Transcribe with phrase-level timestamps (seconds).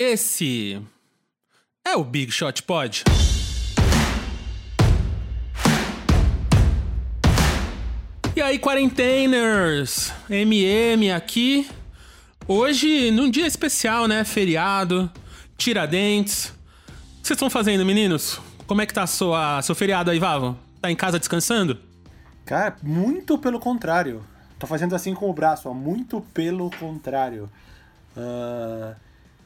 [0.00, 0.80] Esse
[1.84, 3.02] é o Big Shot Pod.
[8.36, 10.12] E aí, quarenteners?
[10.30, 11.68] MM aqui.
[12.46, 14.22] Hoje, num dia especial, né?
[14.22, 15.10] Feriado,
[15.56, 16.44] Tiradentes.
[16.44, 18.40] O que vocês estão fazendo, meninos?
[18.68, 20.56] Como é que tá sua, seu feriado aí, Vavo?
[20.80, 21.76] Tá em casa descansando?
[22.46, 24.24] Cara, muito pelo contrário.
[24.60, 25.74] Tô fazendo assim com o braço, ó.
[25.74, 27.50] Muito pelo contrário.
[28.16, 28.94] Uh,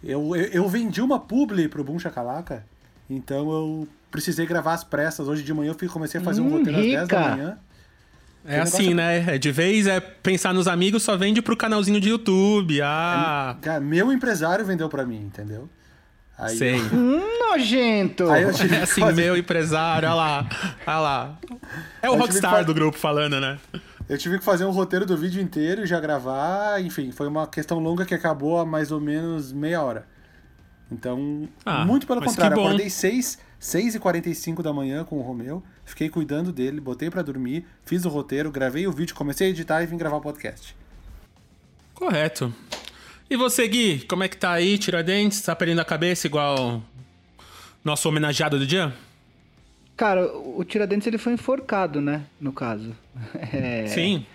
[0.02, 2.64] eu, eu, eu, vendi uma publi pro Boom Chacalaca,
[3.08, 5.28] então eu precisei gravar as pressas.
[5.28, 7.02] Hoje de manhã eu comecei a fazer um hum, roteiro rica.
[7.02, 7.58] às 10 da manhã.
[8.44, 9.36] É assim, né?
[9.36, 12.80] É de vez é pensar nos amigos, só vende pro canalzinho de YouTube.
[12.82, 13.56] Ah.
[13.58, 15.68] É, cara, meu empresário vendeu para mim, entendeu?
[16.36, 16.74] Aí Sei.
[16.74, 16.84] Eu...
[16.92, 18.28] Hum, nojento.
[18.30, 19.22] Aí eu tive é assim, fazer...
[19.22, 20.48] meu empresário, olha lá.
[20.86, 21.38] Olha lá.
[22.02, 23.58] É o rockstar do grupo falando, né?
[24.08, 26.82] Eu tive que fazer um roteiro do vídeo inteiro e já gravar.
[26.82, 30.06] Enfim, foi uma questão longa que acabou a mais ou menos meia hora.
[30.90, 35.62] Então, ah, muito pelo contrário, acordei 6, 6 e 45 da manhã com o Romeu,
[35.86, 39.82] fiquei cuidando dele, botei para dormir, fiz o roteiro, gravei o vídeo, comecei a editar
[39.82, 40.76] e vim gravar o podcast.
[41.94, 42.52] Correto.
[43.30, 45.40] E você, Gui, como é que tá aí, Tiradentes?
[45.40, 46.82] Tá perdendo a cabeça igual
[47.82, 48.92] nosso homenageado do dia?
[50.02, 52.24] Cara, o Tiradentes ele foi enforcado, né?
[52.40, 52.92] No caso.
[53.52, 53.86] É...
[53.86, 54.26] Sim.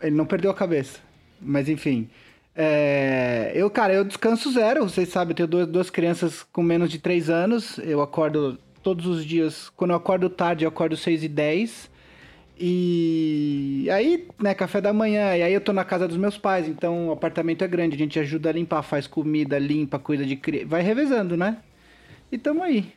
[0.00, 1.00] Ele não perdeu a cabeça.
[1.38, 2.08] Mas enfim.
[2.54, 3.52] É...
[3.54, 4.88] Eu, cara, eu descanso zero.
[4.88, 7.76] Vocês sabem, eu tenho duas, duas crianças com menos de três anos.
[7.76, 9.70] Eu acordo todos os dias.
[9.76, 11.90] Quando eu acordo tarde, eu acordo 6 e 10
[12.58, 16.66] e aí, né, café da manhã, e aí eu tô na casa dos meus pais,
[16.66, 20.36] então o apartamento é grande, a gente ajuda a limpar, faz comida, limpa, cuida de
[20.36, 21.58] criança, vai revezando, né?
[22.32, 22.95] E tamo aí.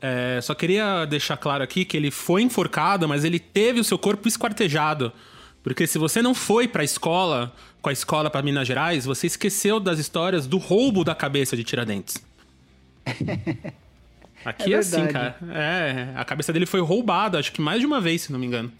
[0.00, 3.98] É, só queria deixar claro aqui que ele foi enforcado, mas ele teve o seu
[3.98, 5.12] corpo esquartejado.
[5.62, 9.80] Porque se você não foi pra escola, com a escola para Minas Gerais, você esqueceu
[9.80, 12.16] das histórias do roubo da cabeça de Tiradentes.
[14.44, 15.36] Aqui é, é assim, cara.
[15.50, 18.46] É, a cabeça dele foi roubada, acho que mais de uma vez, se não me
[18.46, 18.72] engano.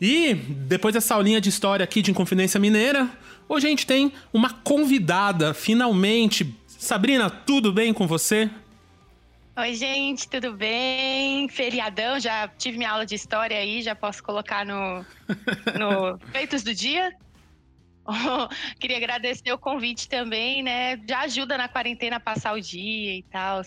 [0.00, 3.08] E depois dessa aulinha de história aqui de Inconfidência Mineira,
[3.48, 6.54] hoje a gente tem uma convidada, finalmente.
[6.66, 8.48] Sabrina, tudo bem com você?
[9.58, 11.48] Oi, gente, tudo bem?
[11.48, 15.02] Feriadão, já tive minha aula de história aí, já posso colocar no,
[15.78, 17.12] no Feitos do Dia.
[18.08, 20.96] Oh, queria agradecer o convite também, né?
[21.08, 23.62] Já ajuda na quarentena a passar o dia e tal.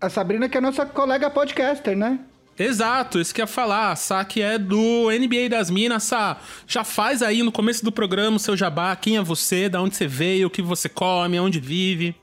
[0.00, 2.20] A Sabrina que é nossa colega podcaster, né?
[2.56, 3.90] Exato, isso que ia falar.
[3.90, 6.04] A Sá que é do NBA das Minas.
[6.04, 8.94] Sá, já faz aí no começo do programa o seu jabá.
[8.94, 12.14] Quem é você, da onde você veio, o que você come, onde vive.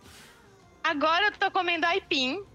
[0.85, 2.45] Agora eu tô comendo aipim.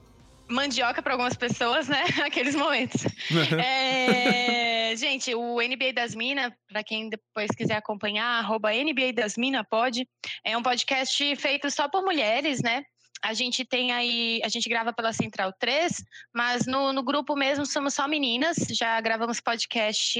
[0.49, 2.05] Mandioca para algumas pessoas, né?
[2.25, 3.03] Aqueles momentos.
[3.61, 4.95] é...
[4.95, 10.09] Gente, o NBA das Minas, para quem depois quiser acompanhar, arroba NBA das Minas pode.
[10.45, 12.85] É um podcast feito só por mulheres, né?
[13.23, 16.03] a gente tem aí, a gente grava pela Central 3,
[16.35, 20.19] mas no, no grupo mesmo somos só meninas, já gravamos podcast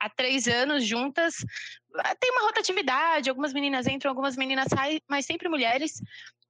[0.00, 1.34] há três anos juntas.
[2.18, 6.00] Tem uma rotatividade, algumas meninas entram, algumas meninas saem, mas sempre mulheres.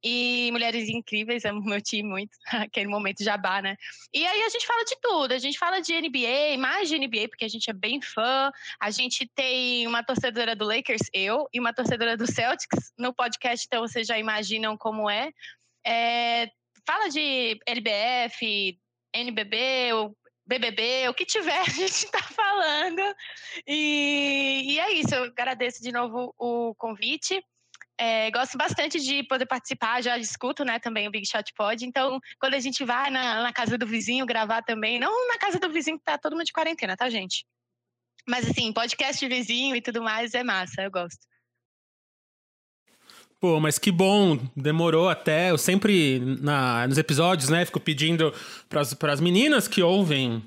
[0.02, 3.76] E mulheres incríveis, amo meu time muito, aquele momento jabá, né?
[4.12, 7.28] E aí a gente fala de tudo, a gente fala de NBA, mais de NBA,
[7.28, 8.52] porque a gente é bem fã.
[8.78, 13.66] A gente tem uma torcedora do Lakers, eu, e uma torcedora do Celtics no podcast,
[13.66, 15.32] então vocês já imaginam como é.
[15.84, 16.50] É,
[16.86, 18.78] fala de LBF,
[19.12, 20.16] NBB, o
[20.46, 23.02] BBB, o que tiver, a gente está falando.
[23.66, 27.42] E, e, é isso, eu agradeço de novo o convite.
[28.00, 31.84] É, gosto bastante de poder participar, já escuto né, também o Big Shot Pod.
[31.84, 35.58] Então, quando a gente vai na, na casa do vizinho gravar também, não na casa
[35.58, 37.44] do vizinho que tá todo mundo de quarentena, tá, gente?
[38.26, 41.26] Mas assim, podcast de vizinho e tudo mais é massa, eu gosto.
[43.40, 45.50] Pô, mas que bom, demorou até.
[45.50, 48.32] Eu sempre, na, nos episódios, né, fico pedindo
[48.68, 50.42] para as meninas que ouvem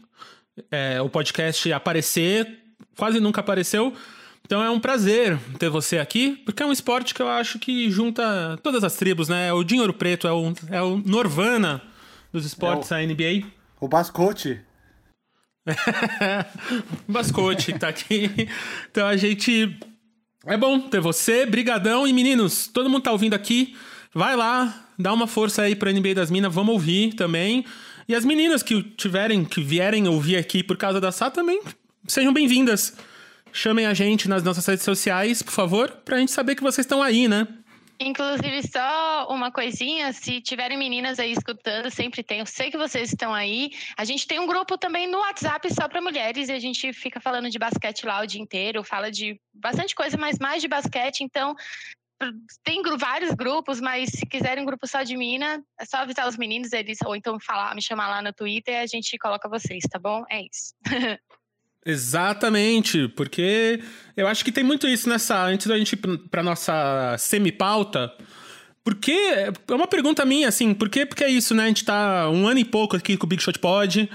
[0.69, 2.59] é, o podcast aparecer.
[2.97, 3.95] Quase nunca apareceu.
[4.45, 7.89] Então é um prazer ter você aqui, porque é um esporte que eu acho que
[7.89, 9.53] junta todas as tribos, né?
[9.53, 11.81] O Dinheiro Preto é o, é o Norvana
[12.33, 13.47] dos esportes, é o, a NBA.
[13.79, 14.59] O Bascote.
[17.07, 18.29] Bascote tá aqui.
[18.89, 19.77] Então a gente
[20.45, 22.07] é bom ter você, brigadão.
[22.07, 23.75] E meninos, todo mundo tá ouvindo aqui,
[24.13, 27.65] vai lá, dá uma força aí pra NBA das Minas, vamos ouvir também.
[28.07, 31.61] E as meninas que tiverem, que vierem ouvir aqui por causa da Sá também,
[32.07, 32.95] sejam bem-vindas.
[33.53, 37.03] Chamem a gente nas nossas redes sociais, por favor, pra gente saber que vocês estão
[37.03, 37.47] aí, né?
[38.03, 42.39] Inclusive, só uma coisinha, se tiverem meninas aí escutando, sempre tem.
[42.39, 43.69] Eu sei que vocês estão aí.
[43.95, 47.19] A gente tem um grupo também no WhatsApp só para mulheres e a gente fica
[47.19, 51.21] falando de basquete lá o dia inteiro, fala de bastante coisa, mas mais de basquete.
[51.21, 51.55] Então,
[52.63, 56.37] tem vários grupos, mas se quiserem um grupo só de mina, é só avisar os
[56.37, 59.83] meninos, eles, ou então falar, me chamar lá no Twitter e a gente coloca vocês,
[59.89, 60.23] tá bom?
[60.29, 60.73] É isso.
[61.85, 63.81] Exatamente, porque
[64.15, 65.45] eu acho que tem muito isso nessa.
[65.45, 68.11] Antes da gente ir pra nossa semi-pauta.
[68.83, 69.11] Porque.
[69.11, 71.05] É uma pergunta minha, assim, por que?
[71.05, 71.63] Porque é isso, né?
[71.63, 74.09] A gente tá um ano e pouco aqui com o Big Shot Pod.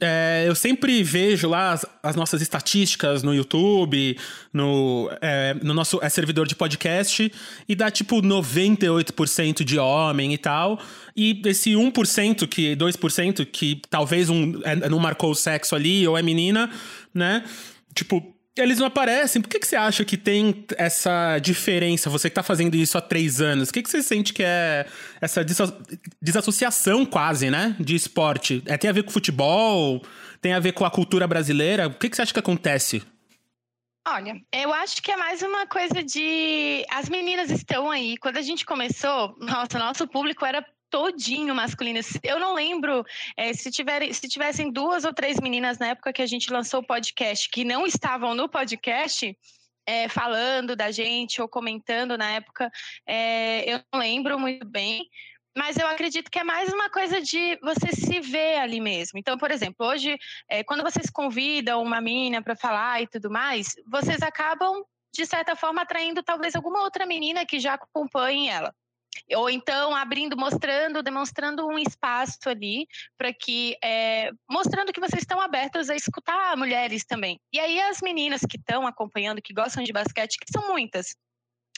[0.00, 4.16] É, eu sempre vejo lá as, as, nossas estatísticas no YouTube,
[4.52, 7.30] no, é, no nosso é, servidor de podcast,
[7.68, 10.80] e dá tipo 98% de homem e tal.
[11.14, 16.16] E esse 1%, que 2%, que talvez um, é, não marcou o sexo ali, ou
[16.16, 16.70] é menina,
[17.12, 17.44] né?
[17.94, 19.40] Tipo, eles não aparecem.
[19.40, 22.10] Por que, que você acha que tem essa diferença?
[22.10, 24.86] Você que tá fazendo isso há três anos, o que, que você sente que é
[25.20, 25.44] essa
[26.20, 27.76] desassociação quase, né?
[27.78, 28.62] De esporte?
[28.66, 30.02] É, tem a ver com futebol?
[30.40, 31.86] Tem a ver com a cultura brasileira?
[31.86, 33.02] O que, que você acha que acontece?
[34.08, 36.84] Olha, eu acho que é mais uma coisa de.
[36.90, 38.16] As meninas estão aí.
[38.16, 42.00] Quando a gente começou, nossa, nosso público era todinho masculino.
[42.22, 43.04] Eu não lembro
[43.36, 46.80] é, se, tiver, se tivessem duas ou três meninas na época que a gente lançou
[46.80, 49.36] o podcast que não estavam no podcast.
[49.86, 52.70] É, falando da gente ou comentando na época,
[53.08, 55.08] é, eu não lembro muito bem,
[55.56, 59.18] mas eu acredito que é mais uma coisa de você se ver ali mesmo.
[59.18, 60.16] Então, por exemplo, hoje,
[60.48, 65.56] é, quando vocês convidam uma menina para falar e tudo mais, vocês acabam, de certa
[65.56, 68.72] forma, atraindo talvez alguma outra menina que já acompanhe ela.
[69.36, 72.86] Ou então abrindo, mostrando, demonstrando um espaço ali
[73.16, 77.38] para que, é, mostrando que vocês estão abertos a escutar mulheres também.
[77.52, 81.14] E aí as meninas que estão acompanhando, que gostam de basquete, que são muitas,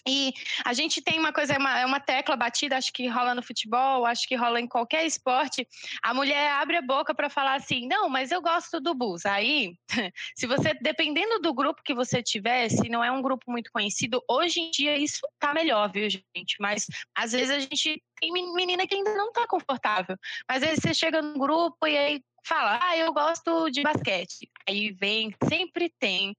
[0.06, 0.32] e
[0.64, 3.42] a gente tem uma coisa, é uma, é uma tecla batida, acho que rola no
[3.42, 5.66] futebol, acho que rola em qualquer esporte.
[6.02, 9.24] A mulher abre a boca para falar assim: não, mas eu gosto do Bulls.
[9.24, 9.76] Aí,
[10.34, 14.22] se você, dependendo do grupo que você tiver, se não é um grupo muito conhecido,
[14.28, 16.56] hoje em dia isso tá melhor, viu, gente?
[16.60, 20.16] Mas às vezes a gente tem menina que ainda não tá confortável.
[20.48, 24.50] Mas vezes você chega num grupo e aí fala: ah, eu gosto de basquete.
[24.68, 26.34] Aí vem, sempre tem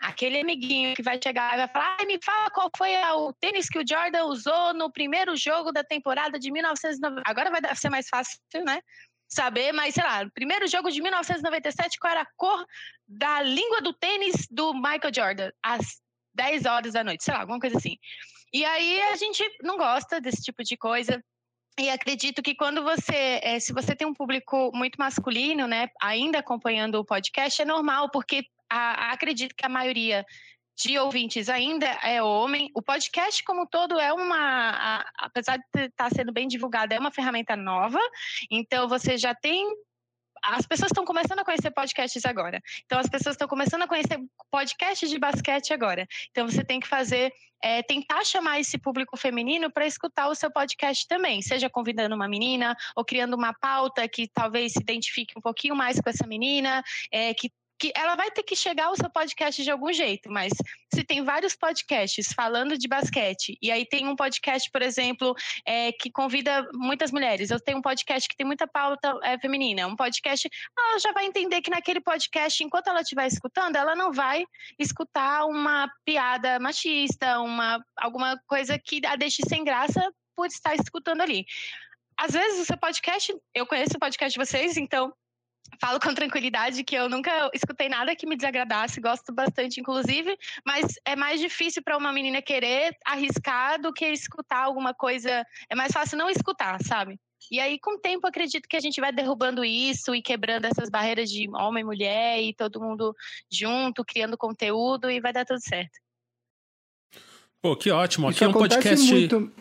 [0.00, 3.78] Aquele amiguinho que vai chegar e vai falar: me fala qual foi o tênis que
[3.78, 7.22] o Jordan usou no primeiro jogo da temporada de 1990.
[7.28, 8.80] Agora vai ser mais fácil, né?
[9.28, 12.64] Saber, mas sei lá, primeiro jogo de 1997, qual era a cor
[13.06, 15.50] da língua do tênis do Michael Jordan?
[15.62, 16.00] Às
[16.34, 17.96] 10 horas da noite, sei lá, alguma coisa assim.
[18.52, 21.22] E aí a gente não gosta desse tipo de coisa.
[21.78, 26.38] E acredito que quando você, é, se você tem um público muito masculino, né, ainda
[26.38, 30.24] acompanhando o podcast, é normal, porque a, acredito que a maioria
[30.78, 32.70] de ouvintes ainda é homem.
[32.72, 34.70] O podcast, como todo, é uma.
[34.70, 37.98] A, apesar de estar tá sendo bem divulgado, é uma ferramenta nova.
[38.50, 39.66] Então, você já tem.
[40.40, 42.62] As pessoas estão começando a conhecer podcasts agora.
[42.84, 44.20] Então, as pessoas estão começando a conhecer
[44.52, 46.06] podcasts de basquete agora.
[46.30, 47.32] Então, você tem que fazer.
[47.60, 52.28] É, tentar chamar esse público feminino para escutar o seu podcast também, seja convidando uma
[52.28, 56.84] menina ou criando uma pauta que talvez se identifique um pouquinho mais com essa menina,
[57.10, 60.52] é, que que ela vai ter que chegar ao seu podcast de algum jeito, mas
[60.92, 65.34] se tem vários podcasts falando de basquete, e aí tem um podcast, por exemplo,
[65.64, 69.86] é, que convida muitas mulheres, eu tenho um podcast que tem muita pauta é, feminina,
[69.86, 74.12] um podcast, ela já vai entender que naquele podcast, enquanto ela estiver escutando, ela não
[74.12, 74.44] vai
[74.78, 81.20] escutar uma piada machista, uma, alguma coisa que a deixe sem graça por estar escutando
[81.20, 81.44] ali.
[82.16, 85.12] Às vezes o seu podcast, eu conheço o podcast de vocês, então
[85.80, 90.94] falo com tranquilidade que eu nunca escutei nada que me desagradasse, gosto bastante, inclusive, mas
[91.04, 95.44] é mais difícil para uma menina querer arriscar do que escutar alguma coisa.
[95.68, 97.18] É mais fácil não escutar, sabe?
[97.50, 100.90] E aí, com o tempo, acredito que a gente vai derrubando isso e quebrando essas
[100.90, 103.14] barreiras de homem e mulher e todo mundo
[103.50, 105.98] junto, criando conteúdo e vai dar tudo certo.
[107.62, 108.26] Pô, que ótimo.
[108.28, 109.12] Aqui isso é um podcast.
[109.12, 109.52] Muito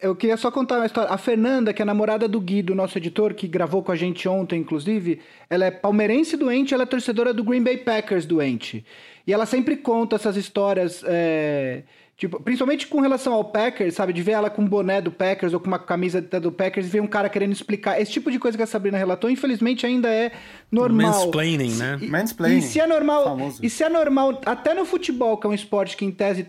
[0.00, 1.10] eu queria só contar uma história.
[1.10, 3.96] A Fernanda, que é a namorada do Gui, do nosso editor, que gravou com a
[3.96, 8.84] gente ontem, inclusive, ela é palmeirense doente, ela é torcedora do Green Bay Packers doente.
[9.26, 11.82] E ela sempre conta essas histórias, é,
[12.16, 14.12] tipo, principalmente com relação ao Packers, sabe?
[14.12, 16.90] De ver ela com um boné do Packers ou com uma camisa do Packers e
[16.90, 18.00] ver um cara querendo explicar.
[18.00, 20.32] Esse tipo de coisa que a Sabrina relatou, infelizmente, ainda é
[20.70, 21.12] normal.
[21.12, 21.98] Mansplaining, né?
[22.00, 22.58] E, Mansplaining.
[22.58, 23.64] E se é normal, famoso.
[23.64, 26.46] e se é normal, até no futebol, que é um esporte que em tese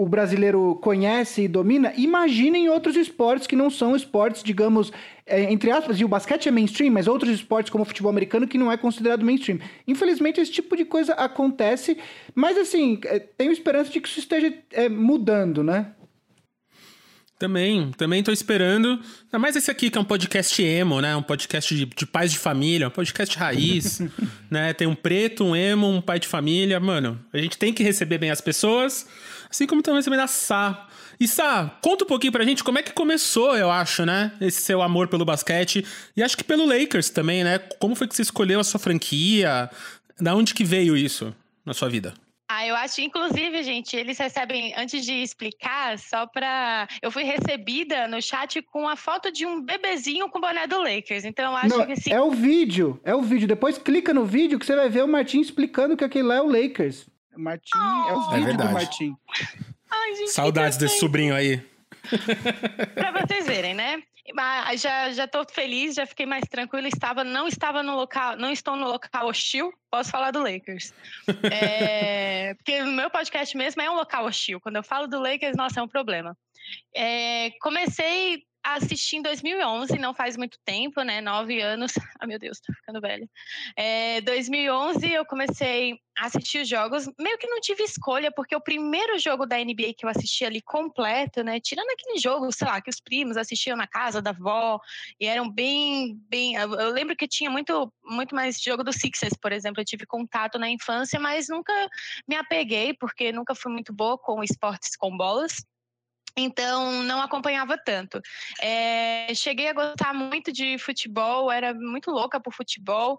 [0.00, 4.90] o brasileiro conhece e domina, imagina em outros esportes que não são esportes, digamos,
[5.26, 8.48] é, entre aspas, e o basquete é mainstream, mas outros esportes como o futebol americano
[8.48, 9.58] que não é considerado mainstream.
[9.86, 11.98] Infelizmente, esse tipo de coisa acontece,
[12.34, 15.92] mas assim, é, tenho esperança de que isso esteja é, mudando, né?
[17.38, 18.88] Também, também tô esperando.
[19.24, 21.14] Ainda mais esse aqui, que é um podcast emo, né?
[21.16, 24.00] Um podcast de, de pais de família, um podcast raiz,
[24.50, 24.72] né?
[24.74, 26.78] Tem um preto, um emo, um pai de família.
[26.78, 29.06] Mano, a gente tem que receber bem as pessoas.
[29.50, 30.86] Assim como também também da Sá.
[31.18, 34.32] E Sá, conta um pouquinho pra gente como é que começou, eu acho, né?
[34.40, 35.84] Esse seu amor pelo basquete.
[36.16, 37.58] E acho que pelo Lakers também, né?
[37.80, 39.68] Como foi que você escolheu a sua franquia?
[40.20, 42.14] Da onde que veio isso na sua vida?
[42.52, 46.88] Ah, eu acho, inclusive, gente, eles recebem, antes de explicar, só pra.
[47.00, 50.78] Eu fui recebida no chat com a foto de um bebezinho com o boné do
[50.78, 51.24] Lakers.
[51.24, 52.12] Então eu acho Não, que esse.
[52.12, 53.46] É o vídeo, é o vídeo.
[53.46, 56.40] Depois clica no vídeo que você vai ver o Martin explicando que aquele lá é
[56.40, 57.06] o Lakers.
[57.36, 59.16] Martin, oh, é o vídeo é do Martin.
[59.90, 61.58] Ai, gente, Saudades desse sobrinho aí.
[62.94, 64.02] pra vocês verem, né?
[64.76, 66.86] já já tô feliz, já fiquei mais tranquila.
[66.88, 69.72] Estava não estava no local, não estou no local hostil.
[69.90, 70.92] Posso falar do Lakers,
[71.50, 74.60] é, porque o meu podcast mesmo é um local hostil.
[74.60, 76.36] Quando eu falo do Lakers, nossa, é um problema.
[76.94, 81.20] É, comecei assisti em 2011, não faz muito tempo, né?
[81.20, 81.92] Nove anos.
[82.22, 83.26] Ah, meu Deus, tô ficando velha.
[83.74, 87.08] É, 2011 eu comecei a assistir os jogos.
[87.18, 90.60] Meio que não tive escolha, porque o primeiro jogo da NBA que eu assisti ali
[90.60, 91.58] completo, né?
[91.60, 94.78] Tirando aquele jogo, sei lá, que os primos assistiam na casa da avó
[95.18, 96.56] e eram bem, bem.
[96.56, 99.80] Eu lembro que tinha muito, muito mais jogo do Sixers, por exemplo.
[99.80, 101.72] Eu tive contato na infância, mas nunca
[102.28, 105.64] me apeguei, porque nunca fui muito boa com esportes com bolas
[106.36, 108.20] então não acompanhava tanto.
[108.60, 113.18] É, cheguei a gostar muito de futebol, era muito louca por futebol.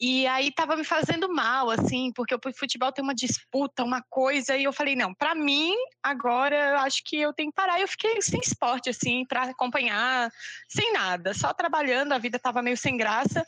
[0.00, 4.56] E aí tava me fazendo mal, assim, porque o futebol tem uma disputa, uma coisa,
[4.56, 7.80] e eu falei, não, para mim, agora eu acho que eu tenho que parar.
[7.80, 10.30] Eu fiquei sem esporte, assim, para acompanhar,
[10.68, 13.46] sem nada, só trabalhando, a vida tava meio sem graça.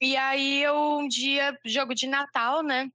[0.00, 2.88] E aí eu, um dia, jogo de Natal, né?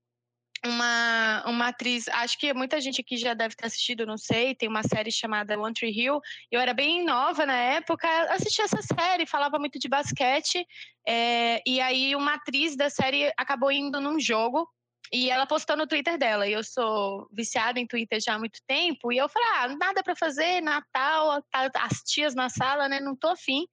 [0.64, 4.70] Uma, uma atriz, acho que muita gente aqui já deve ter assistido, não sei, tem
[4.70, 6.20] uma série chamada One Tree Hill.
[6.52, 10.66] Eu era bem nova na época, assisti essa série, falava muito de basquete,
[11.08, 14.68] é, e aí uma atriz da série acabou indo num jogo
[15.12, 16.48] e ela postou no Twitter dela.
[16.48, 19.12] E eu sou viciada em Twitter já há muito tempo.
[19.12, 23.00] E eu falei: ah, nada para fazer, Natal, tá, as tias na sala, né?
[23.00, 23.66] Não tô afim.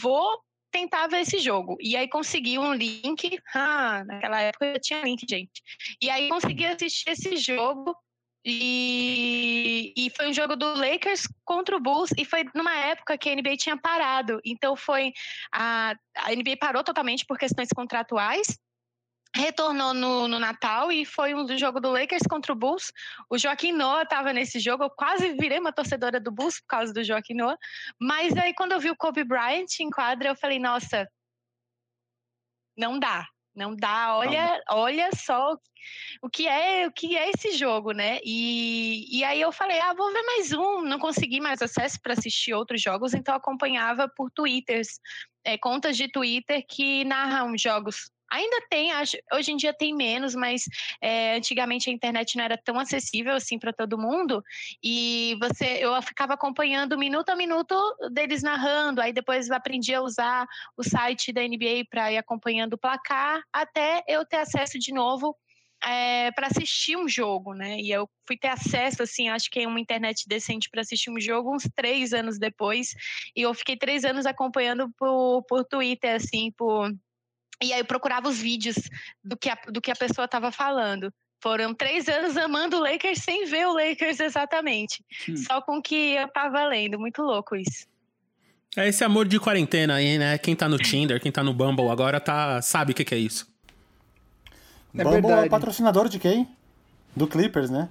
[0.00, 1.76] Vou tentar ver esse jogo.
[1.80, 3.38] E aí consegui um link.
[3.54, 5.62] Ah, naquela época eu tinha link, gente.
[6.00, 7.94] E aí consegui assistir esse jogo.
[8.44, 12.10] E, e foi um jogo do Lakers contra o Bulls.
[12.16, 14.40] E foi numa época que a NBA tinha parado.
[14.44, 15.12] Então foi.
[15.52, 18.58] A, a NBA parou totalmente por questões contratuais
[19.34, 22.92] retornou no, no, Natal e foi um do jogo do Lakers contra o Bulls.
[23.30, 26.92] O Joaquim Noah estava nesse jogo, eu quase virei uma torcedora do Bulls por causa
[26.92, 27.58] do Joaquim Noah.
[28.00, 31.08] Mas aí quando eu vi o Kobe Bryant em quadra, eu falei, nossa,
[32.76, 33.26] não dá.
[33.54, 35.56] Não dá, olha, olha só
[36.22, 38.20] o que é o que é esse jogo, né?
[38.22, 40.82] E, e aí eu falei, ah, vou ver mais um.
[40.82, 45.00] Não consegui mais acesso para assistir outros jogos, então acompanhava por twitters,
[45.44, 48.90] é, contas de Twitter que narram jogos Ainda tem,
[49.32, 50.64] hoje em dia tem menos, mas
[51.00, 54.42] é, antigamente a internet não era tão acessível assim para todo mundo.
[54.82, 57.74] E você, eu ficava acompanhando minuto a minuto
[58.12, 59.00] deles narrando.
[59.00, 64.02] Aí depois aprendi a usar o site da NBA para ir acompanhando o placar, até
[64.06, 65.36] eu ter acesso de novo
[65.84, 67.78] é, para assistir um jogo, né?
[67.78, 71.20] E eu fui ter acesso, assim, acho que em uma internet decente para assistir um
[71.20, 72.94] jogo uns três anos depois.
[73.34, 76.90] E eu fiquei três anos acompanhando por, por Twitter, assim, por
[77.62, 78.76] e aí eu procurava os vídeos
[79.22, 81.12] do que a, do que a pessoa estava falando.
[81.40, 85.04] Foram três anos amando o Lakers sem ver o Lakers exatamente.
[85.28, 85.36] Hum.
[85.36, 86.98] Só com que eu tava lendo.
[86.98, 87.86] Muito louco isso.
[88.76, 90.36] É esse amor de quarentena aí, né?
[90.38, 93.18] Quem tá no Tinder, quem tá no Bumble agora tá, sabe o que, que é
[93.18, 93.46] isso.
[94.94, 95.44] É Bumble verdade.
[95.44, 96.48] é o patrocinador de quem?
[97.14, 97.88] Do Clippers, né?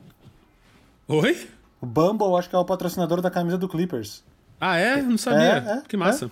[1.08, 1.48] Oi?
[1.82, 4.24] O Bumble acho que é o patrocinador da camisa do Clippers.
[4.60, 5.02] Ah, é?
[5.02, 5.64] Não sabia.
[5.68, 6.32] É, é, que massa.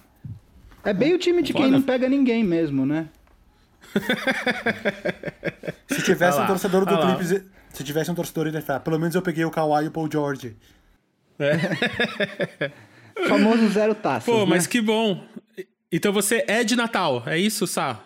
[0.83, 0.89] É.
[0.89, 1.63] é bem o time de Foda.
[1.63, 3.07] quem não pega ninguém mesmo, né?
[5.87, 9.15] se tivesse um torcedor do Clippers, se tivesse um torcedor, ele ia falar, pelo menos
[9.15, 10.55] eu peguei o Kawhi e o Paul George.
[11.39, 11.57] É.
[13.27, 14.25] Famoso zero taças.
[14.25, 14.45] Pô, né?
[14.45, 15.23] mas que bom.
[15.91, 17.99] Então você é de Natal, é isso, Sá?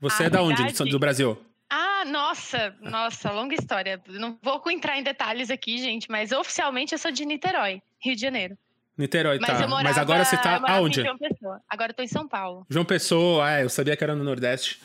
[0.00, 0.62] Você é da onde?
[0.72, 1.38] Do, do Brasil?
[1.70, 4.00] Ah, nossa, nossa, longa história.
[4.08, 8.22] Não vou entrar em detalhes aqui, gente, mas oficialmente eu sou de Niterói, Rio de
[8.22, 8.56] Janeiro.
[8.98, 9.68] Niterói, mas tá.
[9.68, 11.02] Morava, mas agora você tá aonde?
[11.02, 11.62] João Pessoa.
[11.68, 12.66] Agora eu tô em São Paulo.
[12.68, 14.82] João Pessoa, ah, eu sabia que era no Nordeste.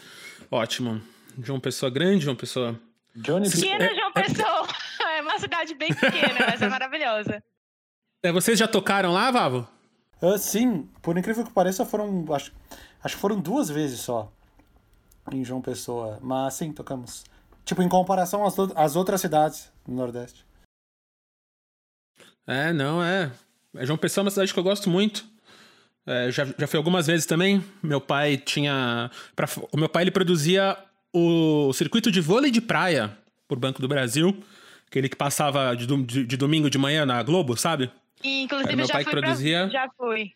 [0.52, 1.02] Ótimo.
[1.42, 2.80] João Pessoa grande, João Pessoa.
[3.16, 4.68] Johnny Pequena é, João é, Pessoa.
[5.02, 5.18] É...
[5.18, 7.44] é uma cidade bem pequena, mas é maravilhosa.
[8.22, 9.68] É, vocês já tocaram lá, Vavo?
[10.22, 12.24] Uh, sim, por incrível que pareça, foram.
[12.34, 12.54] Acho,
[13.04, 14.32] acho que foram duas vezes só.
[15.32, 16.20] Em João Pessoa.
[16.22, 17.24] Mas sim, tocamos.
[17.66, 20.46] Tipo, em comparação às, às outras cidades do Nordeste.
[22.46, 23.32] É, não, é.
[23.76, 25.26] É, João Pessoa é uma cidade que eu gosto muito.
[26.06, 27.64] É, já, já fui algumas vezes também.
[27.82, 29.10] Meu pai tinha.
[29.36, 30.78] Pra, o meu pai ele produzia
[31.14, 33.16] o circuito de vôlei de praia
[33.48, 34.36] por Banco do Brasil,
[34.88, 37.90] Aquele que passava de, de, de domingo de manhã na Globo, sabe?
[38.24, 39.62] E, inclusive, Era meu já pai que produzia.
[39.62, 39.70] Pra...
[39.70, 40.32] Já fui.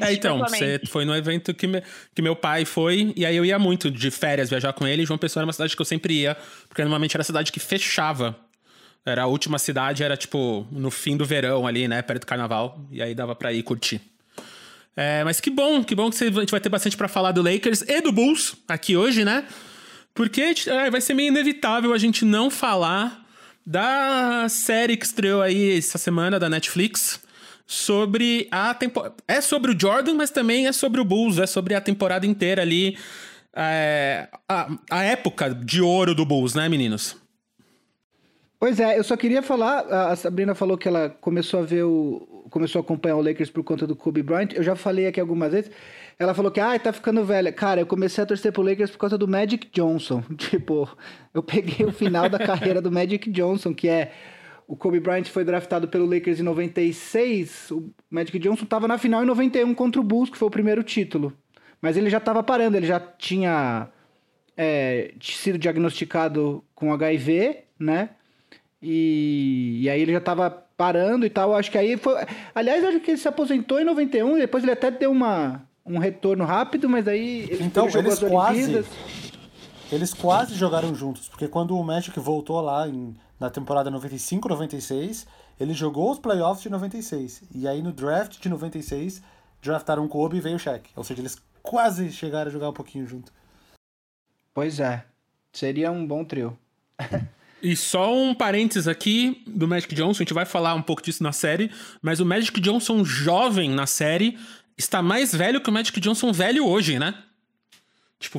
[0.00, 1.82] É, então, você foi no evento que, me,
[2.14, 5.06] que meu pai foi, e aí eu ia muito de férias viajar com ele.
[5.06, 6.36] João Pessoa era uma cidade que eu sempre ia,
[6.68, 8.36] porque normalmente era a cidade que fechava.
[9.04, 12.80] Era a última cidade, era tipo no fim do verão ali, né, perto do carnaval,
[12.90, 14.00] e aí dava pra ir curtir.
[14.96, 17.42] É, mas que bom, que bom que a gente vai ter bastante para falar do
[17.42, 19.44] Lakers e do Bulls aqui hoje, né?
[20.14, 23.26] Porque é, vai ser meio inevitável a gente não falar
[23.66, 27.20] da série que estreou aí essa semana da Netflix,
[27.66, 29.14] sobre a temporada.
[29.26, 32.62] É sobre o Jordan, mas também é sobre o Bulls, é sobre a temporada inteira
[32.62, 32.96] ali.
[33.54, 34.28] É...
[34.48, 37.16] A, a época de ouro do Bulls, né, meninos?
[38.64, 39.80] Pois é, eu só queria falar,
[40.10, 42.46] a Sabrina falou que ela começou a ver o.
[42.48, 44.54] começou a acompanhar o Lakers por conta do Kobe Bryant.
[44.54, 45.70] Eu já falei aqui algumas vezes.
[46.18, 47.52] Ela falou que, ah, tá ficando velha.
[47.52, 50.22] Cara, eu comecei a torcer pro Lakers por causa do Magic Johnson.
[50.38, 50.88] Tipo,
[51.34, 54.12] eu peguei o final da carreira do Magic Johnson, que é
[54.66, 57.70] o Kobe Bryant foi draftado pelo Lakers em 96.
[57.70, 60.82] O Magic Johnson estava na final em 91 contra o Bulls, que foi o primeiro
[60.82, 61.34] título.
[61.82, 63.90] Mas ele já estava parando, ele já tinha
[64.56, 68.08] é, sido diagnosticado com HIV, né?
[68.86, 71.54] E, e aí ele já estava parando e tal.
[71.54, 72.14] Acho que aí foi.
[72.54, 76.44] Aliás, acho que ele se aposentou em 91, depois ele até deu uma, um retorno
[76.44, 78.84] rápido, mas aí ele então, eles quase,
[79.90, 85.26] eles quase jogaram juntos, porque quando o Magic voltou lá em na temporada 95-96,
[85.58, 87.42] ele jogou os playoffs de 96.
[87.54, 89.22] E aí no draft de 96,
[89.60, 90.90] draftaram o Kobe e veio o Shaq.
[90.94, 93.32] Ou seja, eles quase chegaram a jogar um pouquinho junto.
[94.52, 95.04] Pois é.
[95.52, 96.56] Seria um bom trio.
[97.64, 101.22] E só um parênteses aqui do Magic Johnson, a gente vai falar um pouco disso
[101.22, 101.70] na série,
[102.02, 104.38] mas o Magic Johnson jovem na série
[104.76, 107.14] está mais velho que o Magic Johnson velho hoje, né?
[108.20, 108.38] Tipo,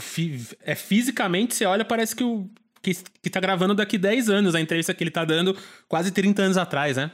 [0.62, 2.48] é fisicamente, você olha, parece que o
[2.84, 6.44] que, que tá gravando daqui 10 anos, a entrevista que ele tá dando quase 30
[6.44, 7.10] anos atrás, né?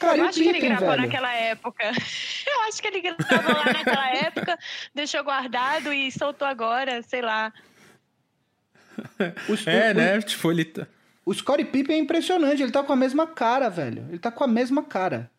[0.00, 1.02] Cara, eu acho que ele gravou velho.
[1.02, 1.84] naquela época.
[2.44, 4.58] Eu acho que ele gravou lá naquela época,
[4.92, 7.52] deixou guardado e soltou agora, sei lá.
[9.66, 10.20] É, né?
[10.20, 10.86] Tipo, ele tá...
[11.24, 14.06] O Scottie Pippen é impressionante, ele tá com a mesma cara, velho.
[14.08, 15.30] Ele tá com a mesma cara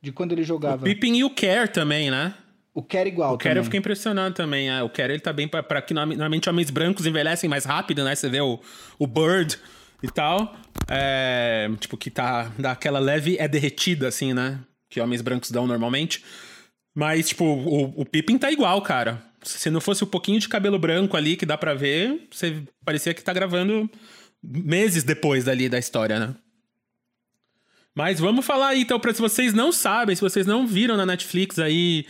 [0.00, 0.82] de quando ele jogava.
[0.82, 2.34] O Pippen e o Kerr também, né?
[2.72, 3.34] O Kerr igual.
[3.34, 4.70] O Kerr eu fiquei impressionado também.
[4.70, 4.82] É.
[4.82, 8.14] O Kerr ele tá bem para que normalmente homens brancos envelhecem mais rápido, né?
[8.14, 8.60] Você vê o,
[8.98, 9.58] o Bird
[10.02, 10.54] e tal.
[10.88, 14.58] É, tipo, que tá daquela leve é derretida, assim, né?
[14.88, 16.24] Que homens brancos dão normalmente.
[16.94, 19.22] Mas, tipo, o, o Pippin tá igual, cara.
[19.42, 23.14] Se não fosse um pouquinho de cabelo branco ali que dá pra ver, você parecia
[23.14, 23.88] que tá gravando
[24.42, 26.34] meses depois dali da história, né?
[27.94, 31.04] Mas vamos falar aí, então, pra se vocês não sabem, se vocês não viram na
[31.04, 32.06] Netflix aí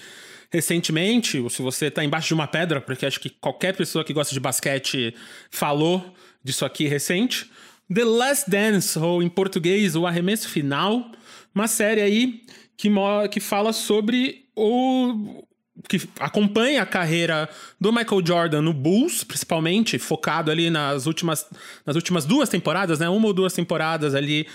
[0.50, 4.12] recentemente, ou se você está embaixo de uma pedra, porque acho que qualquer pessoa que
[4.12, 5.14] gosta de basquete
[5.50, 7.50] falou disso aqui recente.
[7.92, 11.10] The Last Dance, ou em português, O Arremesso Final,
[11.54, 12.42] uma série aí
[12.76, 12.88] que,
[13.30, 15.44] que fala sobre o.
[15.88, 17.48] que acompanha a carreira
[17.80, 21.46] do Michael Jordan no Bulls, principalmente, focado ali nas últimas,
[21.86, 23.08] nas últimas duas temporadas, né?
[23.08, 24.46] Uma ou duas temporadas ali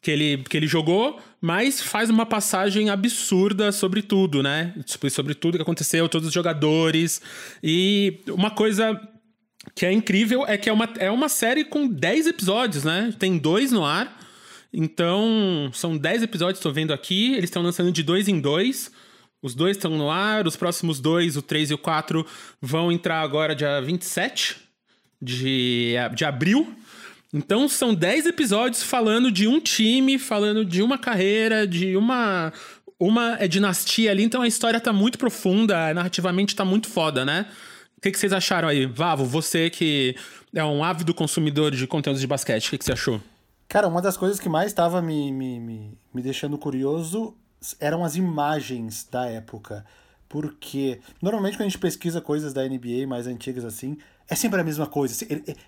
[0.00, 4.74] que ele, que ele jogou, mas faz uma passagem absurda sobre tudo, né?
[5.10, 7.20] Sobre tudo que aconteceu, todos os jogadores.
[7.62, 9.00] E uma coisa
[9.74, 13.12] que é incrível é que é uma, é uma série com 10 episódios, né?
[13.18, 14.16] Tem dois no ar.
[14.72, 17.32] Então, são 10 episódios, estou vendo aqui.
[17.32, 18.92] Eles estão lançando de dois em dois.
[19.42, 20.46] Os dois estão no ar.
[20.46, 22.26] Os próximos dois, o 3 e o 4,
[22.60, 24.56] vão entrar agora dia 27
[25.20, 26.74] de, de abril.
[27.32, 32.52] Então são 10 episódios falando de um time, falando de uma carreira, de uma
[33.00, 37.46] uma é dinastia ali, então a história tá muito profunda, narrativamente tá muito foda, né?
[37.96, 38.86] O que, que vocês acharam aí?
[38.86, 40.16] Vavo, você que
[40.52, 43.20] é um ávido consumidor de conteúdos de basquete, o que, que você achou?
[43.68, 47.36] Cara, uma das coisas que mais estava me, me, me, me deixando curioso
[47.80, 49.84] eram as imagens da época.
[50.28, 53.96] Porque normalmente quando a gente pesquisa coisas da NBA mais antigas assim,
[54.28, 55.14] é sempre a mesma coisa.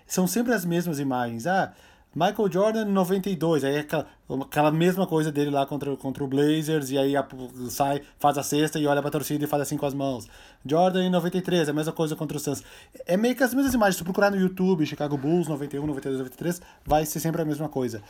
[0.05, 1.47] São sempre as mesmas imagens.
[1.47, 1.73] Ah,
[2.13, 4.05] Michael Jordan 92, aí é aquela,
[4.41, 7.25] aquela mesma coisa dele lá contra, contra o Blazers, e aí a,
[7.69, 10.27] sai, faz a cesta e olha pra torcida e faz assim com as mãos.
[10.65, 12.63] Jordan em 93, a mesma coisa contra o Suns.
[13.05, 13.95] É meio que as mesmas imagens.
[13.95, 17.69] Se tu procurar no YouTube, Chicago Bulls 91, 92, 93, vai ser sempre a mesma
[17.69, 18.01] coisa.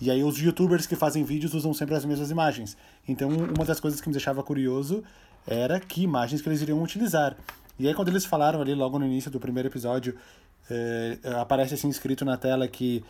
[0.00, 2.78] E aí os youtubers que fazem vídeos usam sempre as mesmas imagens.
[3.06, 5.04] Então uma das coisas que me deixava curioso
[5.46, 7.36] era que imagens que eles iriam utilizar.
[7.78, 10.14] E aí, quando eles falaram ali logo no início do primeiro episódio,
[10.70, 13.02] é, aparece assim escrito na tela que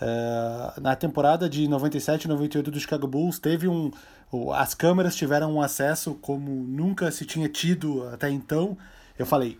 [0.00, 3.90] é, na temporada de 97 e 98 do Chicago Bulls teve um.
[4.54, 8.76] As câmeras tiveram um acesso como nunca se tinha tido até então.
[9.18, 9.58] Eu falei,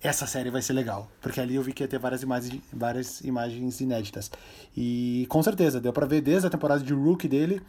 [0.00, 1.10] essa série vai ser legal.
[1.20, 4.30] Porque ali eu vi que ia ter várias imagens, várias imagens inéditas.
[4.76, 7.60] E com certeza, deu pra ver desde a temporada de Rookie dele,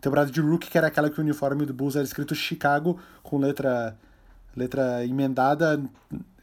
[0.00, 3.38] temporada de Rookie, que era aquela que o uniforme do Bulls era escrito Chicago, com
[3.38, 3.96] letra,
[4.56, 5.82] letra emendada,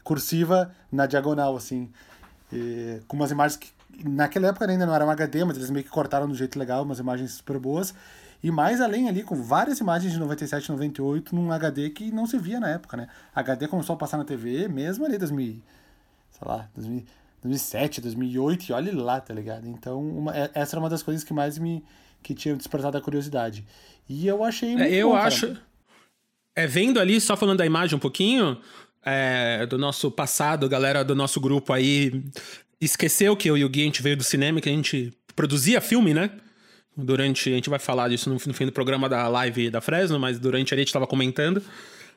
[0.03, 1.89] cursiva, na diagonal, assim.
[2.51, 3.69] E, com umas imagens que
[4.03, 6.83] naquela época ainda não era um HD, mas eles meio que cortaram do jeito legal,
[6.83, 7.93] umas imagens super boas.
[8.43, 12.25] E mais além ali, com várias imagens de 97 e 98 num HD que não
[12.25, 13.07] se via na época, né?
[13.35, 15.61] HD começou a passar na TV mesmo ali 2000,
[16.31, 17.05] sei lá, 2000,
[17.41, 19.67] 2007, 2008, e olha lá, tá ligado?
[19.67, 21.83] Então, uma, é, essa era uma das coisas que mais me
[22.23, 23.65] que tinha despertado a curiosidade.
[24.07, 25.57] E eu achei muito é, Eu bom, acho
[26.55, 28.59] É vendo ali, só falando da imagem um pouquinho,
[29.03, 32.23] é, do nosso passado, galera do nosso grupo aí
[32.81, 35.79] esqueceu que eu e o Gui a gente veio do cinema, que a gente produzia
[35.79, 36.31] filme, né?
[36.97, 37.49] Durante.
[37.49, 40.39] A gente vai falar disso no, no fim do programa da live da Fresno, mas
[40.39, 41.63] durante ali a gente tava comentando.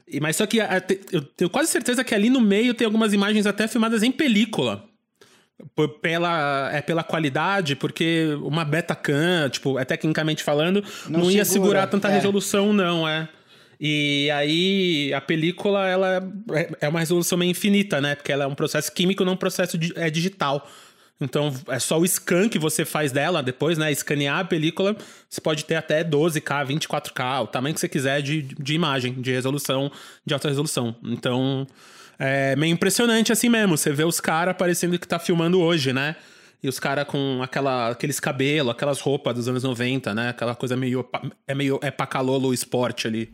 [0.08, 3.12] E, mas só que a, eu tenho quase certeza que ali no meio tem algumas
[3.12, 4.84] imagens até filmadas em película.
[6.02, 11.86] Pela, é pela qualidade, porque uma Betacam, tipo, é tecnicamente falando, não, não ia segurar
[11.86, 12.14] tanta é.
[12.14, 13.28] resolução, não, é.
[13.80, 18.14] E aí a película ela é, é uma resolução meio infinita, né?
[18.14, 20.68] Porque ela é um processo químico, não um processo é digital.
[21.20, 23.90] Então é só o scan que você faz dela depois, né?
[23.90, 24.96] Escanear a película,
[25.28, 29.30] você pode ter até 12K, 24K, o tamanho que você quiser de, de imagem, de
[29.30, 29.90] resolução,
[30.26, 30.96] de alta resolução.
[31.04, 31.66] Então
[32.18, 33.76] é meio impressionante assim mesmo.
[33.76, 36.16] Você vê os caras parecendo que tá filmando hoje, né?
[36.62, 40.30] E os caras com aquela, aqueles cabelos, aquelas roupas dos anos 90, né?
[40.30, 41.06] Aquela coisa meio.
[41.46, 41.78] É meio.
[41.82, 43.30] É pacalolo esporte ali.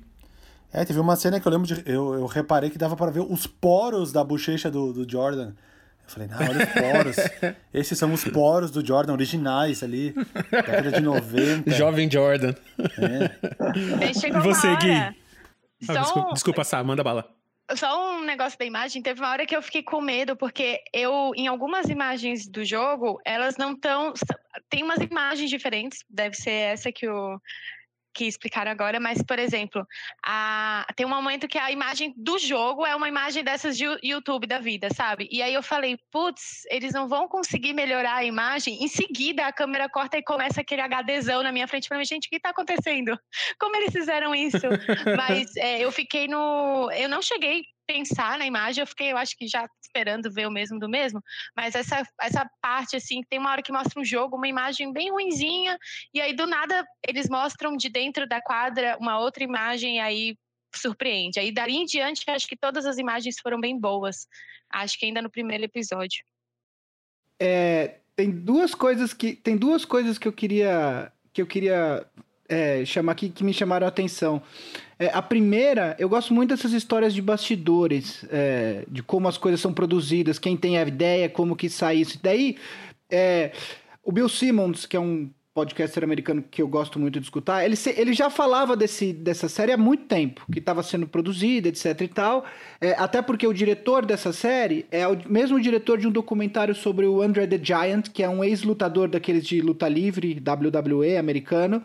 [0.73, 1.83] É, teve uma cena que eu lembro de.
[1.85, 5.49] Eu, eu reparei que dava para ver os poros da bochecha do, do Jordan.
[5.49, 7.17] Eu falei, não, olha os poros.
[7.75, 10.15] Esses são os poros do Jordan originais ali,
[10.51, 11.71] década de 90.
[11.75, 12.55] Jovem Jordan.
[12.79, 14.09] É.
[14.09, 14.93] E você, Gui?
[14.93, 15.15] Ah,
[16.03, 17.29] desculpa, desculpa, Sá, manda bala.
[17.77, 21.33] Só um negócio da imagem, teve uma hora que eu fiquei com medo, porque eu,
[21.37, 24.13] em algumas imagens do jogo, elas não estão.
[24.69, 27.41] Tem umas imagens diferentes, deve ser essa que o
[28.15, 29.87] que explicaram agora, mas, por exemplo,
[30.25, 34.47] a, tem um momento que a imagem do jogo é uma imagem dessas de YouTube
[34.47, 35.29] da vida, sabe?
[35.31, 38.83] E aí eu falei, putz, eles não vão conseguir melhorar a imagem.
[38.83, 41.89] Em seguida, a câmera corta e começa aquele HDzão na minha frente.
[41.89, 43.19] Falei, gente, o que tá acontecendo?
[43.59, 44.59] Como eles fizeram isso?
[45.17, 46.91] mas é, eu fiquei no.
[46.93, 50.51] Eu não cheguei pensar na imagem, eu fiquei, eu acho que já esperando ver o
[50.51, 51.21] mesmo do mesmo,
[51.57, 55.11] mas essa, essa parte, assim, tem uma hora que mostra um jogo, uma imagem bem
[55.11, 55.77] ruinzinha,
[56.15, 60.37] e aí do nada eles mostram de dentro da quadra uma outra imagem, e aí
[60.73, 61.41] surpreende.
[61.41, 64.29] Aí dali em diante, acho que todas as imagens foram bem boas,
[64.73, 66.25] acho que ainda no primeiro episódio.
[67.41, 72.07] É, tem duas coisas que tem duas coisas que eu queria que eu queria
[72.51, 74.43] é, chamar aqui que me chamaram a atenção.
[74.99, 79.61] É, a primeira, eu gosto muito dessas histórias de bastidores, é, de como as coisas
[79.61, 82.19] são produzidas, quem tem a ideia, como que sai isso.
[82.21, 82.59] Daí,
[83.09, 83.53] é,
[84.03, 87.77] o Bill Simmons, que é um podcaster americano que eu gosto muito de escutar, ele,
[87.97, 92.09] ele já falava desse, dessa série há muito tempo, que estava sendo produzida, etc e
[92.09, 92.45] tal,
[92.81, 97.07] é, até porque o diretor dessa série é o mesmo diretor de um documentário sobre
[97.07, 101.83] o Andre the Giant, que é um ex-lutador daqueles de luta livre, WWE, americano,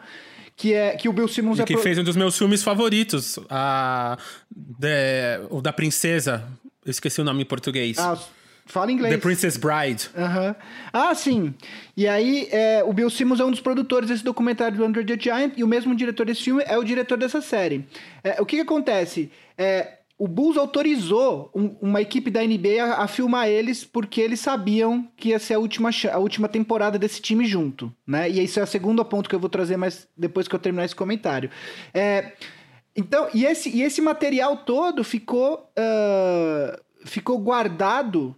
[0.55, 1.83] que é que o Bill Simmons e é que pro...
[1.83, 4.17] fez um dos meus filmes favoritos, a
[4.49, 4.87] de,
[5.49, 6.43] o da princesa,
[6.85, 7.97] eu esqueci o nome em português.
[7.99, 8.17] Ah,
[8.67, 9.13] Fala inglês.
[9.13, 10.09] The Princess Bride.
[10.15, 10.55] Uhum.
[10.91, 11.53] Ah, sim.
[11.95, 15.17] E aí, é, o Bill Simmons é um dos produtores desse documentário do Under the
[15.19, 17.85] Giant e o mesmo diretor desse filme é o diretor dessa série.
[18.23, 19.31] É, o que, que acontece?
[19.55, 24.39] É, o Bulls autorizou um, uma equipe da NBA a, a, filmar eles porque eles
[24.39, 28.29] sabiam que ia ser a última, a última temporada desse time junto, né?
[28.29, 30.85] E isso é o segundo ponto que eu vou trazer mais depois que eu terminar
[30.85, 31.49] esse comentário.
[31.93, 32.31] É,
[32.95, 38.33] então, e esse, e esse material todo ficou, uh, ficou guardado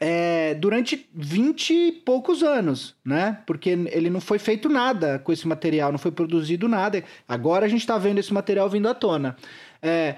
[0.00, 3.42] é, durante 20 e poucos anos, né?
[3.44, 7.02] Porque ele não foi feito nada com esse material, não foi produzido nada.
[7.26, 9.36] Agora a gente está vendo esse material vindo à tona.
[9.82, 10.14] É,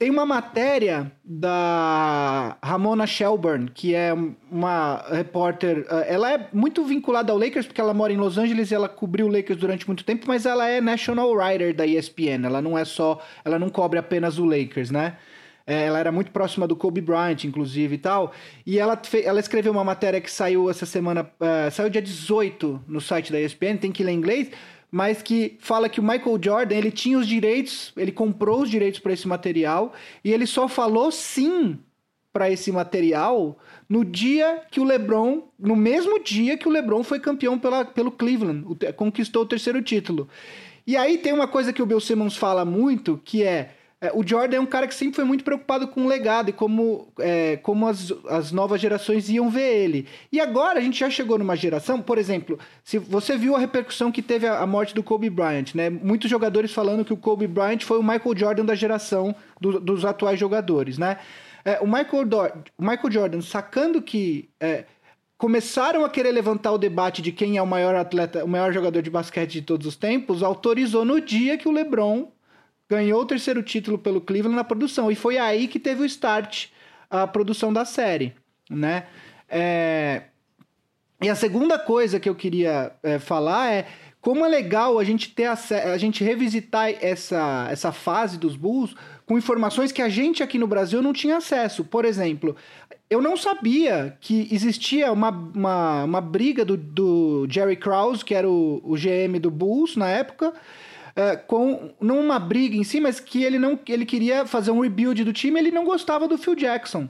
[0.00, 4.14] tem uma matéria da Ramona Shelburne, que é
[4.50, 5.84] uma repórter.
[5.90, 8.88] Eh, ela é muito vinculada ao Lakers, porque ela mora em Los Angeles e ela
[8.88, 12.46] cobriu o Lakers durante muito tempo, mas ela é national writer da ESPN.
[12.46, 13.20] Ela não é só.
[13.44, 15.18] Ela não cobre apenas o Lakers, né?
[15.66, 18.32] É, ela era muito próxima do Kobe Bryant, inclusive e tal.
[18.64, 21.30] E ela, ela escreveu uma matéria que saiu essa semana.
[21.38, 24.50] Uh, saiu dia 18 no site da ESPN, tem que ler em inglês
[24.90, 29.00] mas que fala que o Michael Jordan ele tinha os direitos, ele comprou os direitos
[29.00, 29.92] para esse material
[30.24, 31.78] e ele só falou sim
[32.32, 37.18] para esse material no dia que o LeBron, no mesmo dia que o LeBron foi
[37.18, 38.64] campeão pela, pelo Cleveland,
[38.96, 40.28] conquistou o terceiro título.
[40.86, 44.26] E aí tem uma coisa que o Bill Simmons fala muito, que é é, o
[44.26, 47.58] Jordan é um cara que sempre foi muito preocupado com o legado e como, é,
[47.58, 50.08] como as, as novas gerações iam ver ele.
[50.32, 54.10] E agora a gente já chegou numa geração, por exemplo, se você viu a repercussão
[54.10, 55.90] que teve a, a morte do Kobe Bryant, né?
[55.90, 60.04] Muitos jogadores falando que o Kobe Bryant foi o Michael Jordan da geração do, dos
[60.06, 61.18] atuais jogadores, né?
[61.62, 62.26] É, o, Michael
[62.78, 64.86] o Michael Jordan sacando que é,
[65.36, 69.02] começaram a querer levantar o debate de quem é o maior atleta, o maior jogador
[69.02, 72.32] de basquete de todos os tempos, autorizou no dia que o LeBron
[72.90, 75.12] ganhou o terceiro título pelo Cleveland na produção.
[75.12, 76.66] E foi aí que teve o start
[77.08, 78.34] a produção da série,
[78.68, 79.06] né?
[79.48, 80.22] É...
[81.22, 83.86] E a segunda coisa que eu queria é, falar é
[84.20, 85.58] como é legal a gente ter a,
[85.92, 88.94] a gente revisitar essa, essa fase dos Bulls
[89.26, 91.84] com informações que a gente aqui no Brasil não tinha acesso.
[91.84, 92.56] Por exemplo,
[93.08, 98.48] eu não sabia que existia uma, uma, uma briga do, do Jerry Krause, que era
[98.48, 100.54] o, o GM do Bulls na época,
[101.14, 104.80] é, com não uma briga em si, mas que ele não ele queria fazer um
[104.80, 107.08] rebuild do time, ele não gostava do Phil Jackson.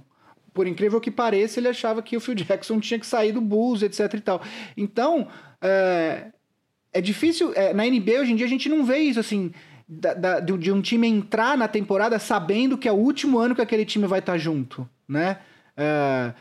[0.52, 3.82] Por incrível que pareça, ele achava que o Phil Jackson tinha que sair do Bulls,
[3.82, 4.42] etc e tal.
[4.76, 5.28] Então,
[5.60, 6.32] é,
[6.92, 7.52] é difícil.
[7.54, 9.52] É, na NBA hoje em dia a gente não vê isso assim.
[9.92, 13.60] Da, da, de um time entrar na temporada sabendo que é o último ano que
[13.60, 15.38] aquele time vai estar junto, né?
[15.76, 16.32] É,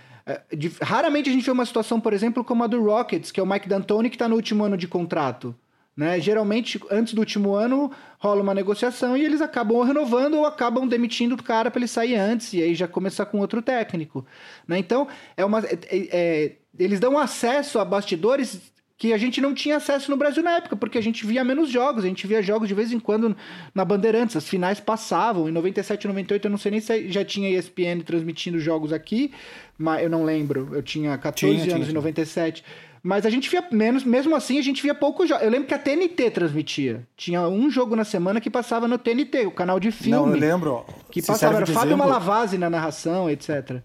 [0.55, 3.43] de, raramente a gente vê uma situação, por exemplo, como a do Rockets, que é
[3.43, 5.55] o Mike D'Antoni que está no último ano de contrato.
[5.99, 6.17] Né?
[6.17, 11.35] Geralmente, antes do último ano, rola uma negociação e eles acabam renovando ou acabam demitindo
[11.35, 14.25] o cara para ele sair antes e aí já começar com outro técnico.
[14.65, 14.79] Né?
[14.79, 18.61] Então, é uma, é, é, eles dão acesso a bastidores
[18.97, 21.69] que a gente não tinha acesso no Brasil na época, porque a gente via menos
[21.69, 23.35] jogos, a gente via jogos de vez em quando
[23.75, 27.25] na Bandeirantes, as finais passavam, em 97 e 98 eu não sei nem se já
[27.25, 29.33] tinha ESPN transmitindo jogos aqui,
[29.77, 32.63] mas eu não lembro, eu tinha 14 tinha, anos tinha, em 97.
[33.01, 35.43] Mas a gente via menos, mesmo assim, a gente via pouco jogos.
[35.43, 37.07] Eu lembro que a TNT transmitia.
[37.15, 40.11] Tinha um jogo na semana que passava no TNT, o canal de filme.
[40.11, 40.85] Não, eu lembro.
[41.09, 41.97] Que passava, era Fábio exemplo...
[41.97, 43.81] Malavase na narração, etc.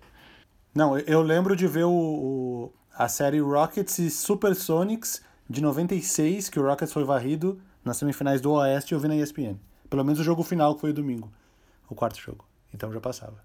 [0.74, 6.58] Não, eu lembro de ver o, o, a série Rockets e Supersonics de 96, que
[6.58, 9.56] o Rockets foi varrido nas semifinais do Oeste, eu vi na ESPN.
[9.88, 11.30] Pelo menos o jogo final, que foi o domingo.
[11.88, 12.44] O quarto jogo.
[12.72, 13.44] Então já passava.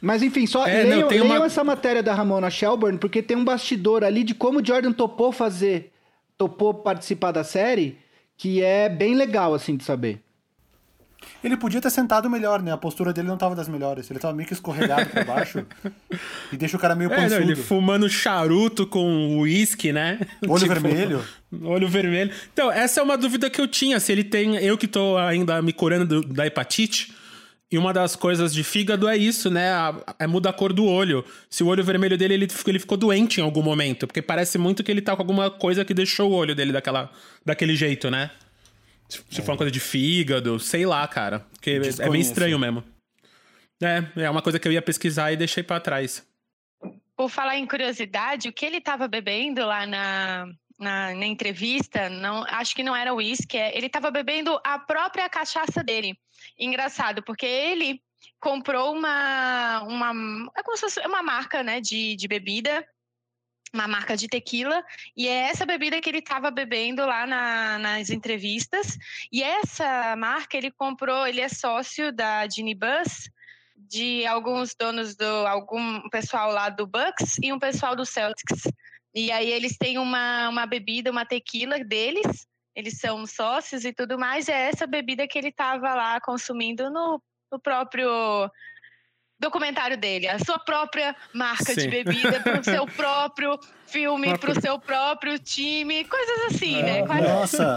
[0.00, 1.46] Mas enfim, só é, leiam, não, leiam uma...
[1.46, 5.32] essa matéria da Ramona Shelburne, porque tem um bastidor ali de como o Jordan topou
[5.32, 5.92] fazer,
[6.36, 7.98] topou participar da série,
[8.36, 10.20] que é bem legal, assim, de saber.
[11.42, 12.72] Ele podia ter sentado melhor, né?
[12.72, 14.10] A postura dele não tava das melhores.
[14.10, 15.64] Ele tava meio que escorregado pra baixo.
[16.52, 20.20] e deixa o cara meio é, não, ele fumando charuto com uísque, né?
[20.46, 21.24] Olho tipo, vermelho.
[21.62, 22.30] Olho vermelho.
[22.52, 24.00] Então, essa é uma dúvida que eu tinha.
[24.00, 24.56] Se ele tem...
[24.56, 27.12] Eu que tô ainda me curando do, da hepatite
[27.74, 29.68] e uma das coisas de fígado é isso, né?
[30.16, 31.24] É muda a cor do olho.
[31.50, 34.84] Se o olho vermelho dele ele, ele ficou doente em algum momento, porque parece muito
[34.84, 37.10] que ele tá com alguma coisa que deixou o olho dele daquela,
[37.44, 38.30] daquele jeito, né?
[39.08, 39.44] Se, se é.
[39.44, 41.40] for uma coisa de fígado, sei lá, cara.
[41.50, 42.84] Porque é bem estranho mesmo.
[43.82, 46.24] É, é uma coisa que eu ia pesquisar e deixei para trás.
[47.16, 50.46] Por falar em curiosidade, o que ele tava bebendo lá na,
[50.78, 55.28] na, na, entrevista, não, acho que não era uísque, é, ele estava bebendo a própria
[55.28, 56.18] cachaça dele.
[56.58, 58.02] Engraçado, porque ele
[58.40, 62.86] comprou uma, uma, é como se fosse uma marca né, de, de bebida,
[63.72, 64.82] uma marca de tequila,
[65.16, 68.96] e é essa bebida que ele estava bebendo lá na, nas entrevistas.
[69.32, 73.30] E essa marca ele comprou, ele é sócio da Ginny Bus,
[73.76, 78.62] de alguns donos do algum pessoal lá do Bucks e um pessoal do Celtics.
[79.14, 84.18] E aí eles têm uma, uma bebida, uma tequila deles, eles são sócios e tudo
[84.18, 87.22] mais, e é essa bebida que ele estava lá consumindo no,
[87.52, 88.50] no próprio
[89.38, 91.82] documentário dele, a sua própria marca Sim.
[91.82, 97.04] de bebida para o seu próprio filme, para o seu próprio time, coisas assim, né?
[97.08, 97.76] Ah, nossa,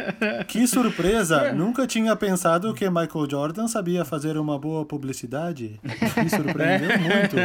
[0.46, 1.52] que surpresa!
[1.52, 5.80] Nunca tinha pensado que Michael Jordan sabia fazer uma boa publicidade.
[6.22, 7.36] Me surpreendeu muito.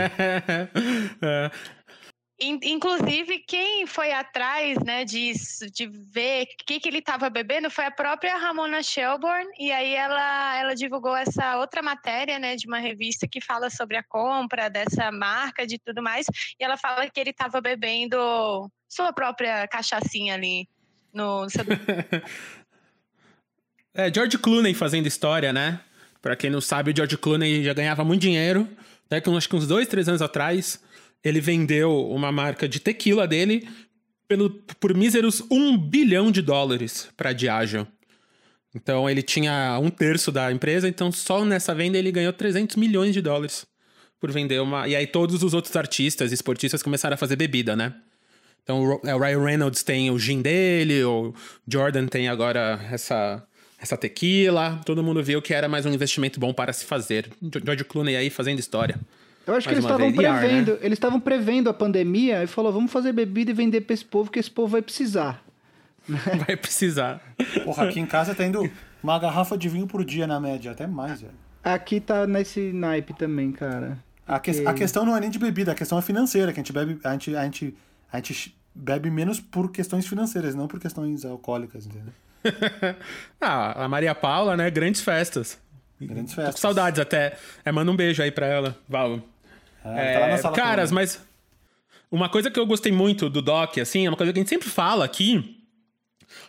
[1.22, 1.52] É.
[2.40, 5.34] Inclusive, quem foi atrás né, de,
[5.72, 9.94] de ver o que, que ele estava bebendo foi a própria Ramona Shelburne, e aí
[9.94, 14.68] ela, ela divulgou essa outra matéria né, de uma revista que fala sobre a compra
[14.68, 16.26] dessa marca, de tudo mais,
[16.60, 18.18] e ela fala que ele estava bebendo
[18.90, 20.68] sua própria cachaçinha ali
[21.14, 21.46] no.
[23.94, 25.80] é, George Clooney fazendo história, né?
[26.20, 28.68] Pra quem não sabe, o George Clooney já ganhava muito dinheiro,
[29.06, 30.82] até que acho que uns dois, três anos atrás
[31.24, 33.68] ele vendeu uma marca de tequila dele
[34.28, 37.88] pelo, por míseros um bilhão de dólares para Diageo.
[38.76, 43.14] Então ele tinha um terço da empresa, então só nessa venda ele ganhou 300 milhões
[43.14, 43.66] de dólares
[44.20, 44.88] por vender uma.
[44.88, 47.94] E aí todos os outros artistas e esportistas começaram a fazer bebida, né?
[48.64, 51.34] Então o Ryan Reynolds tem o gin dele, o
[51.68, 53.46] Jordan tem agora essa
[53.78, 57.30] essa tequila, todo mundo viu que era mais um investimento bom para se fazer.
[57.66, 58.98] George Clooney aí fazendo história.
[59.46, 60.80] Eu acho que eles estavam prevendo, né?
[60.82, 64.32] eles estavam prevendo a pandemia e falou, vamos fazer bebida e vender para esse povo
[64.32, 65.44] que esse povo vai precisar.
[66.46, 67.22] Vai precisar.
[67.64, 68.70] Porra, aqui em casa tá indo
[69.02, 71.34] uma garrafa de vinho por dia na média, até mais, velho.
[71.64, 73.98] Aqui tá nesse naipe também, cara.
[74.28, 76.64] A, que, a questão não é nem de bebida, a questão é financeira, que a
[76.64, 77.78] gente bebe, a gente, a gente,
[78.12, 82.14] a gente bebe menos por questões financeiras, não por questões alcoólicas, entendeu?
[83.40, 84.70] ah, a Maria Paula, né?
[84.70, 85.58] Grandes festas.
[86.02, 86.56] Grandes festas.
[86.56, 87.38] Tô com saudades até.
[87.64, 89.22] É, manda um beijo aí pra ela, Val.
[89.84, 91.20] É, tá caras, mas
[92.12, 94.50] uma coisa que eu gostei muito do Doc, assim, é uma coisa que a gente
[94.50, 95.58] sempre fala aqui,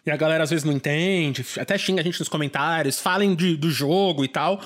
[0.05, 3.57] e a galera às vezes não entende, até xinga a gente nos comentários, falem de,
[3.57, 4.61] do jogo e tal.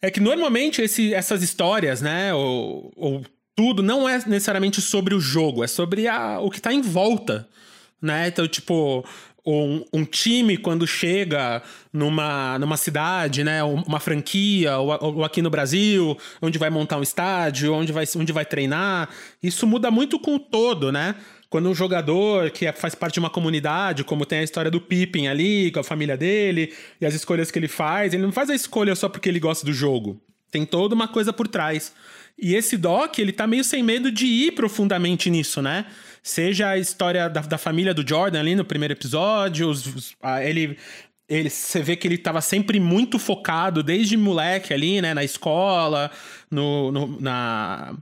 [0.00, 5.20] É que normalmente esse, essas histórias, né, ou, ou tudo, não é necessariamente sobre o
[5.20, 7.48] jogo, é sobre a, o que tá em volta,
[8.00, 8.28] né?
[8.28, 9.04] Então, tipo,
[9.46, 15.50] um, um, time quando chega numa, numa cidade, né, uma franquia, ou, ou, aqui no
[15.50, 19.08] Brasil, onde vai montar um estádio, onde vai, onde vai treinar,
[19.42, 21.14] isso muda muito com o todo, né?
[21.48, 24.80] Quando um jogador que é, faz parte de uma comunidade, como tem a história do
[24.80, 28.50] Pippen ali, com a família dele, e as escolhas que ele faz, ele não faz
[28.50, 30.20] a escolha só porque ele gosta do jogo.
[30.50, 31.92] Tem toda uma coisa por trás.
[32.38, 35.86] E esse Doc, ele tá meio sem medo de ir profundamente nisso, né?
[36.26, 40.42] Seja a história da, da família do Jordan ali no primeiro episódio, os, os, a,
[40.42, 40.76] ele
[41.28, 46.10] ele, você vê que ele estava sempre muito focado, desde moleque ali, né, na escola,
[46.50, 47.94] no, no na,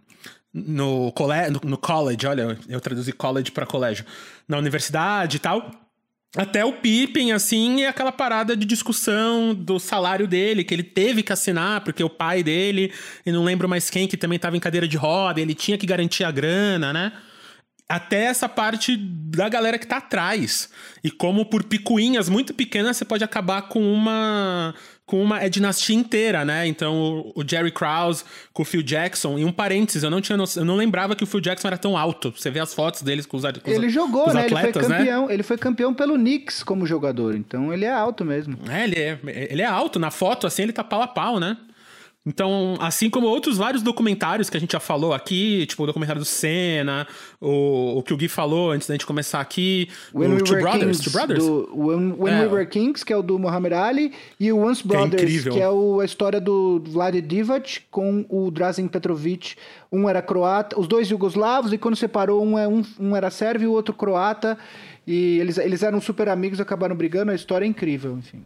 [0.55, 4.07] no, cole, no, no college, olha, eu traduzi college para colégio,
[4.49, 5.71] na universidade e tal.
[6.35, 11.23] Até o Pippen, assim, e aquela parada de discussão do salário dele, que ele teve
[11.23, 12.91] que assinar, porque o pai dele,
[13.27, 15.85] e não lembro mais quem, que também estava em cadeira de roda, ele tinha que
[15.85, 17.13] garantir a grana, né?
[17.89, 20.71] Até essa parte da galera que tá atrás.
[21.03, 24.75] E como por picuinhas muito pequenas você pode acabar com uma
[25.07, 26.67] com uma é dinastia inteira, né?
[26.67, 29.39] Então, o, Jerry Krause com o Phil Jackson.
[29.39, 30.45] E um parênteses, eu não tinha no...
[30.57, 32.33] eu não lembrava que o Phil Jackson era tão alto.
[32.35, 34.47] Você vê as fotos deles com os, com Ele jogou, né?
[34.47, 34.99] Atletas, ele foi né?
[34.99, 35.27] campeão.
[35.27, 35.35] Né?
[35.35, 37.35] Ele foi campeão pelo Knicks como jogador.
[37.35, 38.57] Então, ele é alto mesmo.
[38.69, 39.19] É, ele é,
[39.51, 39.99] ele é alto.
[39.99, 41.59] Na foto, assim, ele tá pau a pau, né?
[42.27, 46.23] Então, assim como outros vários documentários que a gente já falou aqui, tipo o documentário
[46.23, 47.07] do Senna,
[47.39, 50.59] o, o que o Gui falou antes da gente começar aqui, When o We Two
[50.59, 51.45] Brothers, Two Brothers.
[51.45, 52.41] Do, When, When é.
[52.41, 55.53] We Were Kings, que é o do Muhammad Ali, e o Once Brothers, que é,
[55.53, 59.57] que é o, a história do Vlad Divac com o Drazen Petrovic.
[59.93, 63.67] Um era croata, os dois jugoslavos, e quando separou, um, é, um, um era sérvio
[63.67, 64.57] e o outro croata.
[65.07, 68.43] E eles, eles eram super amigos, acabaram brigando, a história é incrível, enfim.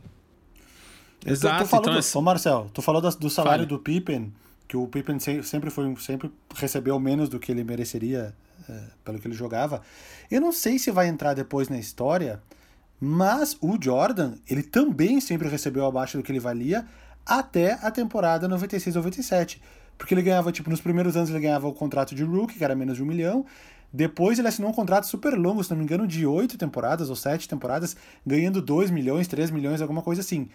[1.32, 1.56] Exato.
[1.56, 2.18] Tô, tô falando, então, é...
[2.18, 3.66] Ô Marcel, tu falou do salário Fale.
[3.66, 4.32] do Pippen,
[4.66, 8.34] que o Pippen sempre foi sempre recebeu menos do que ele mereceria
[8.68, 9.82] é, pelo que ele jogava.
[10.30, 12.42] Eu não sei se vai entrar depois na história,
[13.00, 16.86] mas o Jordan, ele também sempre recebeu abaixo do que ele valia
[17.24, 19.60] até a temporada 96-97.
[19.96, 22.74] Porque ele ganhava, tipo, nos primeiros anos ele ganhava o contrato de rookie, que era
[22.74, 23.44] menos de um milhão.
[23.92, 27.16] Depois ele assinou um contrato super longo, se não me engano, de oito temporadas ou
[27.16, 30.48] sete temporadas, ganhando 2 milhões, 3 milhões, alguma coisa assim.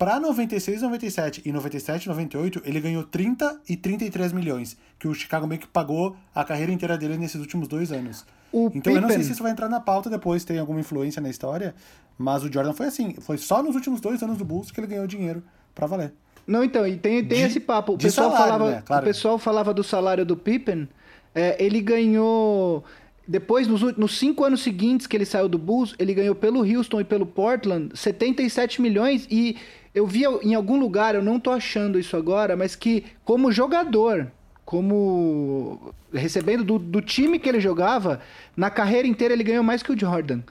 [0.00, 5.46] Para 96, 97 e 97, 98, ele ganhou 30 e 33 milhões, que o Chicago
[5.46, 8.24] meio que pagou a carreira inteira dele nesses últimos dois anos.
[8.50, 8.94] O então Pippen...
[8.94, 11.74] eu não sei se isso vai entrar na pauta depois, tem alguma influência na história,
[12.16, 14.86] mas o Jordan foi assim, foi só nos últimos dois anos do Bulls que ele
[14.86, 15.42] ganhou dinheiro
[15.74, 16.14] para valer.
[16.46, 17.92] Não, então, e tem, tem de, esse papo.
[17.92, 18.82] O pessoal, salário, falava, né?
[18.86, 19.02] claro.
[19.02, 20.88] o pessoal falava do salário do Pippen,
[21.34, 22.82] é, ele ganhou
[23.28, 27.00] depois, nos, nos, cinco anos seguintes que ele saiu do Bulls, ele ganhou pelo Houston
[27.00, 29.56] e pelo Portland 77 milhões e
[29.94, 34.30] eu vi em algum lugar, eu não tô achando isso agora, mas que como jogador,
[34.64, 38.20] como recebendo do, do time que ele jogava,
[38.56, 40.42] na carreira inteira ele ganhou mais que o Jordan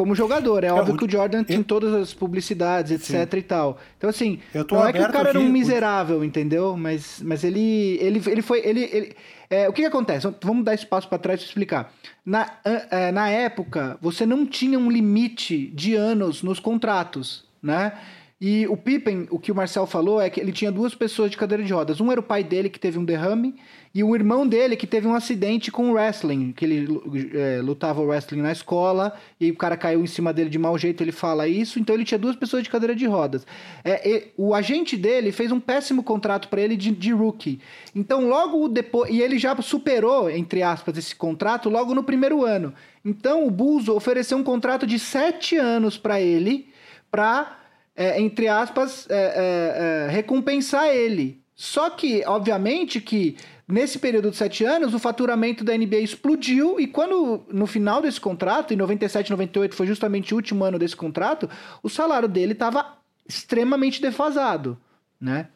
[0.00, 0.64] como jogador.
[0.64, 1.44] É, é óbvio que o Jordan eu...
[1.44, 3.38] tem todas as publicidades, etc Sim.
[3.38, 3.78] e tal.
[3.98, 6.74] Então, assim, não é que o cara era um miserável, entendeu?
[6.74, 8.66] Mas, mas ele, ele, ele foi.
[8.66, 9.14] Ele, ele
[9.50, 10.26] é, o que, que, acontece?
[10.42, 11.92] Vamos dar espaço para trás para explicar.
[12.24, 17.92] Na, é, na época, você não tinha um limite de anos nos contratos, né?
[18.40, 21.36] E o Pippen, o que o Marcel falou é que ele tinha duas pessoas de
[21.36, 22.00] cadeira de rodas.
[22.00, 23.54] Um era o pai dele, que teve um derrame,
[23.94, 26.88] e o irmão dele, que teve um acidente com o wrestling, que ele
[27.34, 31.02] é, lutava wrestling na escola, e o cara caiu em cima dele de mau jeito,
[31.02, 31.78] ele fala isso.
[31.78, 33.46] Então ele tinha duas pessoas de cadeira de rodas.
[33.84, 37.60] É, o agente dele fez um péssimo contrato para ele de, de, rookie.
[37.94, 39.12] Então logo depois.
[39.12, 42.72] E ele já superou, entre aspas, esse contrato logo no primeiro ano.
[43.04, 46.70] Então o Bulls ofereceu um contrato de sete anos para ele,
[47.10, 47.59] para
[48.00, 51.38] é, entre aspas, é, é, é, recompensar ele.
[51.54, 53.36] Só que, obviamente, que
[53.68, 58.18] nesse período de sete anos, o faturamento da NBA explodiu e quando, no final desse
[58.18, 61.46] contrato, em 97, 98, foi justamente o último ano desse contrato,
[61.82, 62.96] o salário dele estava
[63.28, 64.78] extremamente defasado,
[65.20, 65.48] né?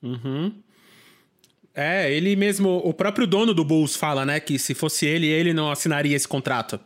[0.00, 0.54] Uhum.
[1.74, 5.52] É, ele mesmo, o próprio dono do Bulls fala, né, que se fosse ele, ele
[5.52, 6.78] não assinaria esse contrato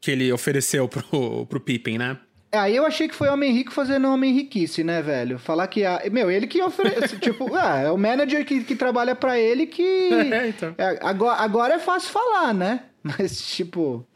[0.00, 2.18] que ele ofereceu pro, pro Pippen, né?
[2.54, 5.40] É, aí eu achei que foi homem rico fazendo homem riquice, né, velho?
[5.40, 5.84] Falar que.
[5.84, 6.00] A...
[6.12, 7.18] Meu, ele que oferece.
[7.18, 9.82] tipo, ah, é o manager que, que trabalha para ele que.
[10.34, 10.74] É, então.
[10.78, 12.84] É, agora, agora é fácil falar, né?
[13.02, 14.06] Mas, tipo.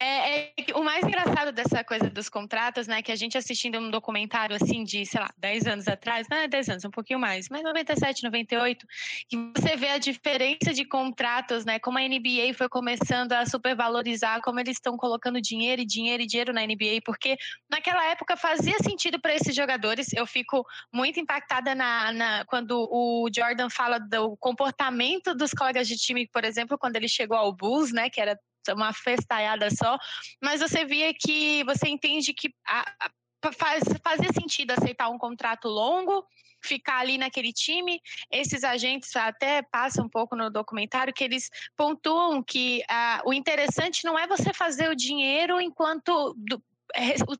[0.00, 3.90] É, é, o mais engraçado dessa coisa dos contratos, né, que a gente assistindo um
[3.90, 7.48] documentário assim de, sei lá, 10 anos atrás, não é 10 anos, um pouquinho mais,
[7.48, 8.86] mas 97, 98,
[9.28, 14.40] que você vê a diferença de contratos, né, como a NBA foi começando a supervalorizar,
[14.40, 17.36] como eles estão colocando dinheiro e dinheiro e dinheiro na NBA, porque
[17.68, 20.12] naquela época fazia sentido para esses jogadores.
[20.12, 25.96] Eu fico muito impactada na, na, quando o Jordan fala do comportamento dos colegas de
[25.96, 28.38] time, por exemplo, quando ele chegou ao Bulls, né, que era
[28.70, 29.98] uma festalhada só,
[30.42, 33.10] mas você via que você entende que a, a,
[33.52, 36.26] faz, fazia sentido aceitar um contrato longo,
[36.62, 38.00] ficar ali naquele time.
[38.30, 44.04] Esses agentes até passam um pouco no documentário que eles pontuam que ah, o interessante
[44.04, 46.62] não é você fazer o dinheiro enquanto do,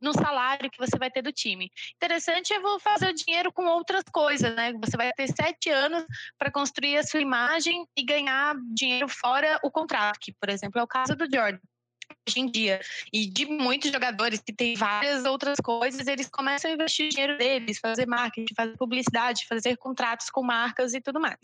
[0.01, 1.71] no salário que você vai ter do time.
[1.97, 4.73] Interessante é vou fazer o dinheiro com outras coisas, né?
[4.75, 6.05] Você vai ter sete anos
[6.39, 10.83] para construir a sua imagem e ganhar dinheiro fora o contrato, que, por exemplo, é
[10.83, 11.59] o caso do Jordan
[12.29, 12.81] hoje em dia.
[13.13, 17.79] E de muitos jogadores que têm várias outras coisas, eles começam a investir dinheiro deles,
[17.79, 21.39] fazer marketing, fazer publicidade, fazer contratos com marcas e tudo mais.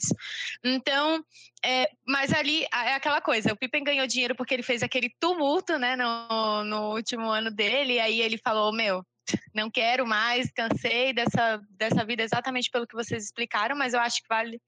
[0.62, 1.24] Então,
[1.64, 5.78] é, mas ali é aquela coisa, o Pippen ganhou dinheiro porque ele fez aquele tumulto,
[5.78, 9.04] né, no, no último ano dele, e aí ele falou, meu,
[9.54, 14.20] não quero mais, cansei dessa, dessa vida exatamente pelo que vocês explicaram, mas eu acho
[14.22, 14.60] que vale,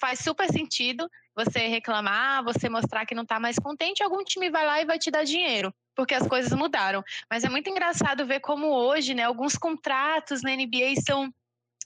[0.00, 4.66] faz super sentido você reclamar, você mostrar que não está mais contente, algum time vai
[4.66, 7.02] lá e vai te dar dinheiro, porque as coisas mudaram.
[7.30, 11.32] Mas é muito engraçado ver como hoje, né, alguns contratos na NBA são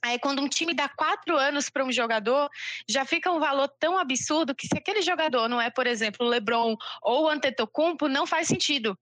[0.02, 2.48] Aí, quando um time dá quatro anos para um jogador,
[2.88, 6.28] já fica um valor tão absurdo que se aquele jogador não é, por exemplo, o
[6.28, 8.96] LeBron ou o Antetokounmpo, não faz sentido.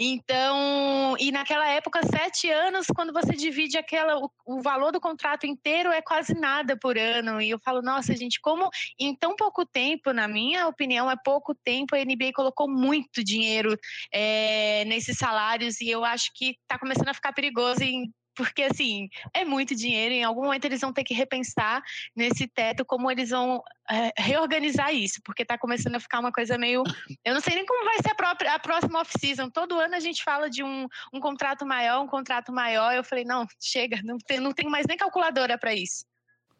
[0.00, 5.44] Então, e naquela época, sete anos, quando você divide aquela, o, o, valor do contrato
[5.44, 7.40] inteiro é quase nada por ano.
[7.40, 11.52] E eu falo, nossa, gente, como em tão pouco tempo, na minha opinião, é pouco
[11.52, 13.76] tempo, a NBA colocou muito dinheiro
[14.12, 18.08] é, nesses salários e eu acho que está começando a ficar perigoso em
[18.38, 21.82] porque assim, é muito dinheiro, em algum momento eles vão ter que repensar
[22.14, 23.60] nesse teto como eles vão
[23.90, 26.84] é, reorganizar isso, porque está começando a ficar uma coisa meio.
[27.24, 29.50] Eu não sei nem como vai ser a, própria, a próxima off-season.
[29.50, 32.94] Todo ano a gente fala de um, um contrato maior, um contrato maior.
[32.94, 36.04] Eu falei, não, chega, não, tem, não tenho mais nem calculadora para isso.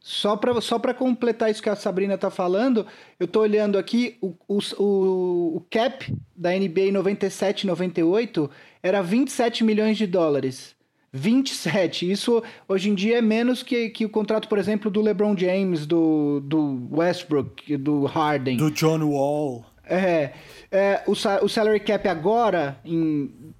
[0.00, 2.86] Só para só completar isso que a Sabrina está falando,
[3.20, 8.50] eu estou olhando aqui, o, o, o cap da NBA 97-98
[8.82, 10.77] era 27 milhões de dólares.
[11.12, 12.10] 27.
[12.10, 15.86] Isso hoje em dia é menos que, que o contrato, por exemplo, do LeBron James,
[15.86, 18.56] do, do Westbrook, do Harden.
[18.56, 19.64] Do John Wall.
[19.88, 20.32] É.
[20.70, 22.78] é o, o salary cap agora,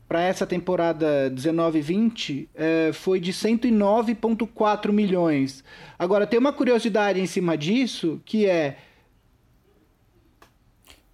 [0.07, 5.65] para essa temporada 19-20, é, foi de 109,4 milhões.
[5.99, 8.77] Agora, tem uma curiosidade em cima disso, que é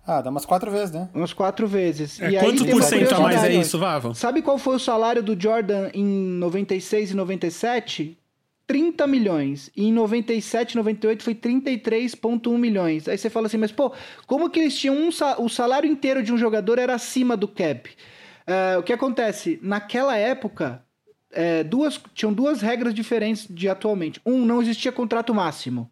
[0.06, 1.08] ah, dá umas quatro vezes, né?
[1.14, 2.20] Umas quatro vezes.
[2.20, 4.14] É, e quanto por cento a mais é isso, Vavo?
[4.14, 8.18] Sabe qual foi o salário do Jordan em 96 e 97?
[8.66, 9.70] 30 milhões.
[9.74, 13.08] E em 97, 98 foi 33,1 milhões.
[13.08, 13.92] Aí você fala assim, mas pô,
[14.26, 17.90] como que eles tinham um, o salário inteiro de um jogador era acima do cap?
[17.90, 19.58] Uh, o que acontece?
[19.62, 20.82] Naquela época,
[21.32, 24.20] é, duas, tinham duas regras diferentes de atualmente.
[24.24, 25.90] Um, não existia contrato máximo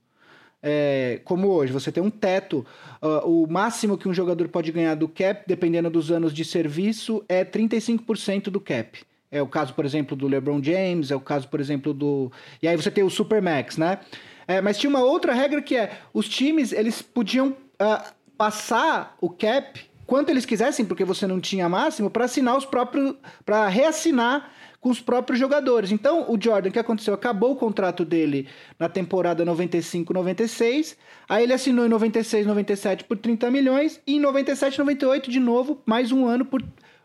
[0.63, 2.65] é, como hoje, você tem um teto.
[3.03, 7.25] Uh, o máximo que um jogador pode ganhar do cap, dependendo dos anos de serviço,
[7.29, 9.01] é 35% do cap.
[9.31, 12.31] É o caso, por exemplo, do LeBron James, é o caso, por exemplo, do.
[12.63, 13.99] E aí você tem o Supermax, né?
[14.47, 19.31] É, mas tinha uma outra regra que é: os times eles podiam uh, passar o
[19.31, 23.15] cap quanto eles quisessem, porque você não tinha máximo, para assinar os próprios.
[23.45, 24.51] para reassinar
[24.83, 25.93] com os próprios jogadores.
[25.93, 27.15] Então, o Jordan, o que aconteceu?
[27.15, 30.97] Acabou o contrato dele na temporada 95-96,
[31.29, 36.27] aí ele assinou em 96-97 por 30 milhões e em 97-98 de novo, mais um
[36.27, 36.61] ano por,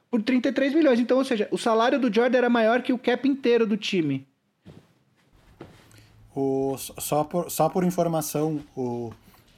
[0.09, 0.99] por 33 milhões.
[0.99, 4.27] Então, ou seja, o salário do Jordan era maior que o cap inteiro do time.
[6.35, 9.11] O, só, por, só por informação, o,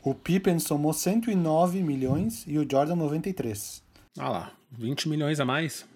[0.03, 3.81] o Pippen somou 109 milhões e o Jordan 93.
[4.17, 5.87] Ah lá, 20 milhões a mais.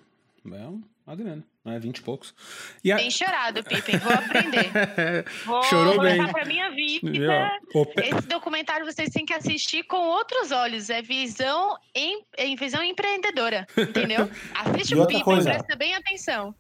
[0.46, 0.68] É
[1.06, 1.80] uma grana não é?
[1.80, 2.36] 20 e poucos.
[2.84, 2.98] E a...
[2.98, 3.98] Bem chorado, Pippen.
[3.98, 4.72] Vou aprender.
[5.46, 6.28] Vou, Chorou vou bem.
[6.32, 7.52] pra minha vida.
[7.98, 10.90] Esse documentário vocês têm que assistir com outros olhos.
[10.90, 14.30] É visão, em, em visão empreendedora, entendeu?
[14.54, 15.50] Assiste o Pippen, coisa.
[15.50, 16.54] presta bem atenção.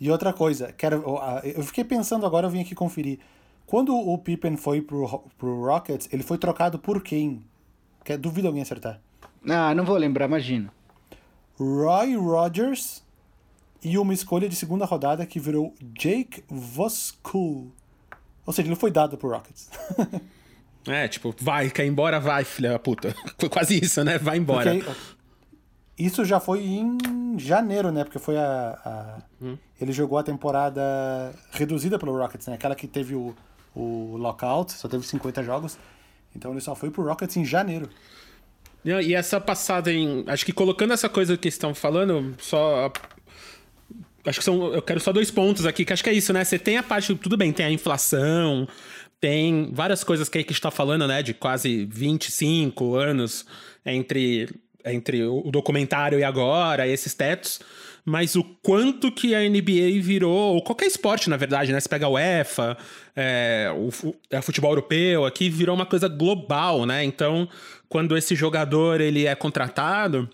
[0.00, 1.04] E outra coisa, quero,
[1.44, 3.20] eu fiquei pensando agora, eu vim aqui conferir.
[3.66, 7.44] Quando o Pippen foi pro, pro Rockets, ele foi trocado por quem?
[8.04, 9.00] Quer, duvido alguém acertar.
[9.48, 10.72] Ah, não vou lembrar, imagina.
[11.56, 13.01] Roy Rogers
[13.82, 17.72] e uma escolha de segunda rodada que virou Jake Voskul.
[18.46, 19.70] Ou seja, ele foi dado pro Rockets.
[20.86, 23.14] é, tipo, vai, quer ir embora, vai, filha da puta.
[23.38, 24.18] Foi quase isso, né?
[24.18, 24.74] Vai embora.
[24.74, 24.92] Porque
[25.96, 28.02] isso já foi em janeiro, né?
[28.04, 28.78] Porque foi a.
[28.84, 29.18] a...
[29.40, 29.56] Hum.
[29.80, 30.80] Ele jogou a temporada
[31.52, 32.54] reduzida pelo Rockets, né?
[32.54, 33.34] Aquela que teve o,
[33.74, 35.78] o lockout, só teve 50 jogos.
[36.34, 37.88] Então ele só foi pro Rockets em janeiro.
[38.84, 40.24] E essa passada em.
[40.26, 42.92] Acho que colocando essa coisa que estão falando, só.
[44.24, 44.72] Acho que são.
[44.72, 46.44] Eu quero só dois pontos aqui, que acho que é isso, né?
[46.44, 47.14] Você tem a parte.
[47.14, 48.68] Tudo bem, tem a inflação,
[49.20, 51.22] tem várias coisas que a gente está falando, né?
[51.22, 53.44] De quase 25 anos
[53.84, 54.48] entre,
[54.84, 57.60] entre o documentário e agora, esses tetos
[58.04, 61.78] mas o quanto que a NBA virou, ou qualquer esporte, na verdade, né?
[61.78, 62.76] Você pega a UEFA,
[63.14, 67.04] é, o, é, futebol europeu, aqui virou uma coisa global, né?
[67.04, 67.48] Então,
[67.88, 70.28] quando esse jogador ele é contratado,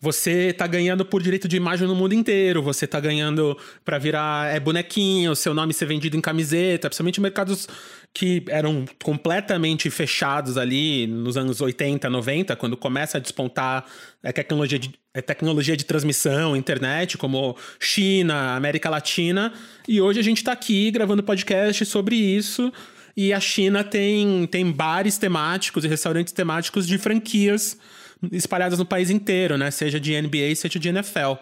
[0.00, 4.54] você tá ganhando por direito de imagem no mundo inteiro, você tá ganhando para virar
[4.54, 7.68] é, bonequinho, seu nome ser vendido em camiseta, principalmente mercados
[8.12, 13.84] que eram completamente fechados ali nos anos 80, 90, quando começa a despontar
[14.24, 19.52] a tecnologia de, a tecnologia de transmissão, internet, como China, América Latina,
[19.86, 22.72] e hoje a gente tá aqui gravando podcast sobre isso.
[23.16, 27.76] E a China tem, tem bares temáticos e restaurantes temáticos de franquias
[28.32, 29.70] espalhadas no país inteiro, né?
[29.70, 31.34] Seja de NBA, seja de NFL.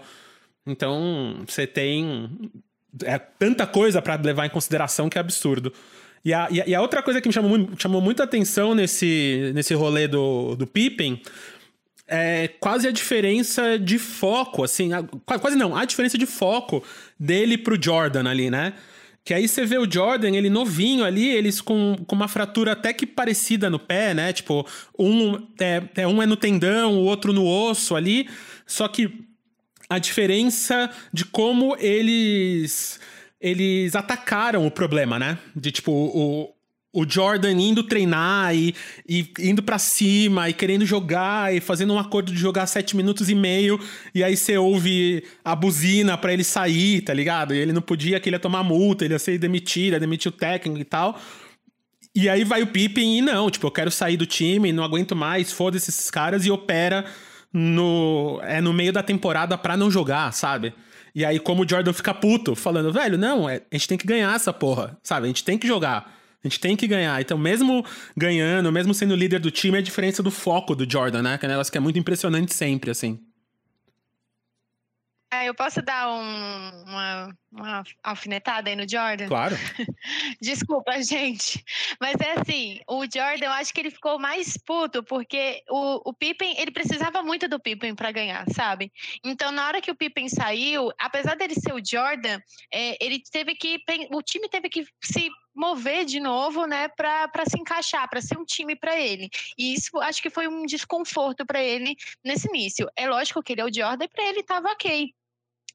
[0.66, 2.50] Então, você tem
[3.04, 5.72] é tanta coisa para levar em consideração que é absurdo.
[6.24, 10.08] E a, e a, outra coisa que me chamou, chamou muita atenção nesse, nesse rolê
[10.08, 11.22] do, do Pippen
[12.08, 16.82] é quase a diferença de foco, assim, a, quase não, a diferença de foco
[17.18, 18.74] dele pro Jordan ali, né?
[19.26, 22.92] Que aí você vê o Jordan, ele novinho ali, eles com, com uma fratura até
[22.92, 24.32] que parecida no pé, né?
[24.32, 24.64] Tipo,
[24.96, 28.28] um é, é, um é no tendão, o outro no osso ali.
[28.64, 29.26] Só que
[29.90, 33.00] a diferença de como eles
[33.40, 35.38] eles atacaram o problema, né?
[35.56, 36.54] De tipo, o,
[36.96, 38.74] o Jordan indo treinar e,
[39.06, 43.28] e indo para cima e querendo jogar e fazendo um acordo de jogar sete minutos
[43.28, 43.78] e meio
[44.14, 47.54] e aí você ouve a buzina para ele sair, tá ligado?
[47.54, 50.32] E ele não podia, que ele ia tomar multa, ele ia ser demitido, ia demitir
[50.32, 51.20] o técnico e tal.
[52.14, 55.14] E aí vai o Pippen e não, tipo, eu quero sair do time, não aguento
[55.14, 57.04] mais, foda-se esses caras e opera
[57.52, 60.72] no, é, no meio da temporada pra não jogar, sabe?
[61.14, 64.06] E aí como o Jordan fica puto, falando, velho, não, é, a gente tem que
[64.06, 65.26] ganhar essa porra, sabe?
[65.26, 66.16] A gente tem que jogar.
[66.46, 67.20] A gente tem que ganhar.
[67.20, 67.84] Então, mesmo
[68.16, 71.38] ganhando, mesmo sendo líder do time, é a diferença do foco do Jordan, né?
[71.38, 73.20] Que é um negócio que é muito impressionante sempre, assim.
[75.32, 79.26] É, eu posso dar um, uma, uma alfinetada aí no Jordan?
[79.26, 79.56] Claro.
[80.40, 81.64] Desculpa, gente.
[82.00, 86.14] Mas é assim, o Jordan, eu acho que ele ficou mais puto, porque o, o
[86.14, 88.92] Pippen, ele precisava muito do Pippen para ganhar, sabe?
[89.24, 92.40] Então, na hora que o Pippen saiu, apesar dele ser o Jordan,
[92.72, 93.82] é, ele teve que.
[94.12, 98.44] O time teve que se mover de novo, né, para se encaixar, para ser um
[98.44, 99.30] time para ele.
[99.58, 102.88] E isso acho que foi um desconforto para ele nesse início.
[102.94, 105.12] É lógico que ele é o Jordan e para ele estava ok.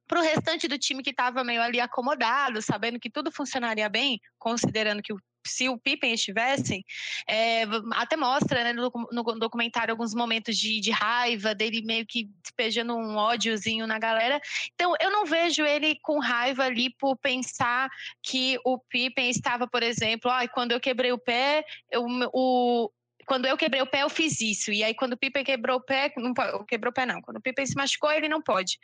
[0.08, 4.20] Para o restante do time que estava meio ali acomodado, sabendo que tudo funcionaria bem,
[4.38, 6.86] considerando que o se o Pippen estivesse,
[7.28, 7.64] é,
[7.94, 12.96] até mostra né, no, no, documentário alguns momentos de, de, raiva, dele meio que despejando
[12.96, 14.40] um ódiozinho na galera.
[14.74, 17.90] Então, eu não vejo ele com raiva ali por pensar
[18.22, 22.92] que o Pippen estava, por exemplo, ah, quando eu quebrei o pé, eu, o,
[23.26, 24.72] quando eu quebrei o pé, eu fiz isso.
[24.72, 27.22] E aí, quando o Pippen quebrou o pé, não pode, quebrou o pé não.
[27.22, 28.78] Quando o Pippen se machucou, ele não pode.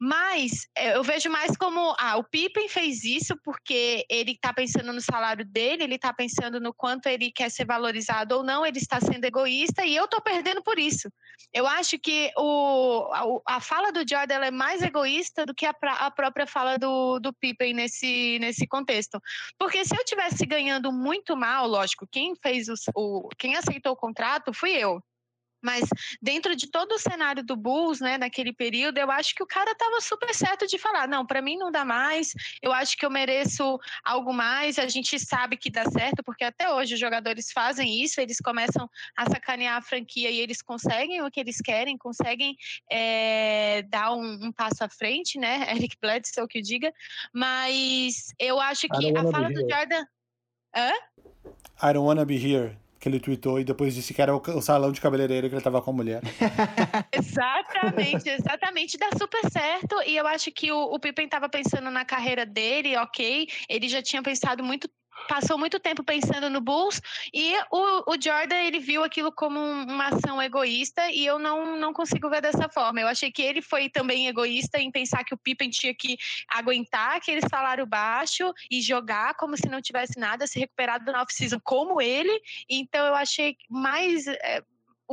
[0.00, 4.92] Mas é, eu vejo mais como, ah, o Pippen fez isso porque ele está pensando
[4.92, 8.78] no salário dele, ele está pensando no quanto ele quer ser valorizado ou não, ele
[8.78, 11.10] está sendo egoísta e eu estou perdendo por isso.
[11.52, 13.08] Eu acho que o,
[13.46, 17.18] a, a fala do Jordan é mais egoísta do que a, a própria fala do,
[17.18, 19.20] do Pippen nesse, nesse contexto.
[19.58, 23.56] Porque se eu tivesse ganhando muito mal, lógico, quem fez os, o, quem
[23.88, 25.02] o contrato fui eu.
[25.62, 25.88] Mas
[26.20, 29.70] dentro de todo o cenário do Bulls, né, naquele período, eu acho que o cara
[29.70, 33.10] estava super certo de falar: não, para mim não dá mais, eu acho que eu
[33.10, 34.78] mereço algo mais.
[34.78, 38.90] A gente sabe que dá certo, porque até hoje os jogadores fazem isso, eles começam
[39.16, 42.56] a sacanear a franquia e eles conseguem o que eles querem, conseguem
[42.90, 45.66] é, dar um, um, passo à frente, né?
[45.70, 46.92] Eric Bledsoe que diga.
[47.32, 50.04] Mas eu acho que a fala do Jordan.
[50.74, 50.92] Hã?
[51.82, 54.92] I don't wanna be here que ele tweetou e depois disse que era o, salão
[54.92, 56.22] de cabeleireiro que ele tava com a mulher.
[57.12, 58.96] exatamente, exatamente.
[58.96, 60.00] Dá super certo.
[60.06, 63.48] E eu acho que o, o Pippen tava pensando na carreira dele, ok.
[63.68, 64.88] Ele já tinha pensado muito
[65.28, 67.00] passou muito tempo pensando no Bulls
[67.32, 71.92] e o, o, Jordan ele viu aquilo como uma ação egoísta e eu não, não
[71.92, 73.00] consigo ver dessa forma.
[73.00, 76.16] Eu achei que ele foi também egoísta em pensar que o Pippen tinha que
[76.48, 81.58] aguentar aquele salário baixo e jogar como se não tivesse nada, se recuperar do off-season
[81.62, 82.40] como ele.
[82.68, 84.62] Então eu achei mais é,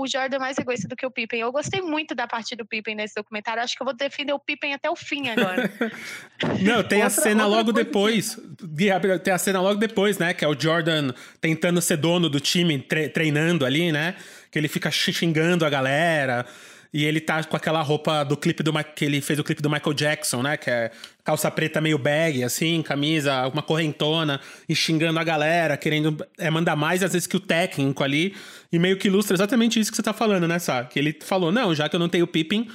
[0.02, 1.42] o Jordan é mais egoísta do que o Pippen.
[1.42, 3.62] Eu gostei muito da parte do Pippen nesse documentário.
[3.62, 5.72] Acho que eu vou defender o Pippen até o fim agora.
[6.62, 8.36] Não, tem outra, a cena logo depois.
[8.36, 9.20] Que...
[9.24, 10.34] Tem a cena logo depois, né?
[10.34, 14.16] Que é o Jordan tentando ser dono do time, tre treinando ali, né?
[14.50, 16.46] Que ele fica xingando a galera.
[16.92, 19.70] E ele tá com aquela roupa do clipe do que ele fez o clipe do
[19.70, 20.58] Michael Jackson, né?
[20.58, 20.92] Que é
[21.24, 26.76] calça preta meio bag, assim, camisa, uma correntona, e xingando a galera, querendo é, mandar
[26.76, 28.36] mais às vezes que o técnico ali.
[28.72, 30.84] E meio que ilustra exatamente isso que você tá falando, né, Sá?
[30.84, 32.68] Que ele falou: não, já que eu não tenho Pippin,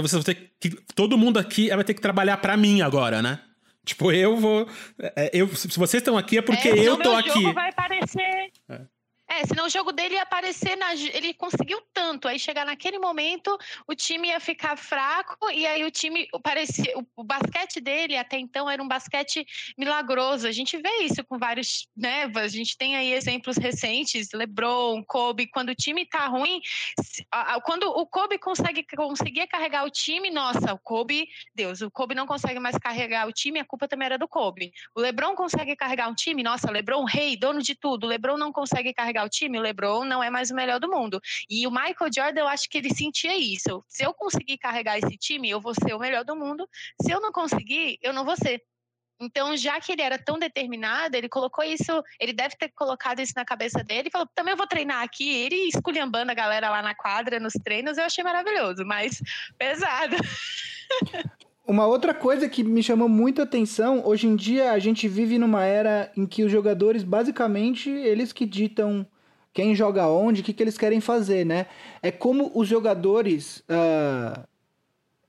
[0.00, 0.70] você vai ter que.
[0.94, 3.40] Todo mundo aqui vai ter que trabalhar para mim agora, né?
[3.84, 4.66] Tipo, eu vou.
[4.98, 7.52] É, eu, se vocês estão aqui é porque é, eu tô aqui.
[7.52, 8.50] Vai parecer.
[8.68, 8.80] É.
[9.28, 10.94] É, senão o jogo dele ia aparecer na.
[10.94, 12.28] Ele conseguiu tanto.
[12.28, 13.56] Aí chegar naquele momento,
[13.86, 16.94] o time ia ficar fraco, e aí o time parecia.
[17.16, 19.44] O, basquete dele até então era um basquete
[19.76, 20.46] milagroso.
[20.46, 21.86] A gente vê isso com vários.
[21.96, 22.30] Né?
[22.34, 26.60] A gente tem aí exemplos recentes, LeBron, Kobe, quando o time tá ruim.
[27.64, 32.26] Quando o Kobe consegue conseguia carregar o time, nossa, o Kobe, Deus, o Kobe não
[32.26, 34.72] consegue mais carregar o time, a culpa também era do Kobe.
[34.94, 38.04] O LeBron consegue carregar um time, nossa, LeBron, rei, dono de tudo.
[38.04, 40.90] O LeBron não consegue carregar o time, o LeBron não é mais o melhor do
[40.90, 41.20] mundo.
[41.48, 43.84] E o Michael Jordan, eu acho que ele sentia isso.
[43.88, 46.68] Se eu conseguir carregar esse time, eu vou ser o melhor do mundo.
[47.02, 48.62] Se eu não conseguir, eu não vou ser.
[49.20, 53.32] Então, já que ele era tão determinado, ele colocou isso, ele deve ter colocado isso
[53.34, 55.28] na cabeça dele e falou: também eu vou treinar aqui.
[55.28, 59.20] Ele esculhambando a galera lá na quadra, nos treinos, eu achei maravilhoso, mas
[59.58, 60.16] pesado.
[61.68, 65.66] Uma outra coisa que me chamou muita atenção, hoje em dia a gente vive numa
[65.66, 69.06] era em que os jogadores, basicamente, eles que ditam
[69.52, 71.66] quem joga onde, o que, que eles querem fazer, né?
[72.02, 74.42] É como os jogadores uh,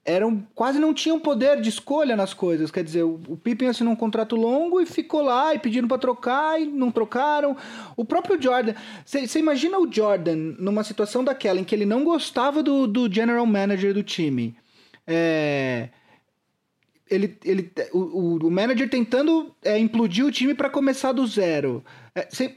[0.06, 2.72] eram quase não tinham poder de escolha nas coisas.
[2.72, 5.98] Quer dizer, o, o Pippen assinou um contrato longo e ficou lá e pedindo para
[5.98, 7.58] trocar e não trocaram.
[7.98, 8.76] O próprio Jordan.
[9.06, 13.46] Você imagina o Jordan numa situação daquela em que ele não gostava do, do general
[13.46, 14.56] manager do time.
[15.06, 15.90] É
[17.10, 21.84] ele, ele, o, o manager tentando é, implodir o time para começar do zero.
[22.14, 22.56] É, se,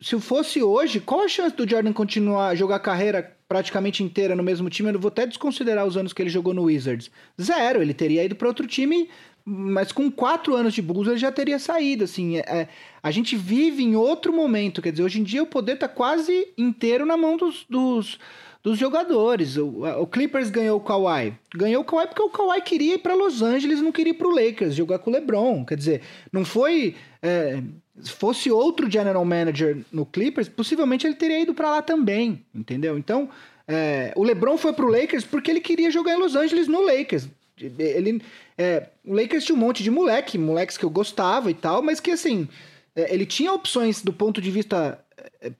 [0.00, 4.34] se fosse hoje, qual a chance do Jordan continuar a jogar a carreira praticamente inteira
[4.34, 4.92] no mesmo time?
[4.92, 7.10] Eu vou até desconsiderar os anos que ele jogou no Wizards.
[7.40, 7.82] Zero.
[7.82, 9.08] Ele teria ido para outro time,
[9.44, 12.04] mas com quatro anos de Bulls ele já teria saído.
[12.04, 12.68] Assim, é, é,
[13.02, 14.80] a gente vive em outro momento.
[14.80, 18.18] Quer dizer, hoje em dia o poder está quase inteiro na mão dos, dos
[18.64, 19.58] dos jogadores.
[19.58, 21.34] O, o, Clippers ganhou o Kawhi.
[21.54, 24.26] Ganhou o Kawhi porque o Kawhi queria ir para Los Angeles, não queria ir para
[24.26, 25.64] o Lakers, jogar com o LeBron.
[25.66, 26.00] Quer dizer,
[26.32, 26.96] não foi.
[27.22, 27.62] É,
[28.00, 32.98] se fosse outro general manager no Clippers, possivelmente ele teria ido para lá também, entendeu?
[32.98, 33.28] Então,
[33.68, 36.80] é, o LeBron foi para o Lakers porque ele queria jogar em Los Angeles no
[36.80, 37.28] Lakers.
[37.60, 38.20] Ele,
[38.58, 42.00] é, o Lakers tinha um monte de moleque, moleques que eu gostava e tal, mas
[42.00, 42.48] que assim,
[42.96, 45.03] é, ele tinha opções do ponto de vista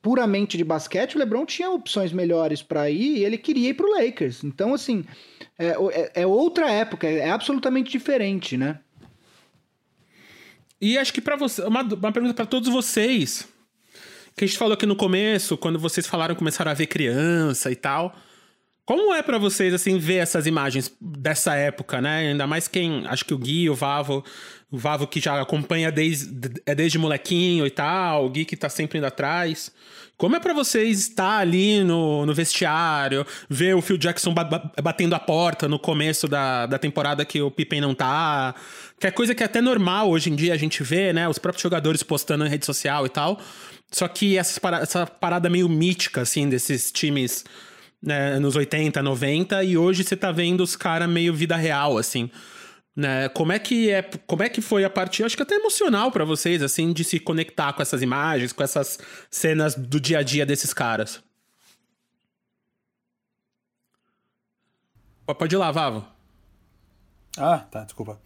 [0.02, 3.86] puramente de basquete, o LeBron tinha opções melhores para ir e ele queria ir para
[3.86, 4.44] o Lakers.
[4.44, 5.04] Então, assim,
[5.58, 8.80] é, é, é, outra época, é absolutamente diferente, né?
[10.80, 13.48] E acho que para você, uma, uma pergunta para todos vocês,
[14.36, 17.76] que a gente falou aqui no começo, quando vocês falaram começaram a ver criança e
[17.76, 18.14] tal.
[18.84, 22.30] Como é para vocês, assim, ver essas imagens dessa época, né?
[22.30, 23.06] Ainda mais quem.
[23.06, 24.22] Acho que o Gui, o Vavo,
[24.74, 28.68] o Vavo que já acompanha desde, é desde molequinho e tal, o Gui que tá
[28.68, 29.70] sempre indo atrás.
[30.16, 34.34] Como é para vocês estar ali no, no vestiário, ver o Phil Jackson
[34.82, 38.54] batendo a porta no começo da, da temporada que o Pippen não tá?
[38.98, 41.28] Que é coisa que é até normal hoje em dia a gente vê, né?
[41.28, 43.40] Os próprios jogadores postando em rede social e tal.
[43.92, 47.44] Só que essa, essa parada meio mítica, assim, desses times
[48.02, 52.28] né, nos 80, 90, e hoje você tá vendo os caras meio vida real, assim.
[52.96, 53.28] Né?
[53.30, 56.24] Como é que é, como é que foi a parte, acho que até emocional para
[56.24, 58.98] vocês, assim, de se conectar com essas imagens, com essas
[59.30, 61.22] cenas do dia a dia desses caras?
[65.38, 66.06] Pode ir lá, Vavo.
[67.36, 68.20] Ah, tá, desculpa.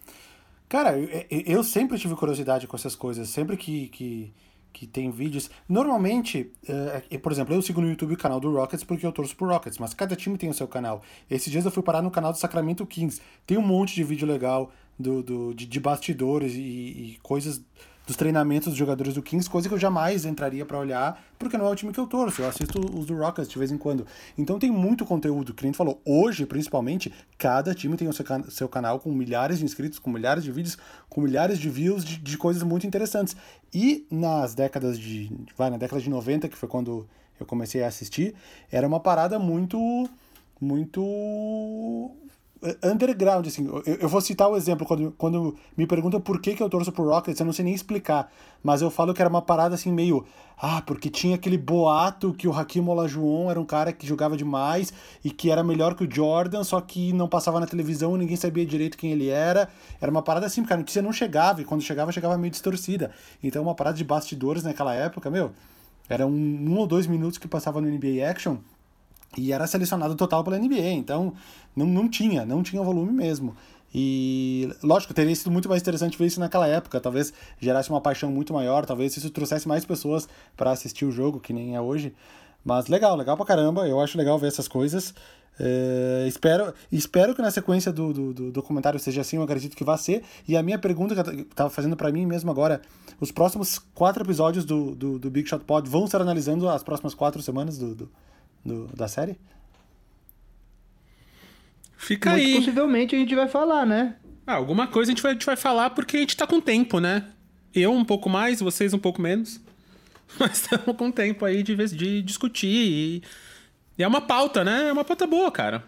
[0.67, 3.29] Cara, eu, eu sempre tive curiosidade com essas coisas.
[3.29, 4.33] Sempre que, que,
[4.71, 5.49] que tem vídeos.
[5.67, 9.35] Normalmente, uh, por exemplo, eu sigo no YouTube o canal do Rockets porque eu torço
[9.35, 11.01] pro Rockets, mas cada time tem o seu canal.
[11.29, 13.21] Esses dias eu fui parar no canal do Sacramento Kings.
[13.45, 17.61] Tem um monte de vídeo legal do, do, de, de bastidores e, e coisas
[18.09, 21.67] dos treinamentos dos jogadores do Kings, coisa que eu jamais entraria para olhar, porque não
[21.67, 22.41] é o time que eu torço.
[22.41, 24.03] Eu assisto os do Rockets de vez em quando.
[24.35, 26.01] Então tem muito conteúdo, que a gente falou.
[26.03, 30.09] Hoje, principalmente, cada time tem o seu, can seu canal com milhares de inscritos, com
[30.09, 30.75] milhares de vídeos,
[31.07, 33.35] com milhares de views de, de coisas muito interessantes.
[33.71, 35.31] E nas décadas de.
[35.55, 37.07] Vai, na década de 90, que foi quando
[37.39, 38.33] eu comecei a assistir,
[38.71, 40.09] era uma parada muito.
[40.59, 42.11] Muito
[42.83, 43.65] underground, assim.
[43.67, 46.91] Eu, eu, vou citar o exemplo, quando, quando me perguntam por que, que eu torço
[46.91, 48.31] pro Rockets, eu não sei nem explicar,
[48.61, 50.25] mas eu falo que era uma parada assim meio,
[50.61, 54.91] ah, porque tinha aquele boato que o Hakim Olajuwon era um cara que jogava demais
[55.23, 58.65] e que era melhor que o Jordan, só que não passava na televisão ninguém sabia
[58.65, 59.69] direito quem ele era.
[60.01, 63.11] Era uma parada assim, porque a notícia não chegava, e quando chegava, chegava meio distorcida.
[63.41, 65.51] Então uma parada de bastidores naquela época, meu,
[66.09, 68.57] era um, um ou dois minutos que passava no NBA Action
[69.37, 71.33] e era selecionado total pela NBA, então
[71.75, 73.55] não, não tinha, não tinha volume mesmo.
[73.93, 78.31] E lógico, teria sido muito mais interessante ver isso naquela época, talvez gerasse uma paixão
[78.31, 82.13] muito maior, talvez isso trouxesse mais pessoas para assistir o jogo, que nem é hoje.
[82.63, 85.13] Mas legal, legal pra caramba, eu acho legal ver essas coisas.
[85.61, 89.83] É, espero, espero que na sequência do, do, do, documentário seja assim, eu acredito que
[89.83, 90.23] vai ser.
[90.47, 92.81] E a minha pergunta que eu tava fazendo para mim mesmo agora:
[93.19, 97.13] os próximos quatro episódios do, do, do Big Shot Pod vão estar analisando as próximas
[97.13, 98.11] quatro semanas do, do,
[98.63, 99.39] do, da série?
[101.97, 102.55] Fica Muito aí.
[102.55, 104.15] Possivelmente a gente vai falar, né?
[104.47, 106.61] Ah, alguma coisa a gente, vai, a gente vai falar porque a gente tá com
[106.61, 107.27] tempo, né?
[107.73, 109.59] Eu um pouco mais, vocês um pouco menos.
[110.39, 112.67] Mas estamos com tempo aí de, de discutir.
[112.67, 113.23] E,
[113.97, 114.87] e é uma pauta, né?
[114.87, 115.83] É uma pauta boa, cara.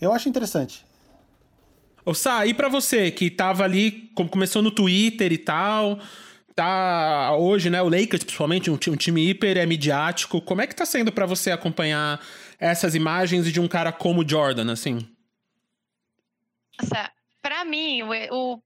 [0.00, 0.84] Eu acho interessante.
[2.04, 5.98] Ô, Sá, e pra você que tava ali, como começou no Twitter e tal,
[6.58, 7.80] tá hoje, né?
[7.80, 10.40] O Lakers, principalmente, um, um time hiper é midiático.
[10.42, 12.20] Como é que tá sendo para você acompanhar
[12.58, 14.98] essas imagens de um cara como Jordan, assim?
[16.80, 18.62] Nossa, pra mim, o, o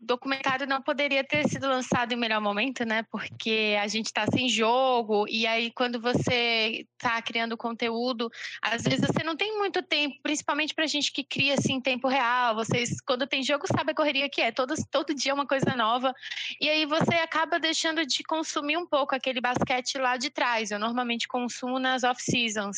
[0.00, 3.02] documentário não poderia ter sido lançado em melhor momento, né?
[3.10, 8.30] Porque a gente está sem jogo, e aí quando você está criando conteúdo,
[8.62, 12.08] às vezes você não tem muito tempo, principalmente para gente que cria assim em tempo
[12.08, 12.54] real.
[12.54, 15.74] Vocês, quando tem jogo, sabe a correria que é, todo, todo dia é uma coisa
[15.76, 16.12] nova.
[16.60, 20.70] E aí você acaba deixando de consumir um pouco aquele basquete lá de trás.
[20.70, 22.76] Eu normalmente consumo nas off-seasons.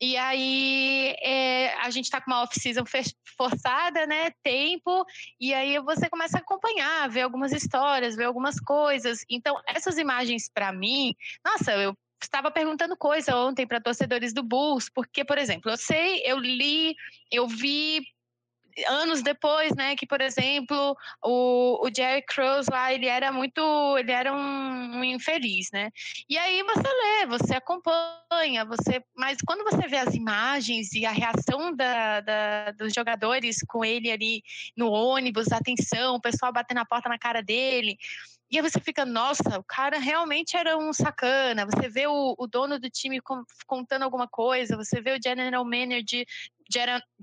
[0.00, 2.84] E aí é, a gente está com uma off-season
[3.36, 4.30] forçada, né?
[4.42, 5.04] Tempo,
[5.38, 9.24] e aí você começa a acompanhar, ver algumas histórias, ver algumas coisas.
[9.28, 14.90] Então, essas imagens, para mim, nossa, eu estava perguntando coisa ontem para torcedores do Bulls,
[14.94, 16.94] porque, por exemplo, eu sei, eu li,
[17.30, 18.02] eu vi
[18.86, 23.60] anos depois, né, que por exemplo o, o Jerry Crows lá ele era muito,
[23.98, 25.90] ele era um, um, infeliz, né?
[26.28, 31.10] E aí você lê, você acompanha, você, mas quando você vê as imagens e a
[31.10, 34.42] reação da, da, dos jogadores com ele ali
[34.76, 37.96] no ônibus, atenção, o pessoal batendo a porta na cara dele,
[38.50, 41.64] e aí você fica, nossa, o cara realmente era um sacana.
[41.66, 43.20] Você vê o, o dono do time
[43.66, 46.26] contando alguma coisa, você vê o general manager,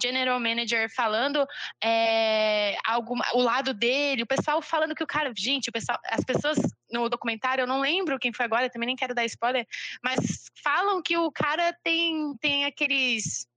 [0.01, 1.45] general manager falando
[1.83, 6.23] é, alguma, o lado dele, o pessoal falando que o cara, gente, o pessoal, as
[6.23, 6.57] pessoas
[6.91, 9.65] no documentário, eu não lembro quem foi agora, também nem quero dar spoiler,
[10.03, 13.47] mas falam que o cara tem, tem aqueles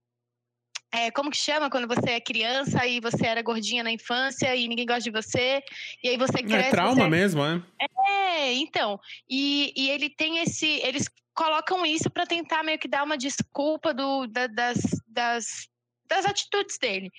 [0.91, 4.67] é, como que chama quando você é criança e você era gordinha na infância e
[4.67, 5.63] ninguém gosta de você,
[6.03, 6.67] e aí você cresce.
[6.67, 7.09] É trauma você...
[7.09, 7.61] mesmo, é?
[8.07, 8.99] É, então.
[9.29, 10.67] E, e ele tem esse.
[10.83, 14.77] Eles colocam isso para tentar meio que dar uma desculpa do, da, das,
[15.07, 15.69] das,
[16.05, 17.09] das atitudes dele.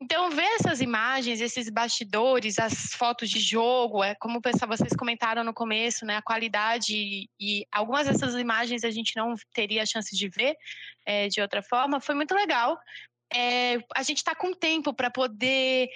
[0.00, 5.54] Então, ver essas imagens, esses bastidores, as fotos de jogo, é como vocês comentaram no
[5.54, 6.16] começo, né?
[6.16, 10.54] A qualidade e, e algumas dessas imagens a gente não teria a chance de ver
[11.06, 12.78] é, de outra forma, foi muito legal
[13.34, 15.88] é, a gente está com tempo para poder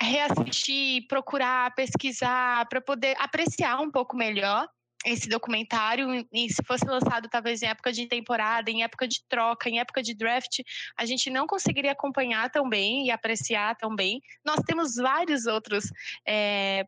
[0.00, 4.68] reassistir, procurar, pesquisar, para poder apreciar um pouco melhor
[5.04, 6.26] esse documentário.
[6.32, 10.02] E se fosse lançado talvez em época de temporada, em época de troca, em época
[10.02, 10.60] de draft,
[10.98, 14.20] a gente não conseguiria acompanhar tão bem e apreciar tão bem.
[14.44, 15.84] Nós temos vários outros.
[16.26, 16.84] É,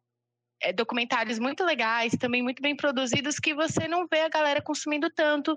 [0.75, 5.57] documentários muito legais, também muito bem produzidos, que você não vê a galera consumindo tanto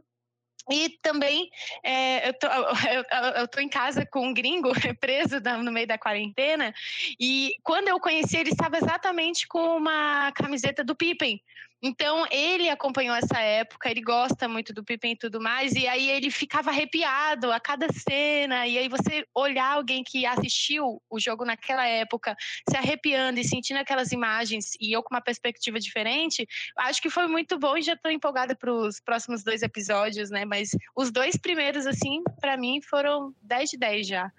[0.69, 1.49] e também,
[1.83, 2.47] é, eu, tô,
[2.91, 3.03] eu,
[3.41, 6.73] eu, tô em casa com um gringo preso no meio da quarentena,
[7.19, 11.41] e quando eu conheci ele estava exatamente com uma camiseta do Pippen.
[11.81, 16.09] Então, ele acompanhou essa época, ele gosta muito do Pippen e tudo mais, e aí
[16.09, 21.43] ele ficava arrepiado a cada cena, e aí você olhar alguém que assistiu o jogo
[21.43, 22.35] naquela época,
[22.69, 27.25] se arrepiando e sentindo aquelas imagens, e eu com uma perspectiva diferente, acho que foi
[27.27, 30.45] muito bom e já estou empolgada para os próximos dois episódios, né?
[30.45, 34.31] Mas os dois primeiros, assim, para mim foram 10 de 10 já.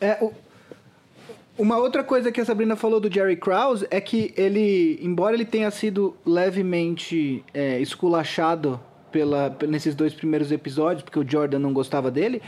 [0.00, 0.18] É,
[1.58, 5.44] Uma outra coisa que a Sabrina falou do Jerry Krause é que ele, embora ele
[5.44, 8.80] tenha sido levemente é, esculachado
[9.10, 12.40] pela, nesses dois primeiros episódios, porque o Jordan não gostava dele,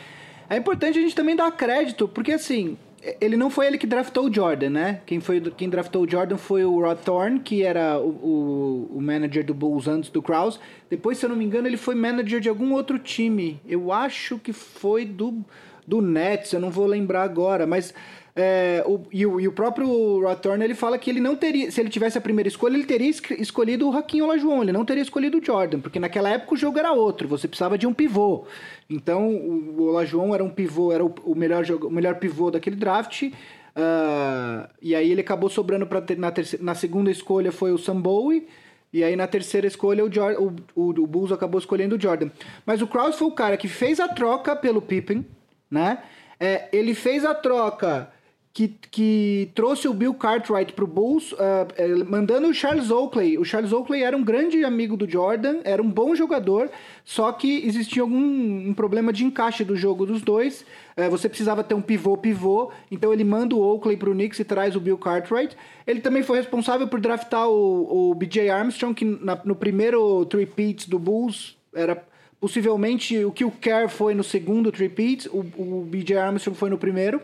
[0.48, 2.78] é importante a gente também dar crédito, porque assim,
[3.20, 5.00] ele não foi ele que draftou o Jordan, né?
[5.04, 9.00] Quem, foi, quem draftou o Jordan foi o Rod Thorne, que era o, o, o,
[9.02, 10.58] manager do Bulls antes do Krause.
[10.88, 13.60] Depois, se eu não me engano, ele foi manager de algum outro time.
[13.66, 15.44] Eu acho que foi do,
[15.86, 17.92] do Nets, eu não vou lembrar agora, mas
[18.36, 19.86] é, o, e, o, e, o, próprio
[20.20, 23.08] Rotorn, ele fala que ele não teria, se ele tivesse a primeira escolha, ele teria
[23.38, 26.76] escolhido o Raquinho Olajuwon, ele não teria escolhido o Jordan, porque naquela época o jogo
[26.76, 28.44] era outro, você precisava de um pivô.
[28.90, 32.74] Então o, o Olajuwon era um pivô, era o, o melhor, o melhor pivô daquele
[32.74, 38.00] draft, uh, e aí ele acabou sobrando para na, na segunda escolha foi o Sam
[38.00, 38.48] Bowie,
[38.92, 40.40] e aí na terceira escolha o, Jordan,
[40.74, 42.30] o, o Bulls acabou escolhendo o Jordan.
[42.66, 45.24] Mas o Krause foi o cara que fez a troca pelo Pippen,
[45.70, 45.98] né?
[46.38, 48.12] É, ele fez a troca
[48.54, 53.36] que, que trouxe o Bill Cartwright para o Bulls, uh, mandando o Charles Oakley.
[53.36, 56.70] O Charles Oakley era um grande amigo do Jordan, era um bom jogador,
[57.04, 60.64] só que existia algum um problema de encaixe do jogo dos dois.
[60.96, 64.44] Uh, você precisava ter um pivô-pivô, então ele manda o Oakley para o Knicks e
[64.44, 65.56] traz o Bill Cartwright.
[65.84, 70.86] Ele também foi responsável por draftar o, o BJ Armstrong, que na, no primeiro three-peats
[70.86, 72.00] do Bulls era
[72.40, 76.78] possivelmente o que o Kerr foi no segundo three-peat, o, o BJ Armstrong foi no
[76.78, 77.20] primeiro.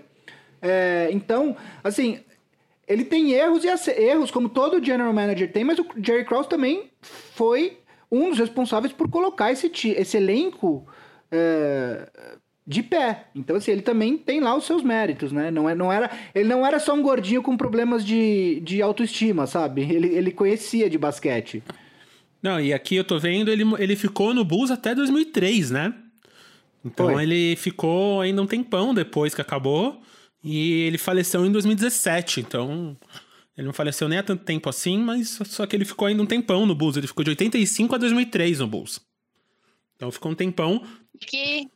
[0.62, 2.20] É, então, assim,
[2.86, 3.68] ele tem erros e
[4.02, 7.78] erros, como todo general manager tem, mas o Jerry Krause também foi
[8.10, 10.86] um dos responsáveis por colocar esse, esse elenco
[11.30, 12.08] é,
[12.66, 13.26] de pé.
[13.34, 15.50] Então, assim, ele também tem lá os seus méritos, né?
[15.50, 19.46] Não, é, não era, ele não era só um gordinho com problemas de, de autoestima,
[19.46, 19.82] sabe?
[19.82, 21.62] Ele, ele conhecia de basquete.
[22.42, 25.94] Não, e aqui eu tô vendo, ele, ele ficou no Bulls até 2003, né?
[26.84, 27.22] Então Foi.
[27.22, 30.00] ele ficou ainda um tempão depois que acabou.
[30.42, 32.96] E ele faleceu em 2017, então.
[33.56, 36.26] Ele não faleceu nem há tanto tempo assim, mas só que ele ficou ainda um
[36.26, 36.96] tempão no Bulls.
[36.96, 39.00] Ele ficou de 85 a 2003 no Bulls.
[39.96, 40.82] Então ficou um tempão.
[41.26, 41.68] Que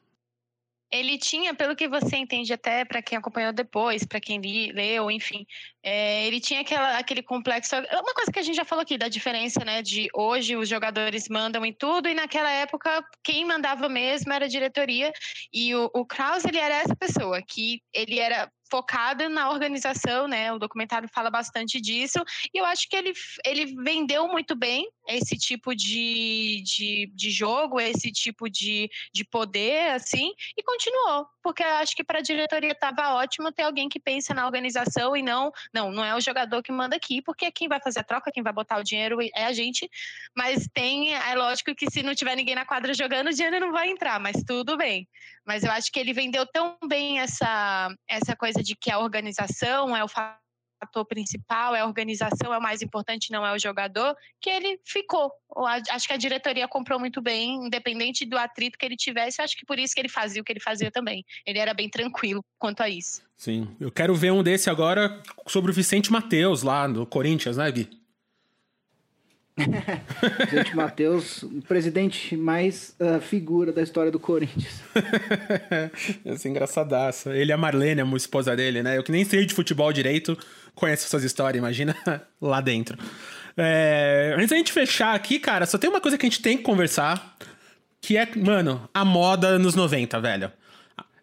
[0.91, 5.11] ele tinha, pelo que você entende até para quem acompanhou depois, para quem li, leu,
[5.11, 5.47] enfim,
[5.85, 7.77] é, ele tinha aquela, aquele complexo.
[7.77, 9.83] Uma coisa que a gente já falou aqui da diferença, né?
[9.83, 14.49] De hoje os jogadores mandam em tudo e naquela época quem mandava mesmo era a
[14.49, 15.13] diretoria
[15.53, 20.53] e o, o Kraus ele era essa pessoa que ele era focada na organização, né?
[20.53, 22.19] O documentário fala bastante disso.
[22.53, 23.13] E eu acho que ele,
[23.45, 29.91] ele vendeu muito bem esse tipo de, de, de jogo, esse tipo de, de poder,
[29.93, 31.27] assim, e continuou.
[31.43, 35.17] Porque eu acho que para a diretoria estava ótimo ter alguém que pensa na organização
[35.17, 38.05] e não, não, não é o jogador que manda aqui, porque quem vai fazer a
[38.05, 39.91] troca, quem vai botar o dinheiro é a gente.
[40.35, 43.73] Mas tem, é lógico que se não tiver ninguém na quadra jogando, o dinheiro não
[43.73, 45.09] vai entrar, mas tudo bem.
[45.45, 49.97] Mas eu acho que ele vendeu tão bem essa, essa coisa de que a organização
[49.97, 50.09] é o
[50.85, 54.79] fator principal, é a organização é o mais importante, não é o jogador, que ele
[54.85, 55.33] ficou.
[55.91, 59.65] Acho que a diretoria comprou muito bem, independente do atrito que ele tivesse, acho que
[59.65, 61.25] por isso que ele fazia o que ele fazia também.
[61.47, 63.23] Ele era bem tranquilo quanto a isso.
[63.37, 67.71] Sim, eu quero ver um desse agora sobre o Vicente Mateus lá no Corinthians, né,
[67.71, 68.04] Gui?
[70.51, 74.83] Gente, Matheus, o presidente mais uh, figura da história do Corinthians.
[76.25, 77.31] Essa é engraçadaço.
[77.31, 78.99] Ele e a Marlene, a esposa dele, né?
[78.99, 80.37] Eu que nem sei de futebol direito,
[80.75, 81.95] conheço essas histórias, imagina
[82.43, 82.99] lá dentro.
[83.57, 84.35] É...
[84.37, 86.65] Antes da gente fechar aqui, cara, só tem uma coisa que a gente tem que
[86.65, 87.37] conversar,
[88.01, 90.53] que é, mano, a moda nos 90, velho.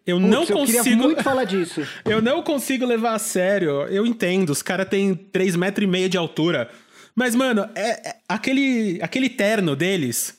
[0.06, 0.78] Eu não consigo.
[0.78, 1.86] Eu queria muito falar disso.
[2.04, 3.82] eu não consigo levar a sério.
[3.82, 6.68] Eu entendo, os caras têm 3,5 metros e meio de altura.
[7.14, 10.38] Mas, mano, é, é, aquele, aquele terno deles.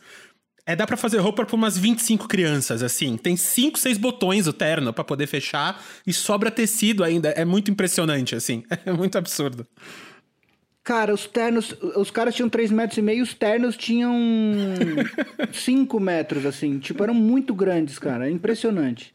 [0.66, 3.18] É, dá para fazer roupa pra umas 25 crianças, assim.
[3.18, 7.30] Tem 5, 6 botões o terno para poder fechar e sobra tecido ainda.
[7.30, 8.64] É muito impressionante, assim.
[8.86, 9.68] É muito absurdo.
[10.84, 11.76] Cara, os ternos.
[11.96, 14.14] Os caras tinham 3 metros e meio, os ternos tinham
[15.52, 16.80] 5 metros, assim.
[16.80, 18.28] Tipo, eram muito grandes, cara.
[18.28, 19.14] É impressionante.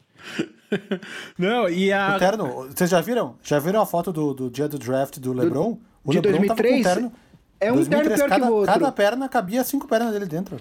[1.38, 2.16] Não, e a.
[2.16, 3.36] O terno, vocês já viram?
[3.42, 5.72] Já viram a foto do, do dia do draft do LeBron?
[5.72, 6.82] Do, o de LeBron 2003?
[6.82, 7.12] tava com terno.
[7.60, 8.72] É um 2003, terno pior cada, que o outro.
[8.72, 10.60] Cada perna cabia cinco pernas dele dentro.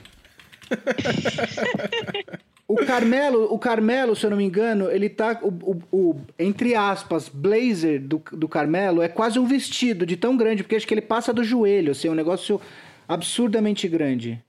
[2.68, 5.40] o Carmelo, o Carmelo, se eu não me engano, ele tá.
[5.42, 10.36] O, o, o, entre aspas, blazer do, do Carmelo é quase um vestido de tão
[10.36, 12.60] grande, porque acho que ele passa do joelho, assim, é um negócio
[13.08, 14.44] absurdamente grande.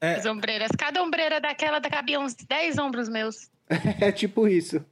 [0.00, 0.14] É.
[0.14, 0.70] As ombreiras.
[0.78, 3.50] Cada ombreira daquela cabia uns 10 ombros meus.
[4.00, 4.84] é tipo isso.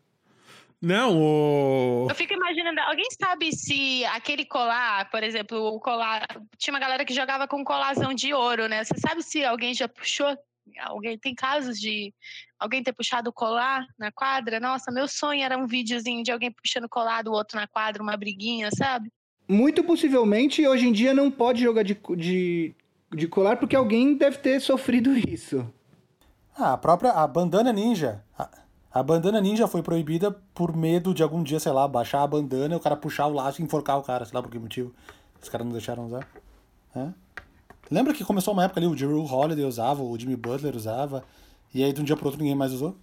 [0.86, 2.06] Não, o.
[2.08, 6.24] Eu fico imaginando, alguém sabe se aquele colar, por exemplo, o colar.
[6.56, 8.84] Tinha uma galera que jogava com colarzão de ouro, né?
[8.84, 10.38] Você sabe se alguém já puxou
[10.84, 12.14] alguém tem casos de
[12.56, 14.60] alguém ter puxado colar na quadra?
[14.60, 18.16] Nossa, meu sonho era um videozinho de alguém puxando colar do outro na quadra, uma
[18.16, 19.10] briguinha, sabe?
[19.48, 22.74] Muito possivelmente, hoje em dia não pode jogar de, de,
[23.12, 25.68] de colar porque alguém deve ter sofrido isso.
[26.56, 28.24] Ah, a própria a bandana ninja.
[28.38, 28.65] A,
[28.98, 32.76] a, bandana ninja foi proibida por medo de algum dia, sei lá, baixar a bandana,
[32.76, 34.94] o cara puxar o laço e enforcar o cara, sei lá por que motivo.
[35.42, 36.26] Os caras não deixaram usar.
[36.94, 37.12] É.
[37.90, 41.24] Lembra que começou uma época ali, o Drew Holiday usava, o Jimmy Butler usava,
[41.74, 42.96] e aí de um dia pro outro ninguém mais usou?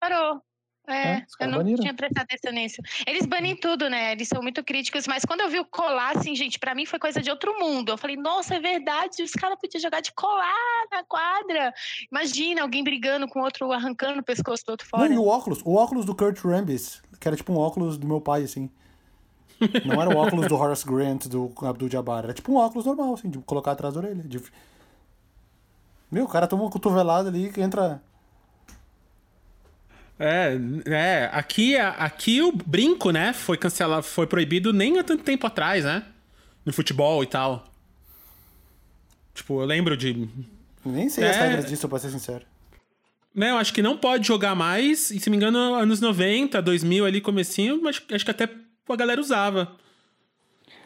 [0.00, 0.40] Parou.
[0.88, 1.80] É, é eu não baniram.
[1.80, 2.80] tinha prestado atenção nisso.
[3.06, 4.12] Eles banem tudo, né?
[4.12, 6.98] Eles são muito críticos, mas quando eu vi o colar, assim, gente, para mim foi
[6.98, 7.90] coisa de outro mundo.
[7.90, 11.74] Eu falei, nossa, é verdade, os caras podiam jogar de colar na quadra.
[12.10, 15.08] Imagina alguém brigando com outro, arrancando o pescoço do outro fora.
[15.08, 18.06] Não, e o óculos, o óculos do Kurt Rambis, que era tipo um óculos do
[18.06, 18.70] meu pai, assim.
[19.84, 23.14] Não era o óculos do Horace Grant, do Abdul Jabbar, era tipo um óculos normal,
[23.14, 24.22] assim, de colocar atrás da orelha.
[24.22, 24.40] De...
[26.10, 28.02] Meu, o cara toma uma cotovelada ali que entra
[30.18, 35.46] é, é, aqui, aqui o brinco, né, foi cancelado, foi proibido nem há tanto tempo
[35.46, 36.04] atrás, né?
[36.64, 37.64] No futebol e tal.
[39.34, 40.28] Tipo, eu lembro de.
[40.84, 42.44] Nem sei é, as regras disso, pra ser sincero.
[43.34, 47.04] Né, eu acho que não pode jogar mais, e se me engano, anos 90, 2000
[47.04, 48.48] ali, comecinho, mas acho que até
[48.88, 49.76] a galera usava.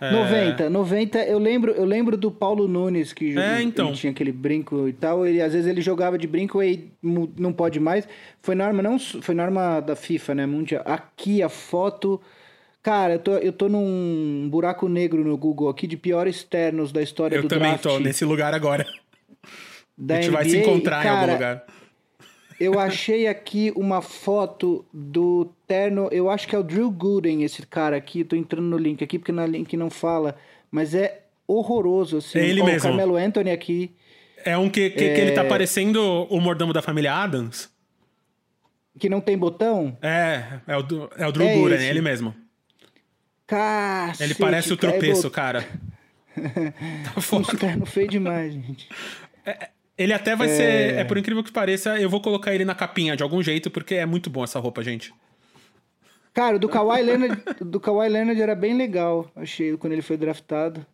[0.01, 0.11] É...
[0.11, 3.93] 90, 90, eu lembro, eu lembro do Paulo Nunes que é, então.
[3.93, 7.79] tinha aquele brinco e tal, ele às vezes ele jogava de brinco e não pode
[7.79, 8.09] mais.
[8.41, 10.83] Foi norma não, foi norma da FIFA, né, mundial.
[10.87, 12.21] Aqui a foto
[12.83, 17.03] Cara, eu tô, eu tô num buraco negro no Google aqui de piores ternos da
[17.03, 17.63] história eu do draft.
[17.63, 18.87] Eu também tô nesse lugar agora.
[19.97, 21.65] Da a gente NBA, vai se encontrar cara, em algum lugar.
[22.61, 27.65] Eu achei aqui uma foto do terno, eu acho que é o Drew Gooden, esse
[27.65, 28.23] cara aqui.
[28.23, 30.37] Tô entrando no link aqui porque na link não fala,
[30.71, 32.39] mas é horroroso assim.
[32.39, 32.81] É ele oh, mesmo.
[32.81, 33.91] O Carmelo Anthony aqui.
[34.45, 35.15] É um que, que, é...
[35.15, 35.49] que ele tá é.
[35.49, 37.71] parecendo o mordomo da família Adams.
[38.99, 39.97] Que não tem botão?
[40.03, 40.83] É, é o,
[41.17, 42.35] é o Drew é Gooden, ele mesmo.
[43.47, 45.67] Cacete, ele parece o tropeço, é cara.
[47.15, 47.55] tá foda.
[47.55, 48.87] Um terno feio demais, gente.
[49.47, 49.71] É,
[50.01, 50.57] ele até vai é...
[50.57, 50.95] ser.
[50.95, 53.97] É por incrível que pareça, eu vou colocar ele na capinha de algum jeito, porque
[53.97, 55.13] é muito bom essa roupa, gente.
[56.33, 60.17] Cara, o do Kawhi Leonard, do Kawhi Leonard era bem legal, achei, quando ele foi
[60.17, 60.87] draftado.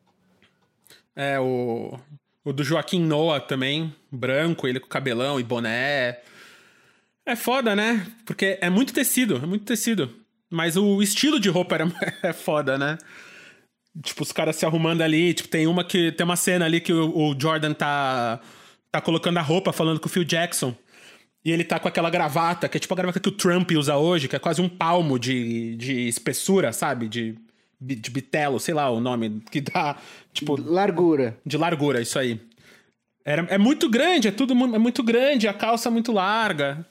[1.15, 1.97] É, o,
[2.45, 6.19] o do Joaquim Noah também, branco, ele com cabelão e boné.
[7.25, 8.05] É foda, né?
[8.25, 10.13] Porque é muito tecido, é muito tecido.
[10.51, 11.87] Mas o estilo de roupa era,
[12.25, 12.99] é foda, né?
[14.03, 15.33] Tipo, os caras se arrumando ali.
[15.33, 16.13] Tipo, tem uma que.
[16.13, 18.41] Tem uma cena ali que o, o Jordan tá
[18.97, 20.75] tá colocando a roupa falando com o Phil Jackson.
[21.45, 23.97] E ele tá com aquela gravata, que é tipo a gravata que o Trump usa
[23.97, 27.09] hoje, que é quase um palmo de, de espessura, sabe?
[27.09, 27.39] De,
[27.81, 29.97] de bitelo, sei lá o nome, que dá,
[30.33, 30.61] tipo...
[30.61, 31.37] Largura.
[31.47, 32.41] De largura, isso aí.
[33.25, 36.85] Era, é muito grande, é tudo é muito grande, a calça é muito larga.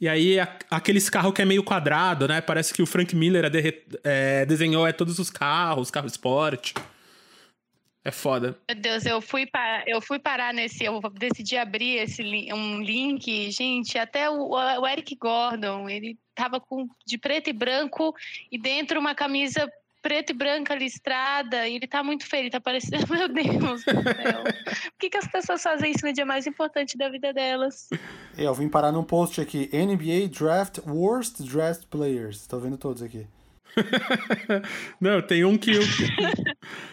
[0.00, 2.40] E aí, a, aqueles carros que é meio quadrado, né?
[2.40, 3.50] Parece que o Frank Miller é,
[4.04, 6.74] é, desenhou é, todos os carros, carro esporte.
[8.06, 8.56] É foda.
[8.70, 10.84] Meu Deus, eu fui, para, eu fui parar nesse.
[10.84, 12.22] Eu decidi abrir esse
[12.54, 13.50] um link.
[13.50, 18.14] Gente, até o, o Eric Gordon, ele tava com, de preto e branco
[18.52, 19.68] e dentro uma camisa
[20.00, 24.02] preta e branca listrada, e ele tá muito feio, ele tá parecendo, meu Deus do
[24.04, 24.44] céu.
[24.44, 27.88] Por que, que as pessoas fazem isso no dia mais importante da vida delas?
[28.38, 32.46] Eu vim parar num post aqui, NBA Draft Worst Draft Players.
[32.46, 33.26] Tô vendo todos aqui.
[35.00, 35.72] Não, tem um que.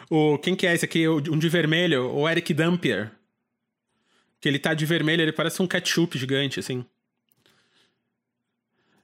[0.09, 1.07] O, quem que é esse aqui?
[1.07, 3.11] Um de vermelho, o Eric Dampier.
[4.39, 6.85] Que ele tá de vermelho, ele parece um ketchup gigante, assim.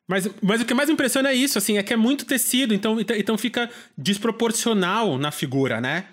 [0.07, 2.99] Mas, mas o que mais impressiona é isso, assim, é que é muito tecido, então,
[2.99, 6.07] então, então fica desproporcional na figura, né?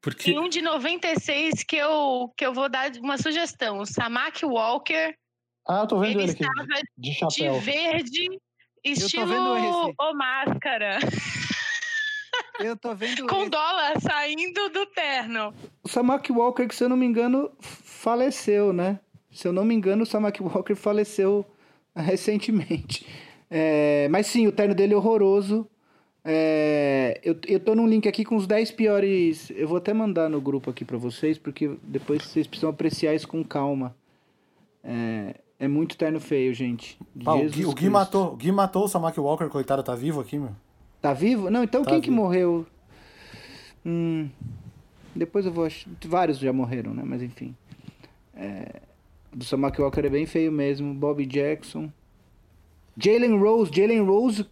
[0.00, 0.30] Porque...
[0.30, 3.78] Tem um de 96 que eu, que eu vou dar uma sugestão.
[3.78, 5.16] O Samak Walker.
[5.66, 6.82] Ah, eu tô vendo ele, ele aqui.
[6.96, 7.54] De chapéu.
[7.54, 8.28] De verde
[8.90, 10.98] Estilo o Máscara.
[12.60, 13.26] Eu tô vendo.
[13.26, 13.50] Com esse.
[13.50, 15.52] dólar saindo do terno.
[15.82, 18.98] O Samak Walker, que se eu não me engano, faleceu, né?
[19.30, 21.44] Se eu não me engano, o Samak Walker faleceu
[21.94, 23.06] recentemente.
[23.50, 25.68] É, mas sim, o terno dele é horroroso.
[26.24, 29.50] É, eu, eu tô num link aqui com os 10 piores.
[29.50, 33.28] Eu vou até mandar no grupo aqui para vocês, porque depois vocês precisam apreciar isso
[33.28, 33.94] com calma.
[34.82, 36.98] É, é muito terno feio, gente.
[37.24, 40.20] Pá, o, Gui, o Gui matou, o Gui matou o Samaki Walker, coitado, tá vivo
[40.20, 40.50] aqui, meu?
[41.00, 41.50] Tá vivo?
[41.50, 42.04] Não, então tá quem vivo.
[42.04, 42.66] que morreu?
[43.84, 44.28] Hum,
[45.14, 45.68] depois eu vou.
[46.04, 47.02] Vários já morreram, né?
[47.04, 47.54] Mas enfim.
[48.34, 48.80] É,
[49.32, 50.92] do Samaki Walker é bem feio mesmo.
[50.92, 51.90] Bob Jackson.
[52.96, 54.46] Jalen Rose, Jalen Rose.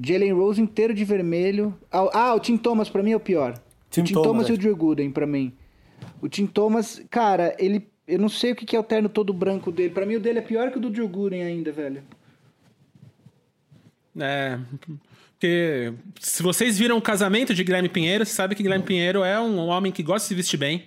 [0.00, 1.74] Jalen Rose inteiro de vermelho.
[1.90, 3.60] Ah, ah, o Tim Thomas pra mim é o pior.
[3.90, 5.52] Tim, o Tim Thomas, Thomas e o Drew Gooden pra mim.
[6.20, 7.88] O Tim Thomas, cara, ele.
[8.08, 9.92] Eu não sei o que é o terno todo branco dele.
[9.92, 12.02] Para mim, o dele é pior que o do Gooden ainda, velho.
[14.18, 14.58] É.
[15.32, 19.38] Porque se vocês viram o casamento de Guilherme Pinheiro, você sabe que Guilherme Pinheiro é
[19.38, 20.86] um homem que gosta de se vestir bem.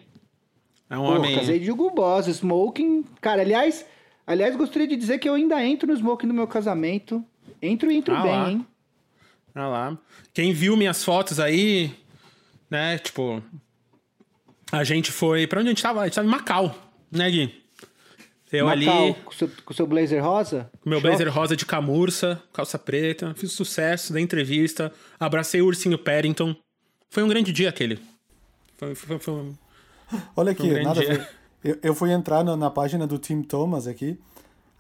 [0.90, 1.36] É um Pô, homem.
[1.36, 3.06] Casei de Hugo Boss, smoking.
[3.22, 3.86] Cara, aliás,
[4.26, 7.24] aliás, gostaria de dizer que eu ainda entro no smoking no meu casamento.
[7.62, 8.52] Entro e entro ah bem, lá.
[8.52, 8.68] hein?
[9.54, 9.98] Ah lá.
[10.34, 11.96] Quem viu minhas fotos aí,
[12.70, 12.98] né?
[12.98, 13.42] Tipo,
[14.72, 15.46] a gente foi.
[15.46, 16.02] Pra onde a gente tava?
[16.02, 16.76] A gente tava em Macau,
[17.12, 17.62] né, Gui?
[18.52, 19.14] Eu Macau, ali.
[19.24, 20.70] Com seu, com seu blazer rosa?
[20.82, 23.34] Com meu blazer rosa de camurça, calça preta.
[23.36, 24.92] Fiz sucesso da entrevista.
[25.20, 26.56] Abracei o ursinho Paddington.
[27.10, 28.00] Foi um grande dia aquele.
[28.78, 29.56] Foi, foi, foi um,
[30.36, 31.30] Olha aqui, um nada a ver.
[31.64, 34.20] Eu, eu fui entrar na, na, página do Tim Thomas aqui.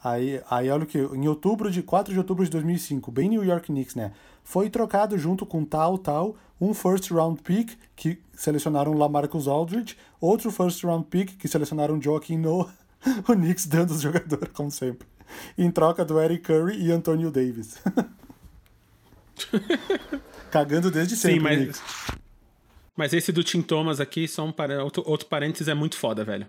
[0.03, 3.67] Aí, aí olha que em outubro de 4 de outubro de 2005, bem New York
[3.67, 4.11] Knicks, né?
[4.43, 10.51] Foi trocado junto com tal tal um first round pick que selecionaram LaMarcus Aldridge, outro
[10.51, 12.73] first round pick que selecionaram Joaquim Noah,
[13.27, 15.07] o Knicks dando os jogadores como sempre,
[15.57, 17.77] em troca do Eric Curry e Antonio Davis.
[20.51, 21.39] Cagando desde sempre.
[21.39, 21.81] Sim, mas
[22.95, 24.69] mas esse do Tim Thomas aqui, só um par...
[24.71, 26.45] outro, outro parênteses, é muito foda, velho.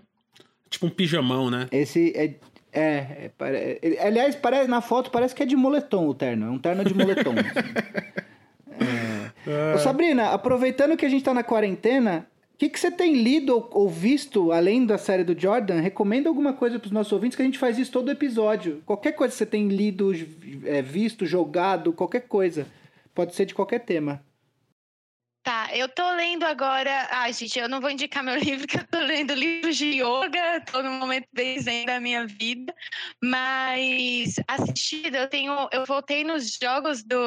[0.69, 1.67] Tipo um pijamão, né?
[1.71, 2.35] Esse é
[2.75, 6.47] é, é, é, aliás, parece, na foto parece que é de moletom o terno.
[6.47, 7.35] É um terno de moletom.
[9.47, 9.75] é.
[9.75, 12.25] Ô, Sabrina, aproveitando que a gente tá na quarentena,
[12.63, 15.81] que, que você tem lido ou, ou, visto, além da série do Jordan?
[15.81, 18.81] Recomenda alguma coisa pros nossos ouvintes, que a gente faz isso todo episódio.
[18.85, 20.11] Qualquer coisa que você tem lido,
[20.65, 22.65] é, visto, jogado, qualquer coisa.
[23.13, 24.23] Pode ser de qualquer tema.
[25.43, 27.09] Tá, eu tô lendo agora.
[27.11, 30.61] Ai, gente, eu não vou indicar meu livro, que eu tô lendo livros de yoga,
[30.71, 32.73] tô num momento bem zen da minha vida.
[33.21, 35.67] Mas assistido, eu tenho.
[35.73, 37.17] Eu voltei nos jogos do.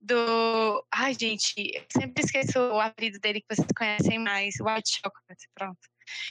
[0.00, 0.84] Do.
[0.92, 1.54] Ai, gente,
[1.90, 5.78] sempre esqueço o apelido dele que vocês conhecem mais, White Chocolate, pronto.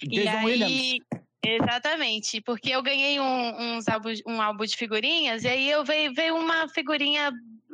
[0.03, 0.45] Jason e aí.
[0.45, 0.99] Williams.
[1.41, 6.13] Exatamente, porque eu ganhei um, uns álbum, um álbum de figurinhas e aí eu veio,
[6.13, 7.31] veio uma figurinha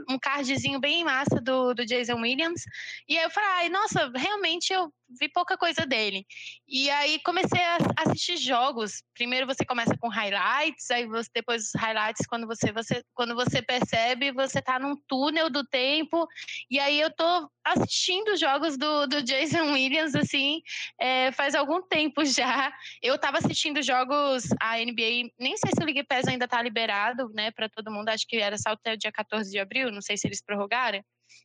[0.10, 2.64] um cardzinho bem massa do, do Jason Williams.
[3.08, 6.26] E aí eu falei, ai, nossa, realmente eu vi pouca coisa dele.
[6.68, 9.04] E aí comecei a assistir jogos.
[9.14, 13.62] Primeiro você começa com highlights, aí você, depois os highlights, quando você, você, quando você
[13.62, 16.28] percebe, você tá num túnel do tempo.
[16.70, 20.62] E aí eu tô assistindo jogos do, do Jason Williams, assim,
[21.00, 22.72] é, faz algum tempo já.
[23.02, 27.30] Eu tava assistindo jogos, a NBA, nem sei se o League Pass ainda tá liberado,
[27.34, 30.02] né, para todo mundo, acho que era só até o dia 14 de abril, não
[30.02, 31.02] sei se eles prorrogaram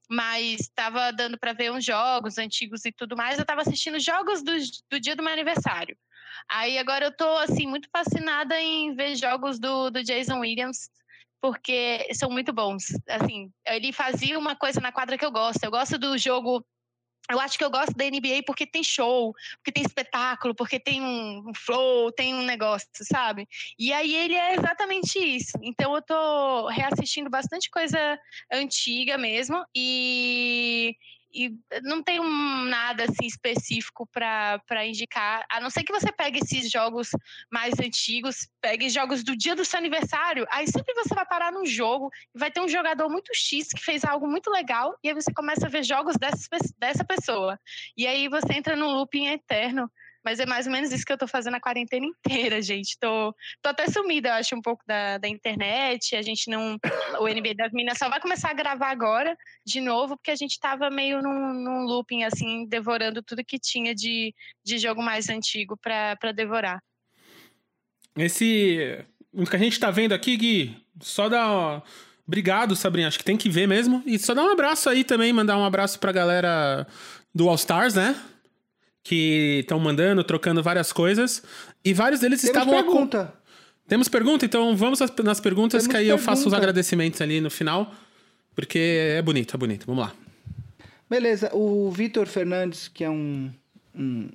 [0.08, 3.38] mas estava dando para ver uns jogos antigos e tudo mais.
[3.38, 4.52] Eu estava assistindo jogos do,
[4.90, 5.96] do dia do meu aniversário.
[6.48, 10.90] Aí agora eu tô assim muito fascinada em ver jogos do, do Jason Williams
[11.40, 12.84] porque são muito bons.
[13.08, 15.62] Assim, ele fazia uma coisa na quadra que eu gosto.
[15.64, 16.64] Eu gosto do jogo
[17.30, 21.02] eu acho que eu gosto da NBA porque tem show, porque tem espetáculo, porque tem
[21.02, 23.46] um, flow, tem um negócio, sabe?
[23.78, 25.52] E aí ele é exatamente isso.
[25.62, 28.18] Então eu tô reassistindo bastante coisa
[28.52, 30.94] antiga mesmo e
[31.32, 36.40] e não tem um, nada assim específico para indicar, a não ser que você pegue
[36.40, 37.10] esses jogos
[37.50, 41.64] mais antigos, pegue jogos do dia do seu aniversário, aí sempre você vai parar num
[41.64, 45.14] jogo e vai ter um jogador muito X que fez algo muito legal, e aí
[45.14, 46.46] você começa a ver jogos dessa,
[46.78, 47.58] dessa pessoa.
[47.96, 49.90] E aí você entra num looping eterno
[50.30, 52.96] mas é mais ou menos isso que eu tô fazendo a quarentena inteira, gente.
[53.00, 56.14] Tô, tô até sumida, eu acho, um pouco da, da internet.
[56.14, 56.78] A gente não.
[57.18, 60.60] O NBA das Minas só vai começar a gravar agora, de novo, porque a gente
[60.60, 64.32] tava meio num, num looping, assim, devorando tudo que tinha de,
[64.64, 66.80] de jogo mais antigo para devorar.
[68.16, 69.04] Esse.
[69.32, 71.82] O que a gente tá vendo aqui, Gui, só dá.
[72.24, 73.08] Obrigado, Sabrina.
[73.08, 74.00] Acho que tem que ver mesmo.
[74.06, 76.86] E só dar um abraço aí também, mandar um abraço pra galera
[77.34, 78.14] do All Stars, né?
[79.10, 81.42] Que estão mandando, trocando várias coisas.
[81.84, 82.80] E vários deles Temos estavam.
[82.80, 83.34] Pergunta.
[83.88, 84.44] Temos pergunta?
[84.44, 86.22] Então vamos nas perguntas, Temos que aí pergunta.
[86.22, 87.92] eu faço os agradecimentos ali no final.
[88.54, 89.84] Porque é bonito, é bonito.
[89.84, 90.12] Vamos lá.
[91.08, 93.50] Beleza, o Vitor Fernandes, que é um,
[93.92, 94.28] um,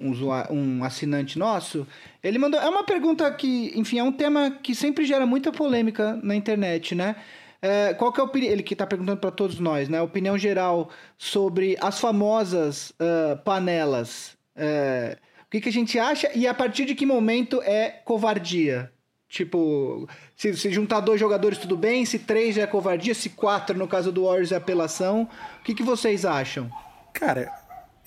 [0.00, 0.12] um,
[0.50, 1.86] um assinante nosso,
[2.24, 2.60] ele mandou.
[2.60, 6.96] É uma pergunta que, enfim, é um tema que sempre gera muita polêmica na internet,
[6.96, 7.14] né?
[7.62, 8.52] É, qual que é a opinião?
[8.52, 9.98] Ele que está perguntando para todos nós, né?
[9.98, 14.36] A opinião geral sobre as famosas uh, panelas.
[14.56, 15.16] Uh,
[15.46, 18.90] o que, que a gente acha e a partir de que momento é covardia?
[19.28, 23.78] Tipo, se, se juntar dois jogadores tudo bem, se três já é covardia, se quatro,
[23.78, 25.28] no caso do Warriors, é apelação.
[25.60, 26.70] O que, que vocês acham?
[27.14, 27.50] Cara,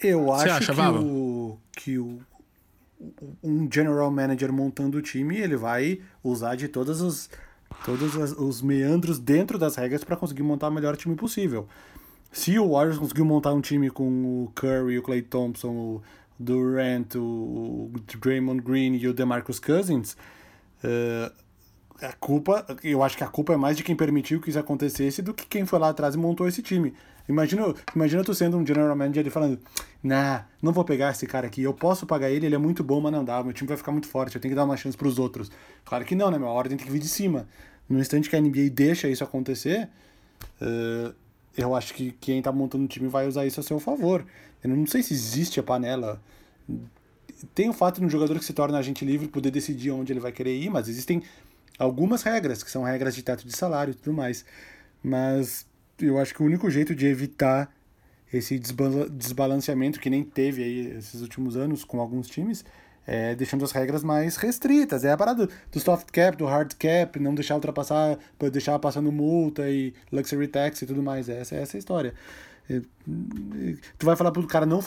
[0.04, 2.20] eu acho acha, que, o, que o,
[3.42, 7.30] um general manager montando o time, ele vai usar de todas as
[7.86, 11.68] todos os meandros dentro das regras para conseguir montar o melhor time possível.
[12.32, 16.02] Se o Warriors conseguiu montar um time com o Curry, o Clay Thompson, o,
[16.40, 20.18] Durant, o Draymond Green e o DeMarcus Cousins,
[20.84, 21.32] uh,
[22.02, 25.22] a culpa, eu acho que a culpa é mais de quem permitiu que isso acontecesse
[25.22, 26.94] do que quem foi lá atrás e montou esse time.
[27.30, 29.60] Imagina, imagina tu sendo um general manager e falando,
[30.04, 33.00] nah, não vou pegar esse cara aqui, eu posso pagar ele, ele é muito bom,
[33.00, 34.98] mas não dá, meu time vai ficar muito forte, eu tenho que dar uma chance
[34.98, 35.52] para os outros.
[35.86, 36.48] Claro que não, né, meu?
[36.48, 37.48] A ordem tem que vir de cima.
[37.88, 39.88] No instante que a NBA deixa isso acontecer,
[40.62, 41.14] uh,
[41.58, 44.26] eu acho que quem tá montando o time vai usar isso a seu favor.
[44.64, 46.22] Eu não sei se existe a panela.
[47.54, 50.20] Tem o fato de um jogador que se torna agente livre poder decidir onde ele
[50.20, 51.22] vai querer ir, mas existem
[51.78, 54.44] algumas regras, que são regras de teto de salário e tudo mais.
[55.04, 55.66] Mas
[56.00, 57.72] eu acho que o único jeito de evitar
[58.34, 62.66] esse desbalanceamento que nem teve aí esses últimos anos com alguns times
[63.06, 65.04] é, deixando as regras mais restritas.
[65.04, 68.18] É a parada do soft cap, do hard cap, não deixar ultrapassar,
[68.52, 71.30] deixar passando multa e luxury tax e tudo mais.
[71.30, 72.14] Essa, essa é a história.
[72.68, 74.80] Tu vai falar pro cara não,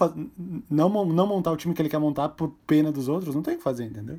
[0.68, 3.34] não, não montar o time que ele quer montar por pena dos outros?
[3.34, 4.18] Não tem o que fazer, entendeu?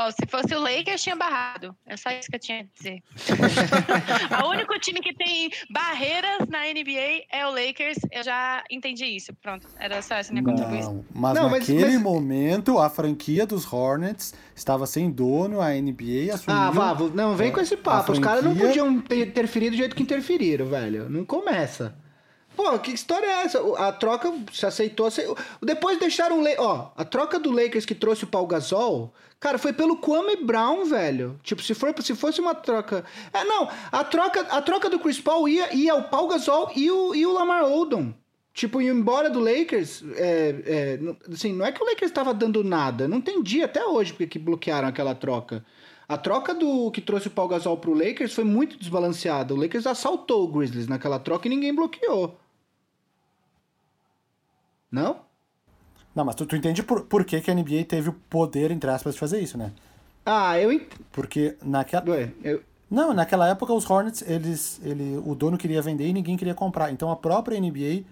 [0.00, 1.74] Oh, se fosse o Lakers, tinha barrado.
[1.84, 3.02] É só isso que eu tinha a dizer.
[4.44, 7.98] o único time que tem barreiras na NBA é o Lakers.
[8.12, 9.34] Eu já entendi isso.
[9.42, 11.04] Pronto, era só essa minha não, contribuição.
[11.12, 12.02] Mas não, naquele mas, mas...
[12.02, 16.60] momento, a franquia dos Hornets estava sem dono, a NBA assumiu...
[16.60, 18.14] Ah, Vavo, não, vem com esse papo.
[18.14, 18.20] Franquia...
[18.20, 21.10] Os caras não podiam ter interferido do jeito que interferiram, velho.
[21.10, 21.96] Não começa.
[22.58, 23.60] Pô, que história é essa?
[23.76, 25.06] A troca se aceitou.
[25.06, 25.36] aceitou.
[25.62, 26.42] Depois deixaram.
[26.58, 29.14] Ó, a troca do Lakers que trouxe o Paul Gasol.
[29.38, 31.38] Cara, foi pelo Kwame Brown, velho.
[31.44, 33.04] Tipo, se, for, se fosse uma troca.
[33.32, 33.68] É, não.
[33.92, 37.24] A troca, a troca do Chris Paul ia, ia o Paul Gasol e o, e
[37.24, 38.12] o Lamar Odom.
[38.52, 40.02] Tipo, ir embora do Lakers.
[40.16, 43.06] É, é, assim, não é que o Lakers estava dando nada.
[43.06, 45.64] Não entendi até hoje porque que bloquearam aquela troca.
[46.08, 49.54] A troca do que trouxe o Paul Gasol pro Lakers foi muito desbalanceada.
[49.54, 52.36] O Lakers assaltou o Grizzlies naquela troca e ninguém bloqueou.
[54.90, 55.20] Não?
[56.14, 58.90] Não, mas tu, tu entende por, por que, que a NBA teve o poder, entre
[58.90, 59.72] aspas, de fazer isso, né?
[60.24, 61.04] Ah, eu entendo.
[61.12, 62.10] Porque naquela.
[62.10, 62.62] Ué, eu...
[62.90, 66.90] Não, naquela época os Hornets, eles, ele, o dono queria vender e ninguém queria comprar.
[66.90, 68.04] Então a própria NBA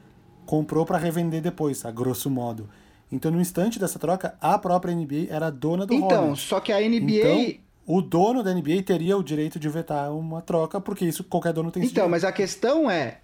[0.44, 2.68] comprou para revender depois, a grosso modo.
[3.10, 6.22] Então no instante dessa troca, a própria NBA era dona do então, Hornets.
[6.24, 6.98] Então, só que a NBA.
[6.98, 11.52] Então, o dono da NBA teria o direito de vetar uma troca, porque isso qualquer
[11.52, 13.20] dono tem Então, mas a questão é: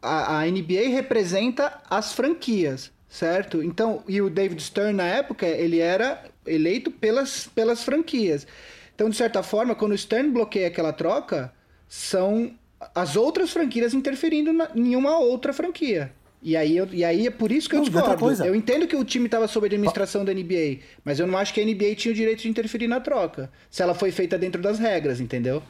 [0.00, 3.62] a, a NBA representa as franquias, certo?
[3.62, 8.46] Então, e o David Stern, na época, ele era eleito pelas, pelas franquias.
[8.94, 11.52] Então, de certa forma, quando o Stern bloqueia aquela troca,
[11.88, 12.54] são
[12.94, 16.12] as outras franquias interferindo na, em uma outra franquia.
[16.42, 18.44] E aí, eu, e aí é por isso que eu discordo.
[18.44, 21.52] Eu entendo que o time estava sob a administração da NBA, mas eu não acho
[21.52, 23.50] que a NBA tinha o direito de interferir na troca.
[23.70, 25.62] Se ela foi feita dentro das regras, entendeu?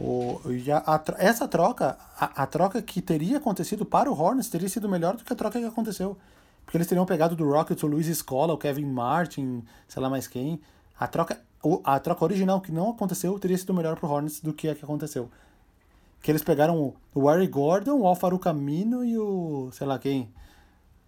[0.00, 0.82] O, e a,
[1.18, 5.22] essa troca, a, a, troca que teria acontecido para o Hornets teria sido melhor do
[5.22, 6.16] que a troca que aconteceu.
[6.64, 10.26] Porque eles teriam pegado do Rockets o Luiz Escola, o Kevin Martin, sei lá mais
[10.26, 10.58] quem.
[10.98, 11.38] A troca,
[11.84, 14.74] a troca original que não aconteceu teria sido melhor para o Hornets do que a
[14.74, 15.30] que aconteceu.
[16.22, 19.70] Que eles pegaram o, Harry Gordon, o Alfaro Camino e o.
[19.72, 20.32] sei lá quem.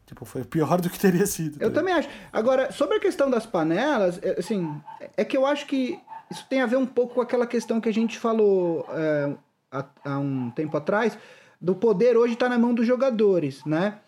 [0.04, 1.62] Tipo, foi pior do que teria sido.
[1.62, 2.08] Eu tá também acho.
[2.30, 4.78] Agora, sobre a questão das panelas, é, assim,
[5.16, 5.98] é que eu acho que
[6.32, 9.32] isso tem a ver um pouco com aquela questão que a gente falou é,
[9.70, 11.16] há, há, um tempo atrás,
[11.60, 13.98] do poder hoje está na mão dos jogadores, né?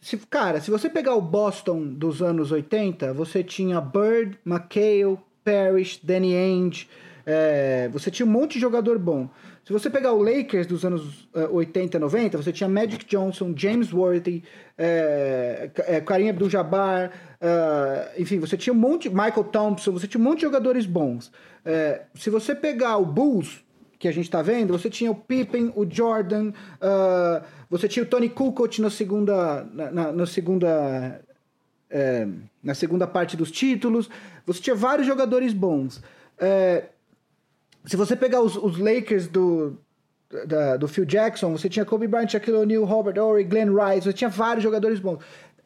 [0.00, 6.00] Se, cara, se você pegar o Boston dos anos 80, você tinha Bird, McHale, Parrish,
[6.02, 6.88] Danny Ainge,
[7.24, 9.28] é, você tinha um monte de jogador bom.
[9.64, 13.54] Se você pegar o Lakers dos anos uh, 80 e 90, você tinha Magic Johnson,
[13.56, 14.44] James Worthy,
[14.76, 17.10] é, é, Karim Abdul-Jabbar,
[17.40, 21.32] uh, enfim, você tinha um monte, Michael Thompson, você tinha um monte de jogadores bons.
[21.64, 23.64] É, se você pegar o Bulls,
[23.98, 28.06] que a gente está vendo, você tinha o Pippen, o Jordan, uh, você tinha o
[28.06, 31.22] Tony Kukoc na segunda, na, na, na segunda,
[31.88, 32.28] é,
[32.62, 34.10] na segunda parte dos títulos,
[34.44, 36.02] você tinha vários jogadores bons.
[36.38, 36.84] É,
[37.84, 39.78] se você pegar os, os Lakers do,
[40.46, 44.12] da, do Phil Jackson, você tinha Kobe Bryant, Shaquille O'Neal, Robert Horry, Glenn Rice, você
[44.12, 45.18] tinha vários jogadores bons.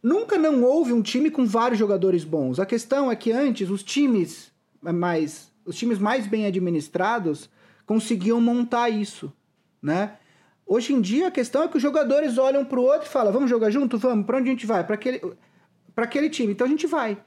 [0.03, 2.61] Nunca não houve um time com vários jogadores bons.
[2.61, 7.51] A questão é que antes os times mais os times mais bem administrados
[7.85, 9.33] conseguiam montar isso,
[9.83, 10.13] né?
[10.65, 13.33] Hoje em dia a questão é que os jogadores olham para o outro e falam:
[13.33, 14.25] "Vamos jogar junto, vamos.
[14.25, 14.85] Para onde a gente vai?
[14.85, 15.21] Para aquele
[15.95, 16.53] para aquele time".
[16.53, 17.19] Então a gente vai.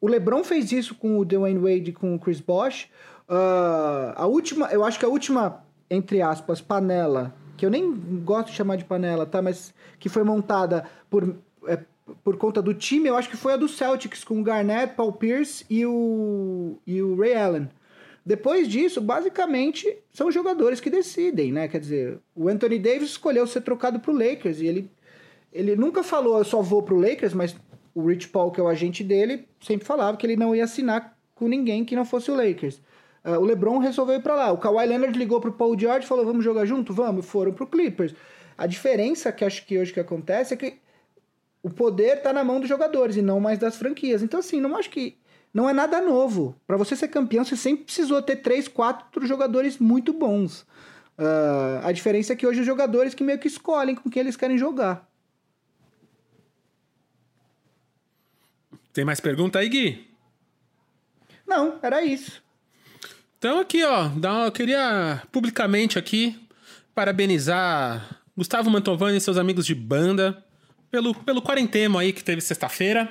[0.00, 2.88] O LeBron fez isso com o Dwayne Wade e com o Chris Bosh.
[3.28, 7.92] Uh, a última, eu acho que a última, entre aspas, panela, que eu nem
[8.24, 9.42] gosto de chamar de panela, tá?
[9.42, 11.36] Mas que foi montada por,
[11.66, 11.78] é,
[12.24, 15.12] por conta do time, eu acho que foi a do Celtics, com o Garnett, Paul
[15.12, 17.68] Pierce e o, e o Ray Allen.
[18.24, 21.68] Depois disso, basicamente, são jogadores que decidem, né?
[21.68, 24.90] Quer dizer, o Anthony Davis escolheu ser trocado pro Lakers e ele,
[25.52, 27.56] ele nunca falou eu só vou pro Lakers, mas
[27.94, 31.16] o Rich Paul, que é o agente dele, sempre falava que ele não ia assinar
[31.34, 32.80] com ninguém que não fosse o Lakers.
[33.24, 34.52] Uh, o LeBron resolveu ir para lá.
[34.52, 37.26] O Kawhi Leonard ligou pro Paul George e falou: "Vamos jogar junto, vamos".
[37.26, 38.14] Foram pro Clippers.
[38.56, 40.78] A diferença que acho que hoje que acontece é que
[41.62, 44.22] o poder tá na mão dos jogadores e não mais das franquias.
[44.22, 45.16] Então assim, não acho que
[45.52, 46.54] não é nada novo.
[46.66, 50.62] Para você ser campeão, você sempre precisou ter três, quatro jogadores muito bons.
[51.18, 54.36] Uh, a diferença é que hoje os jogadores que meio que escolhem com quem eles
[54.36, 55.08] querem jogar.
[58.92, 60.08] Tem mais pergunta aí, Gui?
[61.46, 62.42] Não, era isso.
[63.38, 64.10] Então aqui, ó,
[64.46, 66.36] eu queria publicamente aqui
[66.92, 70.44] parabenizar Gustavo Mantovani e seus amigos de banda
[70.90, 73.08] pelo, pelo quarentemo aí que teve sexta-feira.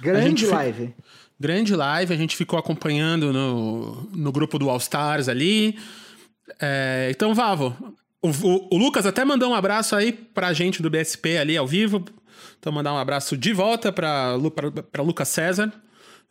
[0.00, 0.94] Grande live.
[1.40, 5.76] Grande live, a gente ficou acompanhando no, no grupo do All Stars ali.
[6.60, 7.76] É, então, Vavo,
[8.22, 11.66] o, o, o, Lucas até mandou um abraço aí pra gente do BSP ali ao
[11.66, 12.04] vivo.
[12.60, 15.72] Então, mandar um abraço de volta pra, pra, pra Lucas César.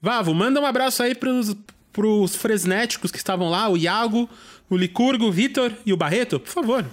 [0.01, 1.55] Vavo, manda um abraço aí pros,
[1.97, 4.29] pros fresnéticos que estavam lá, o Iago,
[4.69, 6.85] o Licurgo, o Vitor e o Barreto, por favor.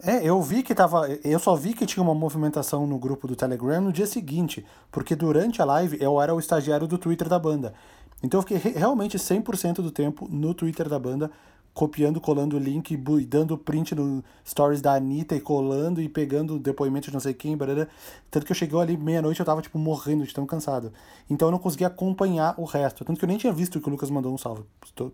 [0.00, 1.08] É, eu vi que tava.
[1.24, 5.16] Eu só vi que tinha uma movimentação no grupo do Telegram no dia seguinte, porque
[5.16, 7.74] durante a live eu era o estagiário do Twitter da banda.
[8.22, 11.32] Então eu fiquei realmente 100% do tempo no Twitter da banda,
[11.74, 16.58] copiando, colando o link, e dando print no stories da Anitta e colando e pegando
[16.58, 17.88] depoimento de não sei quem, barará.
[18.30, 20.92] tanto que eu cheguei ali meia-noite eu tava tipo morrendo de tão cansado.
[21.28, 23.90] Então eu não conseguia acompanhar o resto, tanto que eu nem tinha visto que o
[23.90, 24.62] Lucas mandou um salve,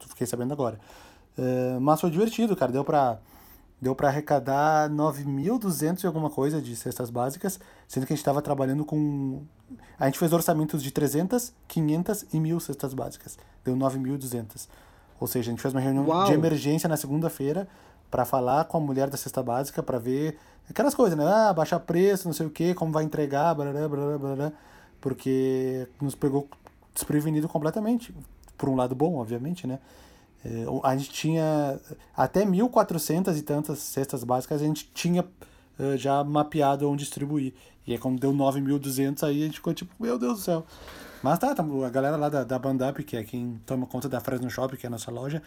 [0.09, 0.79] fiquei sabendo agora.
[1.39, 3.19] Uh, mas foi divertido, cara, deu pra
[3.81, 7.59] deu para arrecadar 9.200 e alguma coisa de cestas básicas,
[7.89, 9.43] sendo que a gente estava trabalhando com.
[9.99, 13.39] A gente fez orçamentos de 300, 500 e 1.000 cestas básicas.
[13.65, 14.69] Deu 9.200.
[15.21, 16.27] Ou seja, a gente fez uma reunião Uau.
[16.27, 17.69] de emergência na segunda-feira
[18.11, 20.39] para falar com a mulher da cesta básica para ver
[20.69, 21.25] aquelas coisas, né?
[21.27, 24.53] Ah, baixar preço, não sei o que, como vai entregar, blá, blá, blá, blá,
[25.01, 26.49] porque nos pegou
[26.95, 28.15] desprevenido completamente.
[28.57, 29.79] Por um lado bom, obviamente, né?
[30.45, 31.79] É, a gente tinha
[32.17, 37.53] até 1.400 e tantas cestas básicas, a gente tinha uh, já mapeado onde distribuir.
[37.87, 40.67] E aí, quando deu 9.200, aí a gente ficou tipo, meu Deus do céu.
[41.23, 44.21] Mas tá, tá a galera lá da, da Bandup, que é quem toma conta da
[44.21, 45.43] Fresno Shop, que é a nossa loja,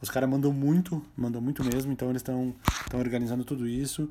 [0.00, 2.54] os caras mandam muito, mandam muito mesmo, então eles estão
[2.94, 4.08] organizando tudo isso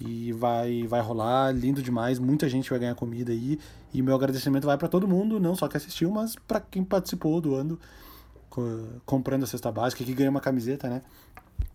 [0.00, 3.58] e vai vai rolar, lindo demais, muita gente vai ganhar comida aí.
[3.92, 7.40] E meu agradecimento vai para todo mundo, não só que assistiu, mas para quem participou
[7.40, 7.78] doando
[9.04, 11.02] comprando a cesta básica, que ganha uma camiseta, né?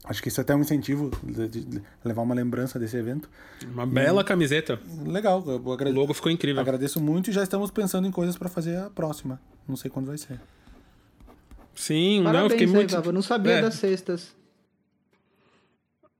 [0.05, 3.29] Acho que isso é até um incentivo de, de levar uma lembrança desse evento.
[3.65, 4.79] Uma e, bela camiseta.
[5.05, 5.43] Legal.
[5.45, 6.61] O logo ficou incrível.
[6.61, 9.39] Agradeço muito e já estamos pensando em coisas para fazer a próxima.
[9.67, 10.39] Não sei quando vai ser.
[11.75, 12.95] Sim, Parabéns, não, eu fiquei aí, muito.
[12.95, 13.61] Eu não sabia é.
[13.61, 14.35] das cestas.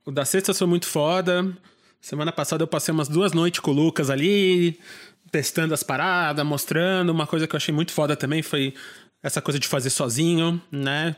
[0.05, 1.51] O das cestas foi muito foda.
[2.01, 4.79] Semana passada eu passei umas duas noites com o Lucas ali,
[5.31, 7.09] testando as paradas, mostrando.
[7.09, 8.73] Uma coisa que eu achei muito foda também foi
[9.21, 11.15] essa coisa de fazer sozinho, né?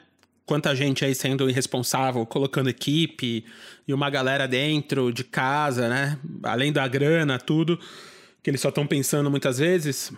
[0.52, 3.46] Quanta gente aí sendo irresponsável, colocando equipe
[3.88, 6.20] e uma galera dentro de casa, né?
[6.44, 7.80] Além da grana, tudo,
[8.44, 10.12] que eles só estão pensando muitas vezes,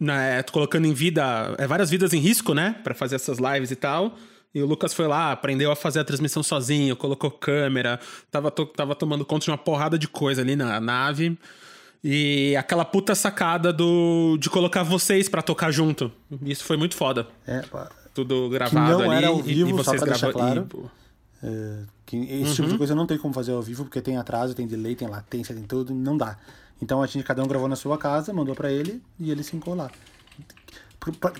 [0.00, 0.42] né?
[0.50, 2.80] colocando em vida, é, várias vidas em risco, né?
[2.82, 4.18] Para fazer essas lives e tal.
[4.52, 8.66] E o Lucas foi lá, aprendeu a fazer a transmissão sozinho, colocou câmera, tava, to
[8.66, 11.38] tava tomando conta de uma porrada de coisa ali na nave.
[12.02, 16.10] E aquela puta sacada do de colocar vocês para tocar junto.
[16.42, 17.28] Isso foi muito foda.
[17.46, 17.62] É,
[18.14, 19.24] Tudo gravado que não ali.
[19.24, 20.32] Era ao vivo, e, vocês gravaram.
[20.32, 20.90] Claro,
[21.42, 22.54] e, é, que esse uhum.
[22.54, 22.78] tipo de uhum.
[22.78, 25.64] coisa não tem como fazer ao vivo, porque tem atraso, tem delay, tem latência, tem
[25.64, 26.36] tudo, não dá.
[26.82, 29.74] Então a gente, cada um gravou na sua casa, mandou para ele e ele sincou
[29.74, 29.90] lá.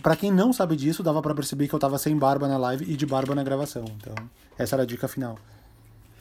[0.03, 2.91] Pra quem não sabe disso, dava para perceber que eu tava sem barba na live
[2.91, 3.85] e de barba na gravação.
[3.85, 4.15] Então,
[4.59, 5.39] essa era a dica final.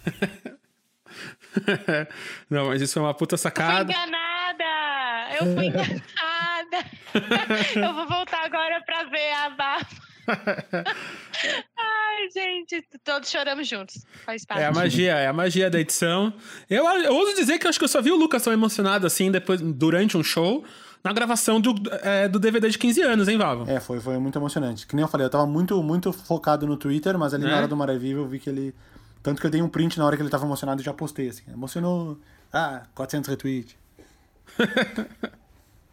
[2.50, 3.94] não, mas isso é uma puta sacada.
[3.94, 5.36] Eu fui enganada!
[5.40, 6.10] Eu fui enganada!
[7.76, 10.09] eu vou voltar agora pra ver a barba.
[11.78, 14.06] Ai, gente, todos choramos juntos.
[14.26, 14.62] Faz parte.
[14.62, 16.34] É a magia, é a magia da edição.
[16.70, 19.08] Eu, eu ouso dizer que eu acho que eu só vi o Lucas tão emocionado
[19.08, 20.64] assim depois, durante um show
[21.04, 21.74] na gravação do,
[22.04, 23.70] é, do DVD de 15 anos, hein, Vavo?
[23.70, 24.86] É, foi, foi muito emocionante.
[24.86, 27.50] Que nem eu falei, eu tava muito, muito focado no Twitter, mas ali é?
[27.50, 28.76] na hora do Maravilha eu vi que ele
[29.22, 31.30] tanto que eu dei um print na hora que ele tava emocionado e já postei,
[31.30, 31.44] assim.
[31.52, 32.18] Emocionou.
[32.52, 33.76] Ah, 400 retweets.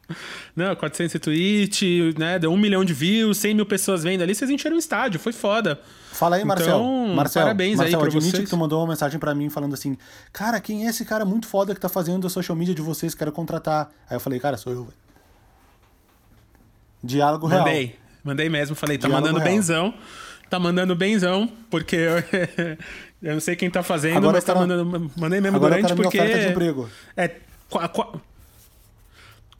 [0.54, 2.38] Não, 400 retweets, né?
[2.38, 4.34] Deu um milhão de views, 100 mil pessoas vendo ali.
[4.34, 5.80] Vocês encheram o estádio, foi foda.
[6.12, 6.68] Fala aí, Marcel.
[6.68, 8.44] Então, Marcel, parabéns Marcel, aí pra admite vocês.
[8.44, 9.98] que tu mandou uma mensagem para mim falando assim,
[10.32, 13.14] cara, quem é esse cara muito foda que tá fazendo a social media de vocês?
[13.14, 13.90] Quero contratar.
[14.08, 14.94] Aí eu falei, cara, sou eu, velho.
[17.02, 17.58] Diálogo Mandei.
[17.58, 17.74] real.
[17.74, 18.74] Mandei, mandei mesmo.
[18.74, 19.56] Falei, tá Diálogo mandando real.
[19.56, 19.94] benzão.
[20.48, 22.22] Tá mandando benzão, porque eu,
[23.20, 25.10] eu não sei quem tá fazendo, Agora mas tá mandando.
[25.16, 26.18] Mandei mesmo Agora durante porque.
[26.18, 26.88] Minha oferta de emprego.
[27.16, 27.30] É.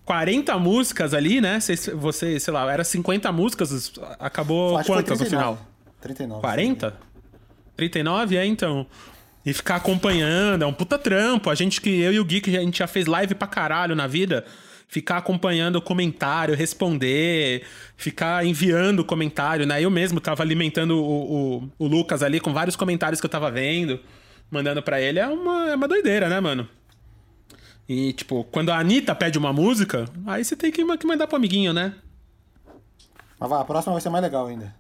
[0.07, 1.59] Qu, qu, 40 músicas ali, né?
[1.95, 5.59] Você, sei lá, era 50 músicas, acabou Acho quantas no final?
[6.01, 6.41] 39.
[6.41, 6.95] 40?
[7.77, 8.87] 39, é, então.
[9.45, 11.51] E ficar acompanhando, é um puta trampo.
[11.51, 13.95] A gente que, eu e o Gui, que a gente já fez live pra caralho
[13.95, 14.45] na vida,
[14.89, 17.63] ficar acompanhando o comentário, responder,
[17.97, 19.83] ficar enviando comentário, né?
[19.83, 23.51] Eu mesmo tava alimentando o, o, o Lucas ali com vários comentários que eu tava
[23.51, 24.01] vendo,
[24.51, 25.19] mandando para ele.
[25.19, 26.69] É uma, é uma doideira, né, mano?
[27.89, 31.73] E, tipo, quando a Anitta pede uma música, aí você tem que, mandar pro amiguinho,
[31.73, 31.95] né?
[33.39, 34.75] Mas vai, a próxima vai ser mais legal ainda.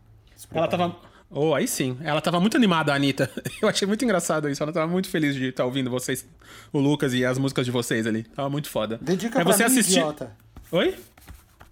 [0.53, 0.97] Ela tava.
[1.31, 1.99] Oh, aí sim.
[2.03, 3.31] Ela tava muito animada, a Anitta.
[3.61, 4.62] Eu achei muito engraçado isso.
[4.62, 6.27] Ela tava muito feliz de estar ouvindo vocês,
[6.73, 8.24] o Lucas e as músicas de vocês ali.
[8.24, 8.99] Tava muito foda.
[9.01, 9.99] Dedica é pra você mim, assistir...
[9.99, 10.37] idiota.
[10.73, 10.97] Oi?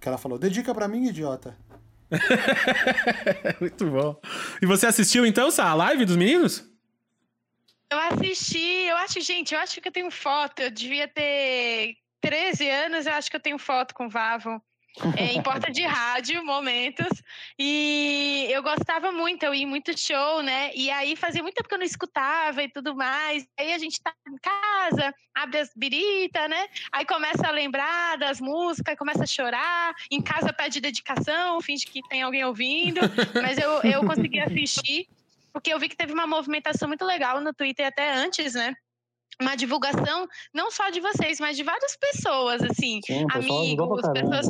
[0.01, 1.57] Que ela falou, dedica pra mim, idiota.
[3.61, 4.21] muito bom.
[4.61, 6.65] E você assistiu então, essa live dos meninos?
[7.95, 10.61] Eu assisti, eu acho, gente, eu acho que eu tenho foto.
[10.61, 14.61] Eu devia ter 13 anos, eu acho que eu tenho foto com o Vavo
[15.17, 17.23] é, em porta de rádio, momentos.
[17.57, 20.73] E eu gostava muito, eu ia muito show, né?
[20.75, 23.47] E aí fazia muito tempo que eu não escutava e tudo mais.
[23.57, 26.67] Aí a gente tá em casa, abre as birita, né?
[26.91, 29.95] Aí começa a lembrar das músicas, começa a chorar.
[30.11, 33.01] Em casa pede dedicação, finge que tem alguém ouvindo.
[33.41, 35.07] Mas eu, eu consegui assistir,
[35.55, 38.75] porque eu vi que teve uma movimentação muito legal no Twitter até antes, né?
[39.41, 44.49] uma divulgação não só de vocês, mas de várias pessoas, assim, Sim, amigos, pessoas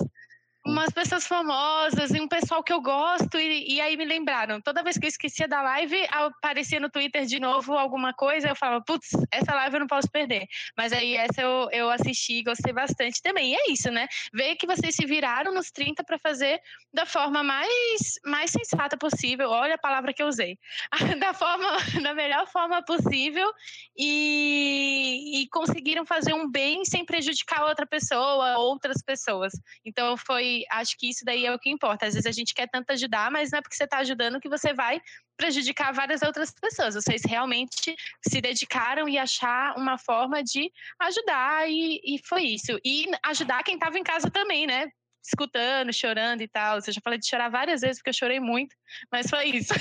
[0.66, 4.60] umas pessoas famosas e um pessoal que eu gosto, e, e, aí me lembraram.
[4.62, 8.56] Toda vez que eu esquecia da live, aparecia no Twitter de novo alguma coisa, eu
[8.56, 10.46] falava, putz, essa live eu não posso perder.
[10.76, 13.52] Mas aí essa eu, eu assisti e gostei bastante também.
[13.52, 14.08] E é isso, né?
[14.32, 16.58] Ver que vocês se viraram nos 30 para fazer
[16.92, 19.50] da forma mais, mais sensata possível.
[19.50, 20.58] Olha a palavra que eu usei.
[21.20, 21.68] da forma,
[22.02, 23.52] da melhor forma possível
[23.96, 29.52] e, e conseguiram fazer um bem sem prejudicar outra pessoa, outras pessoas.
[29.84, 32.06] Então foi acho que isso daí é o que importa.
[32.06, 34.48] Às vezes a gente quer tanto ajudar, mas não é porque você está ajudando que
[34.48, 35.01] você vai
[35.36, 36.94] prejudicar várias outras pessoas.
[36.94, 40.70] Vocês realmente se dedicaram e achar uma forma de
[41.01, 42.78] ajudar e, e foi isso.
[42.85, 44.90] E ajudar quem estava em casa também, né?
[45.26, 46.76] escutando, chorando e tal.
[46.76, 48.76] Eu já falei de chorar várias vezes, porque eu chorei muito,
[49.10, 49.72] mas foi isso.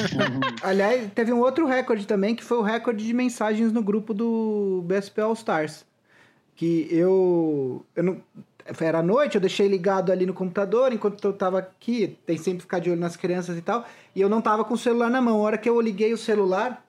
[0.62, 4.82] Aliás, teve um outro recorde também, que foi o recorde de mensagens no grupo do
[4.86, 5.84] BSP All Stars.
[6.56, 7.84] Que eu.
[7.94, 8.22] Eu não,
[8.80, 12.62] era noite, eu deixei ligado ali no computador enquanto eu tava aqui, tem sempre que
[12.62, 15.20] ficar de olho nas crianças e tal, e eu não tava com o celular na
[15.20, 15.38] mão.
[15.38, 16.84] A hora que eu liguei o celular,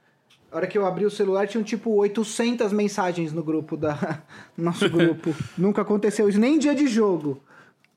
[0.52, 4.22] a hora que eu abri o celular, tinham tipo 800 mensagens no grupo da
[4.58, 5.36] nosso grupo.
[5.58, 7.42] Nunca aconteceu isso, nem dia de jogo.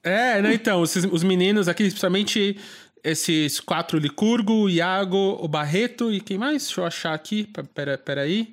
[0.02, 2.58] É, né, então, os, os meninos aqui, principalmente
[3.04, 6.64] esses quatro, Licurgo, Iago, o Barreto e quem mais?
[6.64, 8.52] Deixa eu achar aqui, pera, pera aí.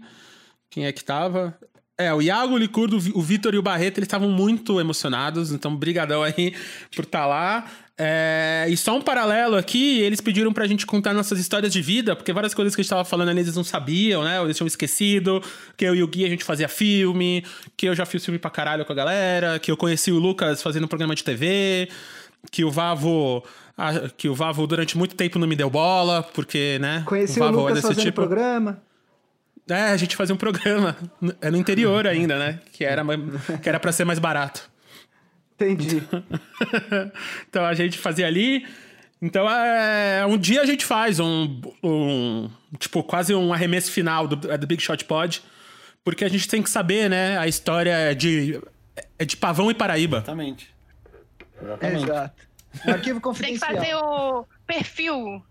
[0.69, 1.57] Quem é que tava?
[1.99, 5.75] É, o Iago, o Licurdo, o Vitor e o Barreto, eles estavam muito emocionados, então
[5.75, 6.55] brigadão aí
[6.95, 7.65] por estar tá lá.
[7.97, 12.15] É, e só um paralelo aqui, eles pediram pra gente contar nossas histórias de vida,
[12.15, 14.39] porque várias coisas que a gente tava falando ali eles não sabiam, né?
[14.39, 15.43] Ou eles tinham esquecido,
[15.75, 17.43] que eu e o Gui a gente fazia filme,
[17.75, 20.63] que eu já fiz filme pra caralho com a galera, que eu conheci o Lucas
[20.63, 21.89] fazendo um programa de TV,
[22.49, 23.43] que o Vavo
[24.15, 27.03] que o Vavo durante muito tempo não me deu bola, porque, né?
[27.05, 28.21] Conheci o, Vavo o Lucas é fazendo tipo...
[28.21, 28.81] programa.
[29.69, 30.97] É, a gente fazia um programa.
[31.41, 32.59] É no interior ainda, né?
[32.71, 33.03] Que era,
[33.61, 34.69] que era pra ser mais barato.
[35.55, 36.01] Entendi.
[37.49, 38.65] então a gente fazia ali.
[39.21, 44.35] Então, é, um dia a gente faz um, um, Tipo, quase um arremesso final do,
[44.35, 45.41] do Big Shot Pod.
[46.03, 47.37] Porque a gente tem que saber, né?
[47.37, 48.59] A história é de,
[49.17, 50.17] é de Pavão e Paraíba.
[50.17, 50.73] Exatamente.
[51.61, 52.03] Exatamente.
[52.03, 52.49] Exato.
[52.85, 53.71] Um arquivo confidencial.
[53.71, 55.43] Tem que fazer o perfil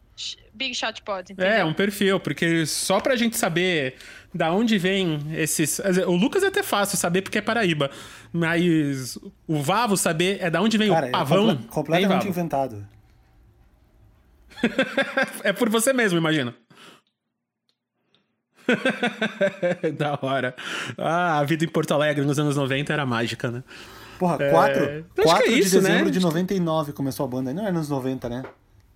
[0.58, 1.32] Big Shot Pod.
[1.32, 1.52] Entendeu?
[1.52, 3.94] É, um perfil, porque só pra gente saber
[4.34, 5.80] da onde vem esses.
[6.06, 7.90] O Lucas é até fácil saber porque é Paraíba.
[8.32, 9.16] Mas
[9.46, 11.50] o Vavo saber é da onde vem Cara, o é pavão.
[11.50, 12.86] É comple completamente inventado.
[15.44, 16.52] é por você mesmo, imagina.
[19.96, 20.54] da hora.
[20.98, 23.62] Ah, a vida em Porto Alegre nos anos 90 era mágica, né?
[24.18, 25.04] Porra, 4, é...
[25.22, 26.10] 4 é isso, de dezembro né?
[26.10, 27.54] de 99 começou a banda.
[27.54, 28.42] Não era nos 90, né?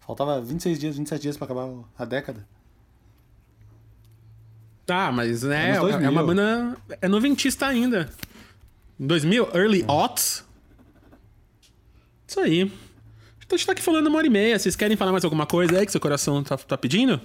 [0.06, 1.68] Faltava 26 dias, 27 dias pra acabar
[1.98, 2.46] a década.
[4.84, 6.76] Tá, mas né, é, é uma banda.
[7.00, 8.10] É noventista ainda.
[8.98, 10.44] 2000, early aughts.
[12.26, 12.62] Isso aí.
[12.62, 14.58] Então a gente tá aqui falando uma hora e meia.
[14.58, 17.20] Vocês querem falar mais alguma coisa aí que seu coração tá, tá pedindo?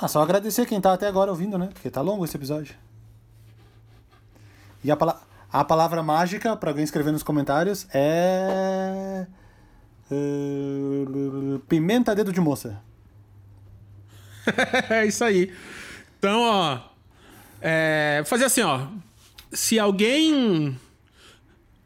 [0.00, 1.68] Ah, só agradecer quem tá até agora ouvindo, né?
[1.72, 2.74] Porque tá longo esse episódio.
[4.82, 5.20] E a, pala
[5.52, 9.26] a palavra mágica, para alguém escrever nos comentários, é.
[10.10, 12.80] Uh, pimenta dedo de moça.
[14.90, 15.52] é isso aí.
[16.18, 16.78] Então, ó.
[17.60, 18.86] É, fazer assim, ó.
[19.52, 20.76] Se alguém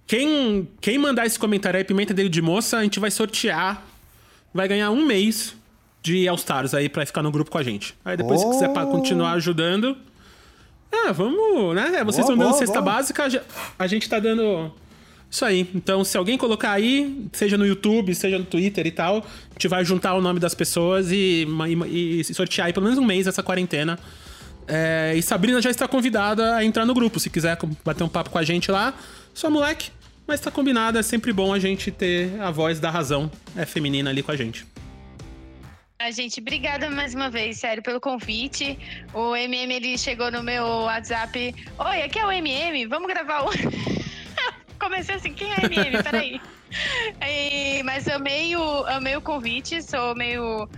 [0.07, 3.83] Quem, quem mandar esse comentário aí, Pimenta Dele de Moça, a gente vai sortear.
[4.53, 5.57] Vai ganhar um mês
[6.03, 7.97] de All Stars aí pra ficar no grupo com a gente.
[8.05, 8.53] Aí depois, oh.
[8.53, 9.97] se quiser continuar ajudando.
[10.93, 11.97] Ah, vamos, né?
[11.97, 12.95] É, vocês estão dando boa, cesta boa.
[12.95, 13.27] básica,
[13.79, 14.73] a gente tá dando.
[15.35, 15.69] Isso aí.
[15.75, 19.67] Então, se alguém colocar aí, seja no YouTube, seja no Twitter e tal, a gente
[19.67, 21.45] vai juntar o nome das pessoas e,
[21.89, 23.99] e, e sortear aí pelo menos um mês essa quarentena.
[24.69, 27.19] É, e Sabrina já está convidada a entrar no grupo.
[27.19, 28.95] Se quiser bater um papo com a gente lá,
[29.35, 29.91] só moleque.
[30.25, 34.11] Mas tá combinado, é sempre bom a gente ter a voz da razão é feminina
[34.11, 34.65] ali com a gente.
[35.99, 38.79] A gente, obrigada mais uma vez, sério, pelo convite.
[39.13, 41.53] O MM ele chegou no meu WhatsApp.
[41.77, 43.51] Oi, aqui é o MM, vamos gravar o.
[44.85, 46.03] Comecei assim, quem é MM?
[46.03, 46.41] Peraí.
[47.25, 50.69] E, mas amei o, amei o convite, sou meio.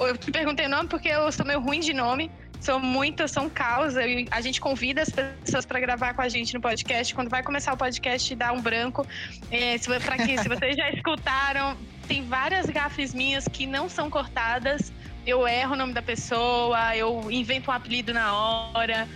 [0.00, 2.30] Eu te perguntei o nome porque eu sou meio ruim de nome.
[2.58, 4.06] Sou muito, são causa.
[4.06, 7.14] E a gente convida as pessoas para gravar com a gente no podcast.
[7.14, 9.06] Quando vai começar o podcast, dá um branco.
[9.50, 11.76] É, se, pra que, se vocês já escutaram,
[12.08, 14.90] tem várias gafes minhas que não são cortadas.
[15.26, 19.06] Eu erro o nome da pessoa, eu invento um apelido na hora,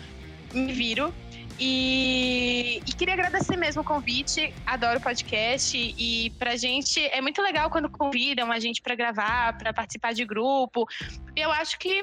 [0.53, 1.15] me viro.
[1.59, 4.53] E, e, queria agradecer mesmo o convite.
[4.67, 9.57] Adoro o podcast e pra gente é muito legal quando convidam a gente para gravar,
[9.57, 10.87] para participar de grupo.
[11.35, 12.03] Eu acho que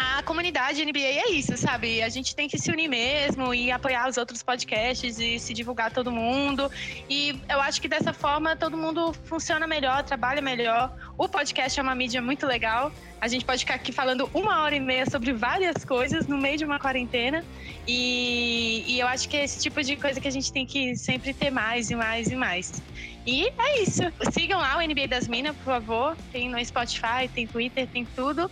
[0.00, 2.02] a comunidade NBA é isso, sabe?
[2.02, 5.92] A gente tem que se unir mesmo e apoiar os outros podcasts e se divulgar
[5.92, 6.70] todo mundo.
[7.08, 10.90] E eu acho que dessa forma todo mundo funciona melhor, trabalha melhor.
[11.18, 12.90] O podcast é uma mídia muito legal.
[13.20, 16.56] A gente pode ficar aqui falando uma hora e meia sobre várias coisas no meio
[16.56, 17.44] de uma quarentena.
[17.86, 20.96] E, e eu acho que é esse tipo de coisa que a gente tem que
[20.96, 22.82] sempre ter mais e mais e mais.
[23.26, 24.00] E é isso.
[24.32, 26.16] Sigam lá o NBA das Minas, por favor.
[26.32, 28.50] Tem no Spotify, tem Twitter, tem tudo.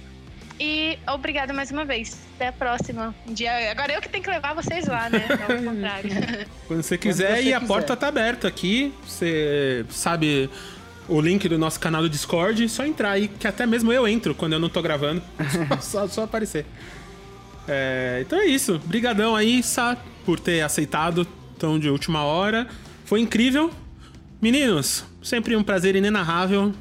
[0.61, 2.19] E obrigada mais uma vez.
[2.35, 3.15] Até a próxima.
[3.27, 3.71] Um dia...
[3.71, 5.25] Agora eu que tenho que levar vocês lá, né?
[5.31, 6.11] Ao contrário.
[6.67, 8.93] Quando você quiser, Quando você e a porta tá aberta aqui.
[9.07, 10.51] Você sabe
[11.09, 14.35] o link do nosso canal do Discord, só entrar aí, que até mesmo eu entro
[14.35, 15.23] quando eu não tô gravando.
[15.81, 16.67] só, só aparecer.
[17.67, 18.75] É, então é isso.
[18.75, 21.25] Obrigadão aí, Sá, por ter aceitado
[21.59, 22.67] tão de última hora.
[23.05, 23.71] Foi incrível.
[24.41, 26.73] Meninos, sempre um prazer inenarrável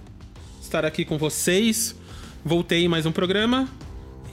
[0.62, 1.96] estar aqui com vocês
[2.48, 3.68] voltei mais um programa.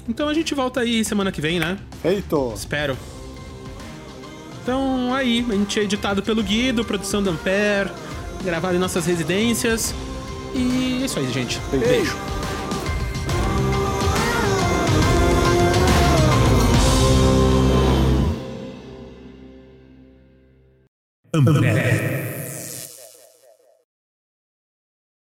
[0.08, 1.76] Então a gente volta aí semana que vem, né?
[2.00, 2.52] Feito!
[2.54, 2.96] Espero.
[4.62, 7.90] Então aí, a gente é editado pelo Guido, produção da Ampere,
[8.42, 9.94] gravado em nossas residências.
[10.54, 11.60] E é isso aí, gente.
[11.70, 12.16] Beijo.